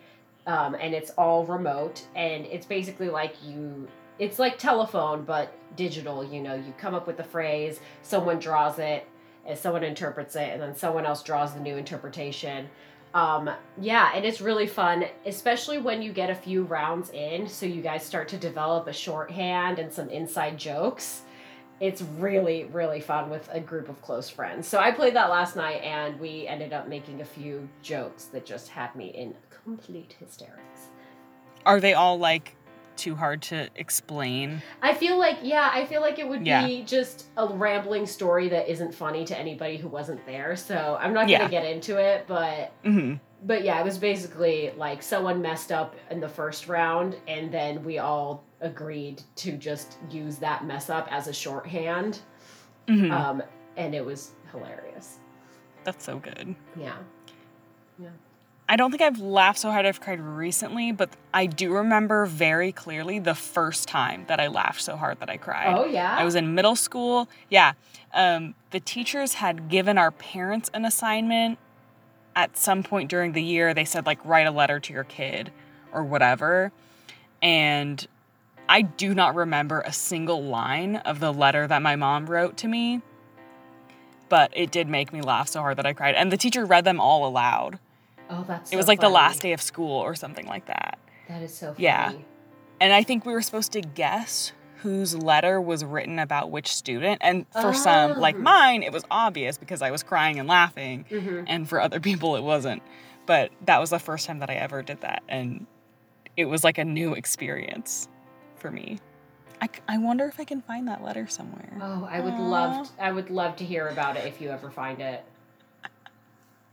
um, 0.47 0.75
and 0.75 0.93
it's 0.93 1.13
all 1.13 1.47
remote. 1.47 2.03
And 2.15 2.45
it's 2.45 2.67
basically 2.67 3.09
like 3.09 3.37
you, 3.43 3.89
it's 4.19 4.39
like 4.39 4.59
telephone, 4.59 5.25
but 5.25 5.53
digital. 5.77 6.25
You 6.25 6.43
know, 6.43 6.55
you 6.55 6.73
come 6.79 6.95
up 6.95 7.07
with 7.07 7.17
the 7.17 7.25
phrase, 7.25 7.81
someone 8.03 8.39
draws 8.39 8.79
it, 8.79 9.07
and 9.47 9.59
someone 9.59 9.85
interprets 9.85 10.37
it, 10.37 10.51
and 10.53 10.63
then 10.63 10.75
someone 10.75 11.05
else 11.05 11.23
draws 11.23 11.55
the 11.55 11.61
new 11.61 11.77
interpretation. 11.77 12.69
Um, 13.13 13.49
yeah, 13.81 14.11
and 14.15 14.25
it's 14.25 14.41
really 14.41 14.67
fun, 14.67 15.05
especially 15.25 15.79
when 15.79 16.03
you 16.03 16.13
get 16.13 16.31
a 16.31 16.35
few 16.35 16.65
rounds 16.65 17.11
in, 17.11 17.49
so 17.49 17.65
you 17.65 17.81
guys 17.81 18.05
start 18.05 18.27
to 18.29 18.37
develop 18.37 18.89
a 18.89 18.93
shorthand 18.93 19.79
and 19.79 19.93
some 19.93 20.09
inside 20.11 20.59
jokes. 20.59 21.23
It's 21.81 22.03
really, 22.03 22.65
really 22.65 23.01
fun 23.01 23.31
with 23.31 23.49
a 23.53 23.61
group 23.61 23.89
of 23.89 24.01
close 24.03 24.31
friends. 24.31 24.67
So 24.67 24.79
I 24.79 24.91
played 24.91 25.15
that 25.15 25.31
last 25.31 25.55
night, 25.55 25.83
and 25.83 26.19
we 26.19 26.49
ended 26.49 26.73
up 26.73 26.89
making 26.89 27.21
a 27.21 27.25
few 27.25 27.69
jokes 27.83 28.25
that 28.27 28.47
just 28.47 28.69
had 28.69 28.95
me 28.97 29.09
in 29.09 29.35
complete 29.65 30.17
hysterics. 30.19 30.89
Are 31.67 31.81
they 31.81 31.95
all 31.95 32.19
like 32.19 32.57
too 32.97 33.15
hard 33.15 33.43
to 33.43 33.69
explain? 33.77 34.63
I 34.83 34.95
feel 34.95 35.19
like, 35.19 35.39
yeah, 35.43 35.71
I 35.73 35.85
feel 35.85 36.01
like 36.01 36.19
it 36.19 36.29
would 36.29 36.47
Yeah. 36.47 36.67
be 36.67 36.83
just 36.83 37.27
a 37.37 37.47
rambling 37.47 38.07
story 38.07 38.49
that 38.49 38.69
isn't 38.69 38.95
funny 38.95 39.25
to 39.27 39.39
anybody 39.39 39.77
who 39.77 39.89
wasn't 39.89 40.25
there. 40.27 40.57
So 40.57 40.97
I'm 41.01 41.13
not 41.13 41.23
gonna 41.23 41.33
Yeah. 41.33 41.49
get 41.49 41.65
into 41.65 41.99
it, 41.99 42.27
but 42.27 42.73
Mhm. 42.85 43.21
but 43.43 43.63
yeah, 43.63 43.79
it 43.81 43.85
was 43.85 43.99
basically 43.99 44.73
like 44.77 45.03
someone 45.03 45.43
messed 45.43 45.71
up 45.71 45.95
in 46.11 46.21
the 46.21 46.29
first 46.29 46.67
round, 46.69 47.17
and 47.29 47.53
then 47.53 47.85
we 47.85 47.99
all 47.99 48.43
agreed 48.61 49.23
to 49.37 49.53
just 49.53 49.99
use 50.11 50.39
that 50.39 50.65
mess 50.65 50.89
up 50.89 51.07
as 51.13 51.29
a 51.29 51.33
shorthand. 51.33 52.21
Mhm. 52.87 53.11
Um, 53.13 53.43
and 53.77 53.95
it 53.95 54.05
was 54.05 54.33
hilarious. 54.51 55.19
That's 55.85 56.05
so 56.05 56.19
good. 56.19 56.55
Yeah. 56.77 56.95
Yeah. 57.99 58.09
I 58.67 58.77
don't 58.77 58.91
think 58.91 59.03
I've 59.03 59.21
laughed 59.21 59.59
so 59.59 59.71
hard 59.71 59.85
I've 59.85 60.01
cried 60.01 60.21
recently, 60.21 60.91
but 60.91 61.11
I 61.35 61.47
do 61.47 61.73
remember 61.73 62.25
very 62.25 62.73
clearly 62.73 63.19
the 63.19 63.35
first 63.35 63.89
time 63.89 64.25
that 64.29 64.41
I 64.41 64.47
laughed 64.47 64.81
so 64.81 64.97
hard 64.97 65.21
that 65.21 65.29
I 65.29 65.37
cried. 65.37 65.75
Oh 65.77 65.85
yeah. 65.85 66.17
I 66.17 66.25
was 66.25 66.35
in 66.35 66.55
middle 66.55 66.77
school. 66.77 67.29
Yeah. 67.51 67.75
Um, 68.15 68.55
the 68.71 68.81
teachers 68.81 69.35
had 69.35 69.69
given 69.69 69.99
our 69.99 70.11
parents 70.11 70.71
an 70.73 70.85
assignment 70.85 71.59
at 72.35 72.57
some 72.57 72.83
point 72.83 73.11
during 73.11 73.33
the 73.33 73.43
year. 73.43 73.75
They 73.75 73.85
said, 73.85 74.07
like, 74.07 74.25
write 74.25 74.47
a 74.47 74.51
letter 74.51 74.81
to 74.81 74.93
your 74.93 75.05
kid 75.05 75.53
or 75.93 76.03
whatever. 76.03 76.73
And 77.43 78.07
I 78.69 78.81
do 78.83 79.15
not 79.15 79.35
remember 79.35 79.81
a 79.81 79.93
single 79.93 80.43
line 80.43 80.97
of 80.97 81.21
the 81.21 81.33
letter 81.33 81.67
that 81.67 81.83
my 81.83 81.97
mom 81.97 82.27
wrote 82.27 82.57
to 82.59 82.69
me, 82.69 83.03
but 84.31 84.51
it 84.57 84.71
did 84.71 84.89
make 84.89 85.13
me 85.13 85.21
laugh 85.21 85.49
so 85.49 85.61
hard 85.61 85.77
that 85.77 85.87
I 85.87 85.93
cried. 85.93 86.15
And 86.15 86.33
the 86.33 86.39
teacher 86.39 86.65
read 86.65 86.85
them 86.85 86.99
all 86.99 87.27
aloud. 87.27 87.79
Oh, 88.31 88.45
that's. 88.47 88.73
it 88.73 88.77
was 88.77 88.87
so 88.87 88.93
like 88.93 89.01
the 89.01 89.09
last 89.09 89.41
day 89.43 89.53
of 89.53 89.61
school 89.63 89.99
or 90.01 90.15
something 90.15 90.47
like 90.47 90.67
that. 90.67 90.99
That 91.29 91.43
is 91.43 91.55
so 91.55 91.69
funny. 91.73 91.85
Yeah. 91.85 92.13
And 92.81 92.93
I 92.93 93.03
think 93.03 93.25
we 93.25 93.33
were 93.33 93.43
supposed 93.43 93.73
to 93.73 93.81
guess 93.81 94.53
whose 94.79 95.17
letter 95.17 95.61
was 95.61 95.83
written 95.85 96.19
about 96.19 96.51
which 96.51 96.71
student. 96.71 97.19
And 97.23 97.47
for 97.53 97.73
some, 97.73 98.19
like 98.19 98.37
Oh. 98.37 98.41
mine, 98.41 98.83
it 98.83 98.93
was 98.93 99.03
obvious 99.11 99.57
because 99.57 99.81
I 99.81 99.91
was 99.91 100.03
crying 100.03 100.39
and 100.39 100.47
laughing. 100.49 101.07
Mm-hmm. 101.11 101.45
And 101.47 101.67
for 101.69 101.81
other 101.81 102.01
people, 102.09 102.37
it 102.37 102.43
wasn't. 102.43 102.83
But 103.27 103.51
that 103.65 103.81
was 103.81 103.89
the 103.91 103.99
first 103.99 104.27
time 104.27 104.41
that 104.41 104.51
I 104.51 104.55
ever 104.55 104.83
did 104.83 105.01
that. 105.01 105.23
And 105.29 105.67
it 106.37 106.45
was 106.45 106.65
like 106.65 106.77
a 106.77 106.85
new 106.85 107.15
experience 107.15 108.09
for 108.57 108.71
me. 108.71 108.99
I, 109.63 109.69
I 109.89 109.97
wonder 109.99 110.27
if 110.27 110.39
I 110.39 110.45
can 110.45 110.61
find 110.61 110.87
that 110.89 111.03
letter 111.03 111.27
somewhere. 111.29 111.79
Oh, 111.81 112.07
I 112.11 112.21
would 112.21 112.35
Aw. 112.35 112.49
love. 112.49 112.91
I 113.01 113.13
would 113.13 113.31
love 113.31 113.57
to 113.57 113.65
hear 113.65 113.89
about 113.89 114.17
it 114.19 114.27
if 114.27 114.41
you 114.43 114.51
ever 114.51 114.71
find 114.71 115.01
it. 115.01 115.25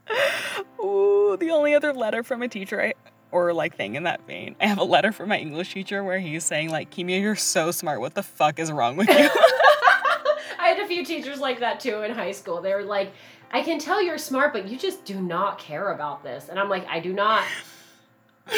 Ooh, 0.84 1.38
the 1.40 1.52
only 1.52 1.74
other 1.74 1.94
letter 1.94 2.24
from 2.24 2.42
a 2.42 2.48
teacher 2.48 2.82
I, 2.82 2.94
or 3.32 3.54
like 3.54 3.76
thing 3.76 3.96
in 3.96 4.04
that 4.04 4.26
vein. 4.28 4.56
I 4.60 4.68
have 4.68 4.78
a 4.78 4.84
letter 4.84 5.12
from 5.12 5.30
my 5.30 5.38
English 5.38 5.74
teacher 5.74 6.04
where 6.04 6.20
he's 6.20 6.44
saying 6.44 6.70
like, 6.70 6.92
Kimia, 6.92 7.22
you're 7.22 7.36
so 7.36 7.72
smart. 7.72 8.02
What 8.02 8.16
the 8.16 8.24
fuck 8.24 8.60
is 8.60 8.72
wrong 8.72 8.98
with 8.98 9.08
you? 9.08 9.16
I 10.60 10.68
had 10.68 10.80
a 10.80 10.88
few 10.88 11.04
teachers 11.06 11.40
like 11.40 11.60
that 11.60 11.80
too 11.80 12.02
in 12.02 12.12
high 12.12 12.32
school. 12.32 12.62
They 12.62 12.74
were 12.74 12.84
like, 12.84 13.14
I 13.52 13.62
can 13.64 13.80
tell 13.80 14.02
you're 14.02 14.18
smart, 14.18 14.54
but 14.54 14.68
you 14.68 14.78
just 14.78 15.06
do 15.06 15.20
not 15.22 15.60
care 15.60 15.92
about 15.92 16.24
this. 16.24 16.50
And 16.50 16.60
I'm 16.60 16.70
like, 16.70 16.88
I 16.88 17.00
do 17.00 17.14
not. 17.14 17.44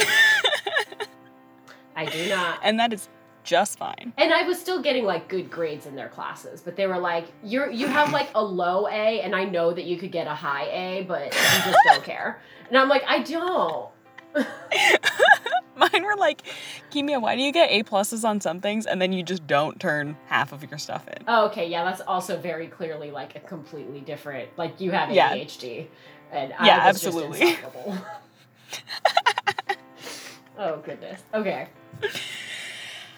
I 1.96 2.06
do 2.06 2.30
not. 2.30 2.60
and 2.64 2.80
that 2.80 2.91
is 2.94 3.08
just 3.54 3.78
fine. 3.78 4.12
And 4.18 4.34
I 4.34 4.41
was 4.47 4.60
still 4.60 4.82
getting 4.82 5.06
like 5.06 5.28
good 5.28 5.51
grades 5.51 5.86
in 5.86 5.95
their 5.95 6.10
classes, 6.10 6.60
but 6.60 6.76
they 6.76 6.88
were 6.88 6.97
like, 6.97 7.28
"You're 7.43 7.70
you 7.70 7.86
have 7.86 8.12
like 8.12 8.30
a 8.34 8.43
low 8.43 8.88
A, 8.88 9.22
and 9.22 9.36
I 9.36 9.43
know 9.45 9.72
that 9.72 9.84
you 9.86 9.95
could 9.95 10.12
get 10.12 10.26
a 10.26 10.34
high 10.34 10.66
A, 10.72 11.04
but 11.08 11.26
you 11.26 11.72
just 11.72 11.78
don't 11.86 12.04
care." 12.14 12.41
And 12.70 12.78
I'm 12.80 12.89
like, 12.89 13.04
I 13.08 13.20
don't. 13.20 13.89
Mine 15.76 16.04
were 16.04 16.16
like, 16.18 16.41
Kimia, 16.91 17.22
why 17.22 17.36
do 17.36 17.43
you 17.43 17.51
get 17.51 17.70
A 17.70 17.84
pluses 17.84 18.24
on 18.24 18.41
some 18.41 18.60
things 18.60 18.88
and 18.88 18.99
then 18.99 19.14
you 19.14 19.22
just 19.22 19.45
don't 19.45 19.80
turn 19.80 20.18
half 20.28 20.51
of 20.51 20.64
your 20.72 20.80
stuff 20.80 21.08
in? 21.08 21.24
Oh, 21.28 21.45
okay, 21.47 21.68
yeah, 21.70 21.84
that's 21.84 22.01
also 22.01 22.38
very 22.39 22.66
clearly 22.68 23.12
like 23.12 23.36
a 23.36 23.39
completely 23.41 23.99
different. 24.01 24.49
Like 24.58 24.82
you 24.82 24.89
have 24.89 25.12
Yeah. 25.12 25.36
ADHD, 25.36 25.88
and 26.32 26.49
Yeah, 26.49 26.80
I 26.82 26.88
was 26.88 27.06
absolutely. 27.06 27.58
Oh 30.58 30.78
goodness. 30.78 31.22
Okay. 31.34 31.68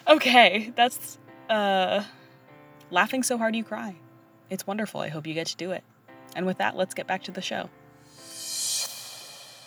Okay, 0.07 0.71
that's 0.75 1.17
uh 1.49 2.03
laughing 2.91 3.23
so 3.23 3.37
hard 3.37 3.55
you 3.55 3.63
cry. 3.63 3.95
It's 4.49 4.67
wonderful. 4.67 5.01
I 5.01 5.09
hope 5.09 5.25
you 5.25 5.33
get 5.33 5.47
to 5.47 5.57
do 5.57 5.71
it. 5.71 5.83
And 6.35 6.45
with 6.45 6.57
that, 6.57 6.75
let's 6.75 6.93
get 6.93 7.07
back 7.07 7.23
to 7.23 7.31
the 7.31 7.41
show. 7.41 7.69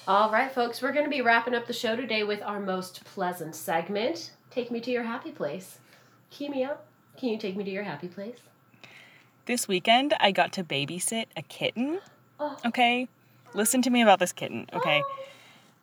All 0.07 0.31
right, 0.31 0.51
folks, 0.51 0.81
we're 0.81 0.93
going 0.93 1.05
to 1.05 1.11
be 1.11 1.21
wrapping 1.21 1.55
up 1.55 1.67
the 1.67 1.73
show 1.73 1.95
today 1.95 2.23
with 2.23 2.41
our 2.43 2.61
most 2.61 3.05
pleasant 3.05 3.55
segment. 3.55 4.31
Take 4.51 4.71
me 4.71 4.81
to 4.81 4.91
your 4.91 5.03
happy 5.03 5.33
place. 5.33 5.79
Kimia, 6.33 6.79
can 7.19 7.29
you 7.29 7.39
take 7.39 7.57
me 7.57 7.65
to 7.65 7.71
your 7.71 7.83
happy 7.83 8.09
place? 8.09 8.39
This 9.45 9.69
weekend, 9.69 10.15
I 10.21 10.31
got 10.31 10.53
to 10.55 10.65
babysit 10.65 11.27
a 11.37 11.43
kitten. 11.43 12.01
Oh. 12.41 12.57
Okay. 12.65 13.09
Listen 13.55 13.83
to 13.83 13.91
me 13.91 14.03
about 14.03 14.19
this 14.19 14.33
kitten, 14.33 14.67
okay? 14.73 15.03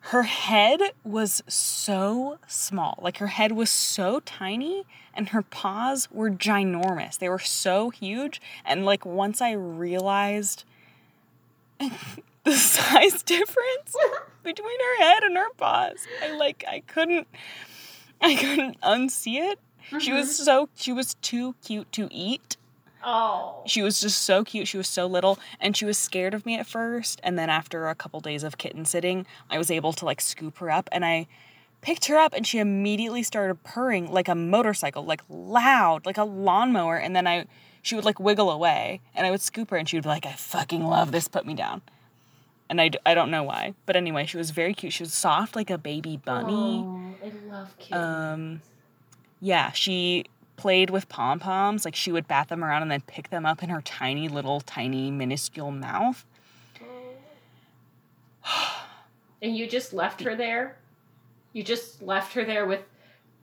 Her 0.10 0.22
head 0.24 0.82
was 1.04 1.42
so 1.48 2.38
small. 2.46 3.00
Like 3.02 3.18
her 3.18 3.28
head 3.28 3.54
was 3.54 3.72
so 3.72 4.20
tiny 4.20 4.86
and 5.16 5.30
her 5.30 5.42
paws 5.42 6.08
were 6.12 6.30
ginormous. 6.30 7.18
They 7.18 7.28
were 7.28 7.40
so 7.40 7.90
huge. 7.90 8.40
And 8.64 8.86
like 8.86 9.04
once 9.04 9.42
I 9.42 9.54
realized 9.54 10.64
the 11.80 12.54
size 12.54 13.24
difference 13.24 13.96
between 14.44 14.80
her 14.80 15.04
head 15.04 15.24
and 15.24 15.36
her 15.38 15.50
paws, 15.58 16.06
I 16.22 16.36
like 16.38 16.64
I 16.68 16.82
couldn't 16.82 17.28
I 18.22 18.36
couldn't 18.36 18.80
unsee 18.82 19.52
it. 19.52 19.60
She 20.00 20.14
was 20.14 20.28
mm-hmm. 20.28 20.44
so 20.44 20.70
she 20.76 20.92
was 20.94 21.16
too 21.16 21.56
cute 21.64 21.92
to 21.94 22.08
eat. 22.12 22.58
Oh. 23.06 23.62
She 23.68 23.84
was 23.84 24.02
just 24.02 24.24
so 24.24 24.44
cute. 24.44 24.68
She 24.68 24.78
was 24.78 24.88
so 24.88 25.06
little 25.06 25.38
and 25.60 25.78
she 25.78 25.86
was 25.86 25.98
scared 25.98 26.34
of 26.34 26.46
me 26.46 26.58
at 26.58 26.66
first. 26.66 27.22
And 27.24 27.38
then 27.38 27.50
after 27.50 27.88
a 27.88 27.96
couple 27.96 28.20
days 28.20 28.44
of 28.44 28.58
kitten 28.58 28.84
sitting, 28.84 29.28
I 29.50 29.60
was 29.60 29.70
able 29.70 29.94
to 29.94 30.06
like 30.06 30.20
scoop 30.20 30.58
her 30.58 30.72
up 30.72 30.90
and 30.92 31.06
I 31.06 31.28
picked 31.82 32.06
her 32.06 32.18
up 32.18 32.34
and 32.34 32.48
she 32.48 32.58
immediately 32.58 33.22
started 33.22 33.64
purring 33.64 34.12
like 34.12 34.28
a 34.28 34.34
motorcycle, 34.34 35.06
like 35.06 35.22
loud, 35.30 36.06
like 36.08 36.18
a 36.18 36.24
lawnmower. 36.24 36.98
And 36.98 37.16
then 37.16 37.28
I, 37.28 37.46
she 37.84 37.96
would 37.96 38.06
like 38.06 38.20
wiggle 38.20 38.50
away 38.50 39.02
and 39.14 39.28
I 39.28 39.30
would 39.32 39.42
scoop 39.42 39.70
her 39.70 39.78
and 39.78 39.88
she 39.88 39.98
would 39.98 40.04
be 40.04 40.10
like, 40.10 40.26
I 40.26 40.34
fucking 40.34 40.84
love 40.84 41.12
this, 41.12 41.28
put 41.28 41.46
me 41.46 41.54
down. 41.54 41.84
And 42.68 42.82
I, 42.82 42.88
d- 42.88 42.98
I 43.06 43.14
don't 43.14 43.30
know 43.30 43.44
why. 43.44 43.76
But 43.86 43.96
anyway, 43.96 44.26
she 44.26 44.38
was 44.38 44.50
very 44.50 44.74
cute. 44.74 44.94
She 44.94 45.04
was 45.04 45.14
soft 45.14 45.56
like 45.56 45.70
a 45.70 45.78
baby 45.78 46.18
bunny. 46.18 46.84
Oh, 46.84 47.14
I 47.24 47.32
love 47.52 47.78
kittens. 47.78 48.04
Um, 48.04 48.62
yeah, 49.40 49.72
she 49.72 50.26
played 50.58 50.90
with 50.90 51.10
pom 51.10 51.40
poms. 51.40 51.86
Like 51.86 51.96
she 51.96 52.12
would 52.12 52.28
bat 52.28 52.50
them 52.50 52.64
around 52.64 52.82
and 52.82 52.92
then 52.92 53.02
pick 53.02 53.30
them 53.30 53.46
up 53.46 53.64
in 53.64 53.70
her 53.70 53.82
tiny 53.82 54.28
little, 54.28 54.62
tiny, 54.62 55.12
minuscule 55.12 55.72
mouth. 55.72 56.26
and 59.42 59.56
you 59.56 59.68
just 59.68 59.94
left 59.94 60.22
her 60.22 60.36
there? 60.36 60.78
You 61.54 61.64
just 61.64 62.02
left 62.02 62.34
her 62.34 62.44
there 62.44 62.66
with 62.66 62.82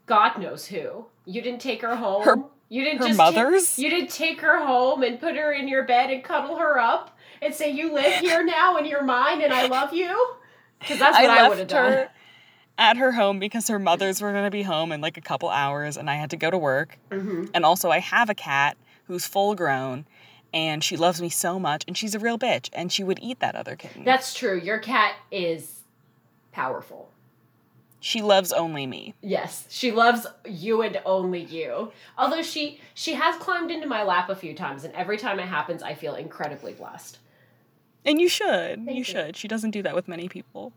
God 0.06 0.38
knows 0.38 0.66
who. 0.66 1.06
You 1.24 1.40
didn't 1.42 1.60
take 1.60 1.82
her 1.82 1.96
home. 1.96 2.24
Her- 2.24 2.42
you 2.68 2.84
didn't 2.84 3.06
her 3.06 3.14
mother's? 3.14 3.78
you 3.78 3.90
didn't 3.90 4.08
take 4.08 4.40
her 4.40 4.64
home 4.64 5.02
and 5.02 5.20
put 5.20 5.36
her 5.36 5.52
in 5.52 5.68
your 5.68 5.82
bed 5.82 6.10
and 6.10 6.24
cuddle 6.24 6.56
her 6.56 6.78
up 6.78 7.14
and 7.42 7.54
say 7.54 7.70
you 7.70 7.92
live 7.92 8.14
here 8.14 8.42
now 8.46 8.78
and 8.78 8.86
you're 8.86 9.04
mine 9.04 9.42
and 9.42 9.52
I 9.52 9.66
love 9.66 9.92
you. 9.92 10.36
Because 10.78 10.98
that's 10.98 11.18
what 11.18 11.28
I, 11.30 11.48
would 11.50 11.58
have 11.58 11.68
done. 11.68 12.08
Her 12.78 12.82
at 12.84 12.96
her 12.96 13.12
home 13.12 13.38
because 13.38 13.68
her 13.68 13.78
mothers 13.78 14.20
were 14.20 14.32
going 14.32 14.44
to 14.44 14.50
be 14.50 14.62
home 14.62 14.92
in 14.92 15.00
like 15.00 15.16
a 15.16 15.20
couple 15.20 15.48
hours 15.48 15.96
and 15.96 16.08
I 16.10 16.16
had 16.16 16.30
to 16.30 16.36
go 16.36 16.50
to 16.50 16.58
work. 16.58 16.98
hmm 17.10 17.46
And 17.54 17.64
also, 17.64 17.90
I 17.90 17.98
have 17.98 18.30
a 18.30 18.34
cat 18.34 18.76
who's 19.06 19.26
full 19.26 19.54
grown 19.54 20.06
and 20.54 20.82
she 20.84 20.96
loves 20.96 21.20
me 21.22 21.28
so 21.28 21.58
much 21.58 21.84
and 21.86 21.96
she's 21.96 22.14
a 22.14 22.18
real 22.18 22.38
bitch 22.38 22.68
and 22.72 22.92
she 22.92 23.04
would 23.04 23.18
eat 23.22 23.40
that 23.40 23.54
other 23.54 23.76
kitten. 23.76 24.04
That's 24.04 24.34
true. 24.34 24.58
Your 24.58 24.78
cat 24.78 25.14
is 25.30 25.80
powerful. 26.52 27.10
she 28.00 28.20
loves 28.20 28.52
only 28.52 28.86
me. 28.86 29.14
Yes, 29.22 29.66
she 29.70 29.92
loves 29.92 30.26
you 30.44 30.82
and 30.82 31.00
only 31.06 31.40
you. 31.40 31.92
Although 32.18 32.42
she 32.42 32.80
she 32.94 33.14
has 33.14 33.36
climbed 33.36 33.70
into 33.70 33.86
my 33.86 34.02
lap 34.02 34.28
a 34.28 34.34
few 34.34 34.54
times, 34.54 34.84
and 34.84 34.92
every 34.94 35.16
time 35.16 35.38
it 35.38 35.46
happens, 35.46 35.82
I 35.82 35.94
feel 35.94 36.14
incredibly 36.16 36.72
blessed. 36.72 37.18
And 38.04 38.20
you 38.20 38.28
should. 38.28 38.80
You 38.80 38.94
you. 38.94 39.04
should. 39.04 39.36
She 39.36 39.46
doesn't 39.48 39.70
do 39.70 39.82
that 39.84 39.94
with 39.94 40.08
many 40.08 40.28
people. 40.28 40.72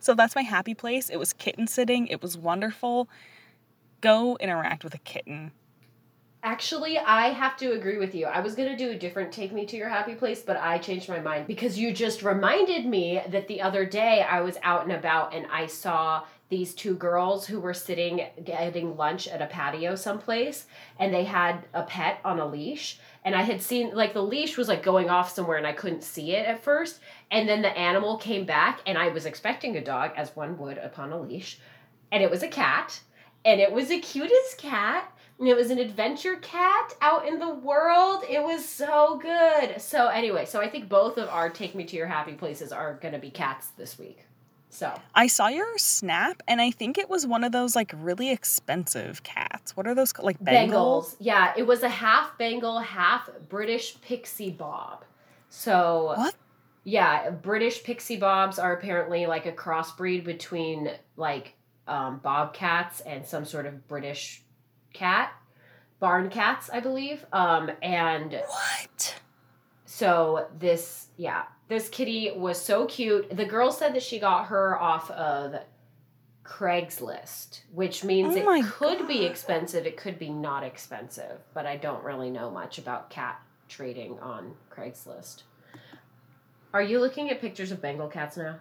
So 0.00 0.14
that's 0.14 0.34
my 0.34 0.42
happy 0.42 0.74
place. 0.74 1.10
It 1.10 1.18
was 1.18 1.32
kitten 1.32 1.66
sitting. 1.66 2.06
It 2.06 2.22
was 2.22 2.36
wonderful. 2.36 3.08
Go 4.00 4.36
interact 4.40 4.84
with 4.84 4.94
a 4.94 4.98
kitten. 4.98 5.52
Actually, 6.42 6.96
I 6.96 7.30
have 7.30 7.56
to 7.56 7.72
agree 7.72 7.98
with 7.98 8.14
you. 8.14 8.26
I 8.26 8.38
was 8.38 8.54
going 8.54 8.68
to 8.68 8.76
do 8.76 8.92
a 8.92 8.98
different 8.98 9.32
take 9.32 9.52
me 9.52 9.66
to 9.66 9.76
your 9.76 9.88
happy 9.88 10.14
place, 10.14 10.42
but 10.42 10.56
I 10.56 10.78
changed 10.78 11.08
my 11.08 11.18
mind 11.18 11.48
because 11.48 11.76
you 11.76 11.92
just 11.92 12.22
reminded 12.22 12.86
me 12.86 13.20
that 13.28 13.48
the 13.48 13.60
other 13.60 13.84
day 13.84 14.22
I 14.22 14.42
was 14.42 14.56
out 14.62 14.84
and 14.84 14.92
about 14.92 15.34
and 15.34 15.46
I 15.50 15.66
saw 15.66 16.22
these 16.48 16.74
two 16.74 16.94
girls 16.94 17.46
who 17.46 17.58
were 17.58 17.74
sitting 17.74 18.24
getting 18.44 18.96
lunch 18.96 19.26
at 19.26 19.42
a 19.42 19.46
patio 19.46 19.94
someplace 19.94 20.66
and 20.98 21.12
they 21.12 21.24
had 21.24 21.64
a 21.74 21.82
pet 21.82 22.20
on 22.24 22.38
a 22.38 22.46
leash 22.46 22.98
and 23.24 23.34
I 23.34 23.42
had 23.42 23.60
seen 23.60 23.94
like 23.94 24.14
the 24.14 24.22
leash 24.22 24.56
was 24.56 24.68
like 24.68 24.82
going 24.82 25.10
off 25.10 25.34
somewhere 25.34 25.56
and 25.56 25.66
I 25.66 25.72
couldn't 25.72 26.04
see 26.04 26.32
it 26.32 26.46
at 26.46 26.62
first 26.62 27.00
and 27.30 27.48
then 27.48 27.62
the 27.62 27.76
animal 27.76 28.16
came 28.16 28.44
back 28.44 28.80
and 28.86 28.96
I 28.96 29.08
was 29.08 29.26
expecting 29.26 29.76
a 29.76 29.84
dog 29.84 30.12
as 30.16 30.36
one 30.36 30.56
would 30.58 30.78
upon 30.78 31.12
a 31.12 31.20
leash 31.20 31.58
and 32.12 32.22
it 32.22 32.30
was 32.30 32.42
a 32.42 32.48
cat 32.48 33.00
and 33.44 33.60
it 33.60 33.72
was 33.72 33.88
the 33.88 34.00
cutest 34.00 34.58
cat 34.58 35.12
and 35.38 35.48
it 35.48 35.56
was 35.56 35.70
an 35.70 35.78
adventure 35.78 36.36
cat 36.36 36.94
out 37.02 37.26
in 37.26 37.38
the 37.38 37.54
world. 37.54 38.24
It 38.28 38.42
was 38.42 38.66
so 38.66 39.18
good. 39.20 39.80
So 39.80 40.08
anyway, 40.08 40.46
so 40.46 40.60
I 40.60 40.70
think 40.70 40.88
both 40.88 41.18
of 41.18 41.28
our 41.28 41.50
take 41.50 41.74
me 41.74 41.84
to 41.84 41.96
your 41.96 42.06
happy 42.06 42.32
places 42.32 42.72
are 42.72 42.94
going 42.94 43.12
to 43.12 43.20
be 43.20 43.30
cats 43.30 43.68
this 43.76 43.98
week. 43.98 44.25
So 44.76 44.92
I 45.14 45.26
saw 45.26 45.48
your 45.48 45.78
snap 45.78 46.42
and 46.46 46.60
I 46.60 46.70
think 46.70 46.98
it 46.98 47.08
was 47.08 47.26
one 47.26 47.44
of 47.44 47.52
those 47.52 47.74
like 47.74 47.94
really 47.96 48.30
expensive 48.30 49.22
cats. 49.22 49.74
What 49.74 49.86
are 49.86 49.94
those 49.94 50.12
called? 50.12 50.26
Like 50.26 50.38
Bengals? 50.38 50.68
Bengals. 50.68 51.16
Yeah, 51.18 51.54
it 51.56 51.66
was 51.66 51.82
a 51.82 51.88
half 51.88 52.36
Bengal, 52.36 52.80
half 52.80 53.30
British 53.48 53.98
pixie 54.02 54.50
bob. 54.50 55.06
So 55.48 56.12
What? 56.14 56.34
yeah, 56.84 57.30
British 57.30 57.84
pixie 57.84 58.18
bobs 58.18 58.58
are 58.58 58.74
apparently 58.74 59.24
like 59.24 59.46
a 59.46 59.52
crossbreed 59.52 60.24
between 60.24 60.90
like 61.16 61.54
um, 61.88 62.18
bobcats 62.22 63.00
and 63.00 63.24
some 63.24 63.46
sort 63.46 63.64
of 63.64 63.88
British 63.88 64.42
cat, 64.92 65.32
barn 66.00 66.28
cats, 66.28 66.68
I 66.70 66.80
believe. 66.80 67.24
Um, 67.32 67.70
and 67.80 68.32
What? 68.32 69.14
So 69.86 70.48
this, 70.58 71.06
yeah, 71.16 71.44
this 71.68 71.88
kitty 71.88 72.32
was 72.36 72.60
so 72.60 72.86
cute. 72.86 73.34
The 73.34 73.44
girl 73.44 73.72
said 73.72 73.94
that 73.94 74.02
she 74.02 74.18
got 74.18 74.46
her 74.46 74.78
off 74.78 75.10
of 75.12 75.54
Craigslist, 76.44 77.60
which 77.72 78.04
means 78.04 78.36
Oh 78.36 78.52
it 78.52 78.64
could 78.66 79.08
be 79.08 79.24
expensive, 79.24 79.86
it 79.86 79.96
could 79.96 80.18
be 80.18 80.28
not 80.28 80.62
expensive, 80.62 81.38
but 81.54 81.66
I 81.66 81.76
don't 81.76 82.04
really 82.04 82.30
know 82.30 82.50
much 82.50 82.78
about 82.78 83.10
cat 83.10 83.40
trading 83.68 84.18
on 84.20 84.54
Craigslist. 84.70 85.42
Are 86.72 86.82
you 86.82 87.00
looking 87.00 87.30
at 87.30 87.40
pictures 87.40 87.72
of 87.72 87.80
Bengal 87.80 88.08
cats 88.08 88.36
now? 88.36 88.56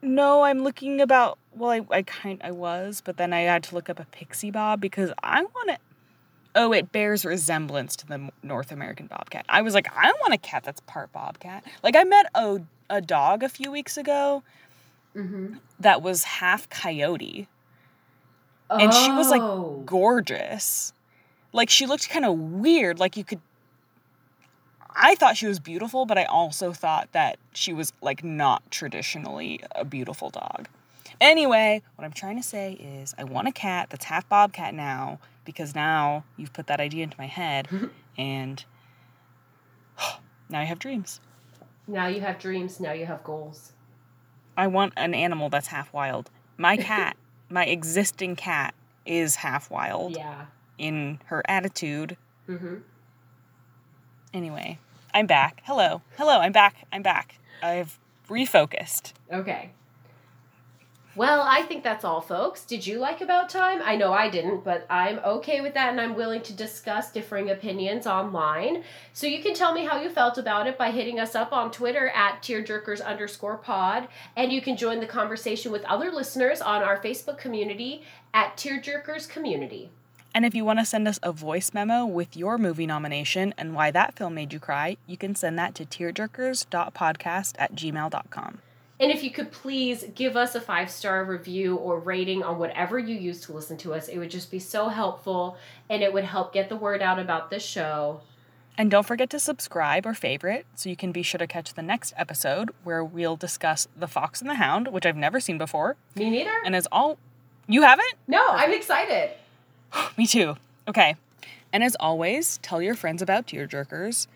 No, 0.00 0.42
I'm 0.42 0.62
looking 0.62 1.00
about. 1.00 1.38
Well, 1.54 1.70
I, 1.70 1.80
I 1.90 2.02
kind 2.02 2.40
I 2.44 2.50
was, 2.50 3.00
but 3.02 3.16
then 3.16 3.32
I 3.32 3.40
had 3.40 3.62
to 3.64 3.74
look 3.74 3.88
up 3.88 3.98
a 3.98 4.04
pixie 4.04 4.50
bob 4.50 4.80
because 4.80 5.12
I 5.22 5.42
want 5.42 5.70
to. 5.70 5.78
Oh, 6.56 6.72
it 6.72 6.92
bears 6.92 7.24
resemblance 7.24 7.96
to 7.96 8.06
the 8.06 8.30
North 8.42 8.70
American 8.70 9.06
bobcat. 9.08 9.44
I 9.48 9.62
was 9.62 9.74
like, 9.74 9.88
I 9.96 10.06
don't 10.06 10.20
want 10.20 10.34
a 10.34 10.38
cat 10.38 10.62
that's 10.64 10.80
part 10.82 11.12
bobcat. 11.12 11.64
Like 11.82 11.96
I 11.96 12.04
met 12.04 12.26
a 12.34 12.60
a 12.90 13.00
dog 13.00 13.42
a 13.42 13.48
few 13.48 13.70
weeks 13.70 13.96
ago 13.96 14.42
Mm-hmm. 15.16 15.54
that 15.80 16.02
was 16.02 16.24
half 16.24 16.68
coyote, 16.68 17.46
And 18.68 18.92
she 18.92 19.12
was, 19.12 19.30
like, 19.30 19.40
Oh. 19.42 19.80
gorgeous. 19.86 20.92
Like 21.52 21.70
she 21.70 21.86
looked 21.86 22.08
kind 22.10 22.24
of 22.24 22.36
weird. 22.36 22.98
Like 22.98 23.16
you 23.16 23.22
could. 23.24 23.40
I 24.96 25.14
thought 25.16 25.36
she 25.36 25.46
was 25.46 25.58
beautiful, 25.60 26.04
but 26.06 26.18
I 26.18 26.24
also 26.24 26.72
thought 26.72 27.08
that 27.12 27.38
she 27.52 27.72
was 27.72 27.92
like 28.00 28.22
not 28.24 28.68
traditionally 28.70 29.60
a 29.74 29.84
beautiful 29.84 30.30
dog. 30.30 30.68
Anyway, 31.20 31.80
what 31.96 32.04
I'm 32.04 32.12
trying 32.12 32.36
to 32.36 32.42
say 32.42 32.72
is 32.74 33.14
I 33.16 33.24
want 33.24 33.46
a 33.48 33.52
cat 33.52 33.88
that's 33.90 34.04
half 34.04 34.28
bobcat 34.28 34.74
now 34.74 35.18
because 35.44 35.74
now 35.74 36.24
you've 36.36 36.52
put 36.52 36.66
that 36.68 36.80
idea 36.80 37.02
into 37.04 37.16
my 37.18 37.26
head 37.26 37.68
and 38.18 38.64
now 40.48 40.60
I 40.60 40.64
have 40.64 40.78
dreams. 40.78 41.20
Now 41.86 42.06
you 42.06 42.20
have 42.22 42.38
dreams, 42.38 42.80
now 42.80 42.92
you 42.92 43.06
have 43.06 43.22
goals. 43.24 43.72
I 44.56 44.66
want 44.68 44.92
an 44.96 45.14
animal 45.14 45.48
that's 45.50 45.66
half 45.68 45.92
wild. 45.92 46.30
My 46.56 46.76
cat, 46.76 47.16
my 47.50 47.66
existing 47.66 48.36
cat 48.36 48.74
is 49.04 49.36
half 49.36 49.70
wild 49.70 50.16
Yeah. 50.16 50.46
in 50.78 51.18
her 51.26 51.42
attitude 51.48 52.16
Mm-hmm. 52.48 52.74
Anyway, 54.34 54.78
I'm 55.14 55.26
back. 55.26 55.62
Hello. 55.64 56.02
Hello, 56.18 56.40
I'm 56.40 56.52
back. 56.52 56.74
I'm 56.92 57.02
back. 57.02 57.38
I've 57.62 57.98
refocused. 58.28 59.12
Okay. 59.32 59.70
Well, 61.16 61.42
I 61.46 61.62
think 61.62 61.84
that's 61.84 62.04
all, 62.04 62.20
folks. 62.20 62.64
Did 62.64 62.84
you 62.84 62.98
like 62.98 63.20
About 63.20 63.48
Time? 63.48 63.80
I 63.84 63.94
know 63.94 64.12
I 64.12 64.28
didn't, 64.28 64.64
but 64.64 64.84
I'm 64.90 65.20
okay 65.20 65.60
with 65.60 65.74
that 65.74 65.90
and 65.90 66.00
I'm 66.00 66.16
willing 66.16 66.42
to 66.42 66.52
discuss 66.52 67.12
differing 67.12 67.50
opinions 67.50 68.08
online. 68.08 68.82
So 69.12 69.28
you 69.28 69.40
can 69.40 69.54
tell 69.54 69.72
me 69.72 69.84
how 69.84 70.00
you 70.00 70.10
felt 70.10 70.38
about 70.38 70.66
it 70.66 70.76
by 70.76 70.90
hitting 70.90 71.20
us 71.20 71.36
up 71.36 71.52
on 71.52 71.70
Twitter 71.70 72.08
at 72.08 72.42
tearjerkers 72.42 73.04
underscore 73.04 73.58
pod. 73.58 74.08
And 74.34 74.52
you 74.52 74.60
can 74.60 74.76
join 74.76 74.98
the 74.98 75.06
conversation 75.06 75.70
with 75.70 75.84
other 75.84 76.10
listeners 76.10 76.60
on 76.60 76.82
our 76.82 76.98
Facebook 76.98 77.38
community 77.38 78.02
at 78.32 78.56
Tearjerkers 78.56 79.28
Community. 79.28 79.90
And 80.34 80.44
if 80.44 80.52
you 80.52 80.64
want 80.64 80.80
to 80.80 80.84
send 80.84 81.06
us 81.06 81.20
a 81.22 81.30
voice 81.30 81.72
memo 81.72 82.04
with 82.04 82.36
your 82.36 82.58
movie 82.58 82.86
nomination 82.86 83.54
and 83.56 83.72
why 83.72 83.92
that 83.92 84.16
film 84.16 84.34
made 84.34 84.52
you 84.52 84.58
cry, 84.58 84.96
you 85.06 85.16
can 85.16 85.36
send 85.36 85.56
that 85.60 85.76
to 85.76 85.84
tearjerkers.podcast 85.84 87.52
at 87.56 87.76
gmail.com. 87.76 88.58
And 89.04 89.12
if 89.12 89.22
you 89.22 89.30
could 89.30 89.52
please 89.52 90.06
give 90.14 90.34
us 90.34 90.54
a 90.54 90.62
five 90.62 90.90
star 90.90 91.26
review 91.26 91.76
or 91.76 91.98
rating 91.98 92.42
on 92.42 92.58
whatever 92.58 92.98
you 92.98 93.14
use 93.14 93.38
to 93.42 93.52
listen 93.52 93.76
to 93.76 93.92
us, 93.92 94.08
it 94.08 94.16
would 94.16 94.30
just 94.30 94.50
be 94.50 94.58
so 94.58 94.88
helpful 94.88 95.58
and 95.90 96.02
it 96.02 96.10
would 96.10 96.24
help 96.24 96.54
get 96.54 96.70
the 96.70 96.76
word 96.76 97.02
out 97.02 97.18
about 97.18 97.50
this 97.50 97.62
show. 97.62 98.22
And 98.78 98.90
don't 98.90 99.04
forget 99.04 99.28
to 99.28 99.38
subscribe 99.38 100.06
or 100.06 100.14
favorite 100.14 100.64
so 100.74 100.88
you 100.88 100.96
can 100.96 101.12
be 101.12 101.22
sure 101.22 101.36
to 101.36 101.46
catch 101.46 101.74
the 101.74 101.82
next 101.82 102.14
episode 102.16 102.70
where 102.82 103.04
we'll 103.04 103.36
discuss 103.36 103.88
The 103.94 104.08
Fox 104.08 104.40
and 104.40 104.48
the 104.48 104.54
Hound, 104.54 104.88
which 104.88 105.04
I've 105.04 105.18
never 105.18 105.38
seen 105.38 105.58
before. 105.58 105.96
Me 106.14 106.30
neither. 106.30 106.54
And 106.64 106.74
as 106.74 106.88
all 106.90 107.18
you 107.68 107.82
haven't? 107.82 108.14
no, 108.26 108.42
I'm 108.48 108.72
excited. 108.72 109.32
Me 110.16 110.26
too. 110.26 110.56
Okay. 110.88 111.14
And 111.74 111.84
as 111.84 111.94
always, 112.00 112.56
tell 112.62 112.80
your 112.80 112.94
friends 112.94 113.20
about 113.20 113.48
Tearjerkers. 113.48 114.28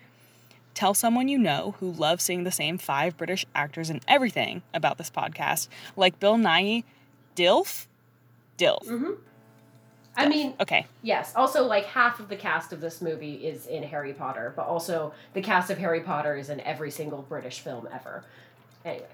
Tell 0.73 0.93
someone 0.93 1.27
you 1.27 1.37
know 1.37 1.75
who 1.79 1.91
loves 1.91 2.23
seeing 2.23 2.43
the 2.43 2.51
same 2.51 2.77
five 2.77 3.17
British 3.17 3.45
actors 3.53 3.89
in 3.89 3.99
everything 4.07 4.61
about 4.73 4.97
this 4.97 5.09
podcast, 5.09 5.67
like 5.97 6.19
Bill 6.19 6.37
Nighy, 6.37 6.83
Dilf, 7.35 7.87
Dilf. 8.57 8.87
hmm 8.87 9.11
I 10.17 10.27
mean, 10.27 10.53
Okay. 10.59 10.85
yes. 11.01 11.33
Also, 11.35 11.63
like 11.65 11.85
half 11.85 12.19
of 12.19 12.27
the 12.27 12.35
cast 12.35 12.73
of 12.73 12.81
this 12.81 13.01
movie 13.01 13.35
is 13.35 13.67
in 13.67 13.83
Harry 13.83 14.11
Potter, 14.13 14.51
but 14.55 14.65
also 14.65 15.13
the 15.33 15.41
cast 15.41 15.69
of 15.69 15.77
Harry 15.77 16.01
Potter 16.01 16.35
is 16.35 16.49
in 16.49 16.59
every 16.61 16.91
single 16.91 17.21
British 17.21 17.61
film 17.61 17.87
ever. 17.93 18.25
Anyway. 18.83 19.05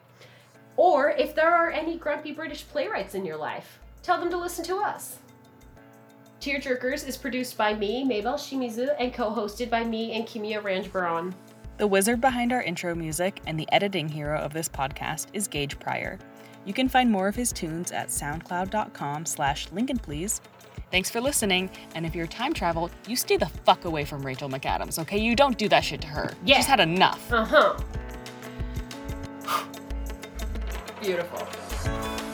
Or 0.77 1.11
if 1.11 1.35
there 1.35 1.53
are 1.53 1.69
any 1.69 1.97
grumpy 1.97 2.31
British 2.31 2.67
playwrights 2.67 3.13
in 3.13 3.23
your 3.23 3.37
life, 3.37 3.77
tell 4.01 4.19
them 4.19 4.31
to 4.31 4.37
listen 4.37 4.65
to 4.65 4.77
us. 4.77 5.19
Tearjerkers 6.41 7.07
is 7.07 7.17
produced 7.17 7.55
by 7.57 7.73
me, 7.75 8.03
Mabel 8.03 8.33
Shimizu, 8.33 8.95
and 8.99 9.13
co-hosted 9.13 9.69
by 9.69 9.83
me 9.83 10.13
and 10.13 10.25
Kimia 10.25 10.61
Ranjbaran. 10.61 11.33
The 11.77 11.87
wizard 11.87 12.21
behind 12.21 12.53
our 12.53 12.61
intro 12.61 12.95
music 12.95 13.41
and 13.45 13.59
the 13.59 13.67
editing 13.71 14.07
hero 14.07 14.39
of 14.39 14.53
this 14.53 14.69
podcast 14.69 15.27
is 15.33 15.47
Gage 15.47 15.77
Pryor. 15.77 16.17
You 16.63 16.73
can 16.73 16.87
find 16.87 17.11
more 17.11 17.27
of 17.27 17.35
his 17.35 17.51
tunes 17.51 17.91
at 17.91 18.07
soundcloud.com 18.07 19.25
slash 19.25 19.69
Lincoln 19.73 19.97
Please. 19.97 20.39
Thanks 20.89 21.09
for 21.09 21.19
listening, 21.19 21.69
and 21.93 22.05
if 22.05 22.15
you're 22.15 22.27
time 22.27 22.53
travel, 22.53 22.89
you 23.07 23.17
stay 23.17 23.35
the 23.35 23.47
fuck 23.65 23.83
away 23.83 24.05
from 24.05 24.25
Rachel 24.25 24.47
McAdams, 24.47 24.97
okay? 24.99 25.17
You 25.17 25.35
don't 25.35 25.57
do 25.57 25.67
that 25.67 25.83
shit 25.83 25.99
to 26.01 26.07
her. 26.07 26.31
Yeah. 26.45 26.57
She's 26.57 26.65
had 26.65 26.79
enough. 26.79 27.31
Uh 27.31 27.43
huh. 27.43 27.77
Beautiful. 31.01 32.24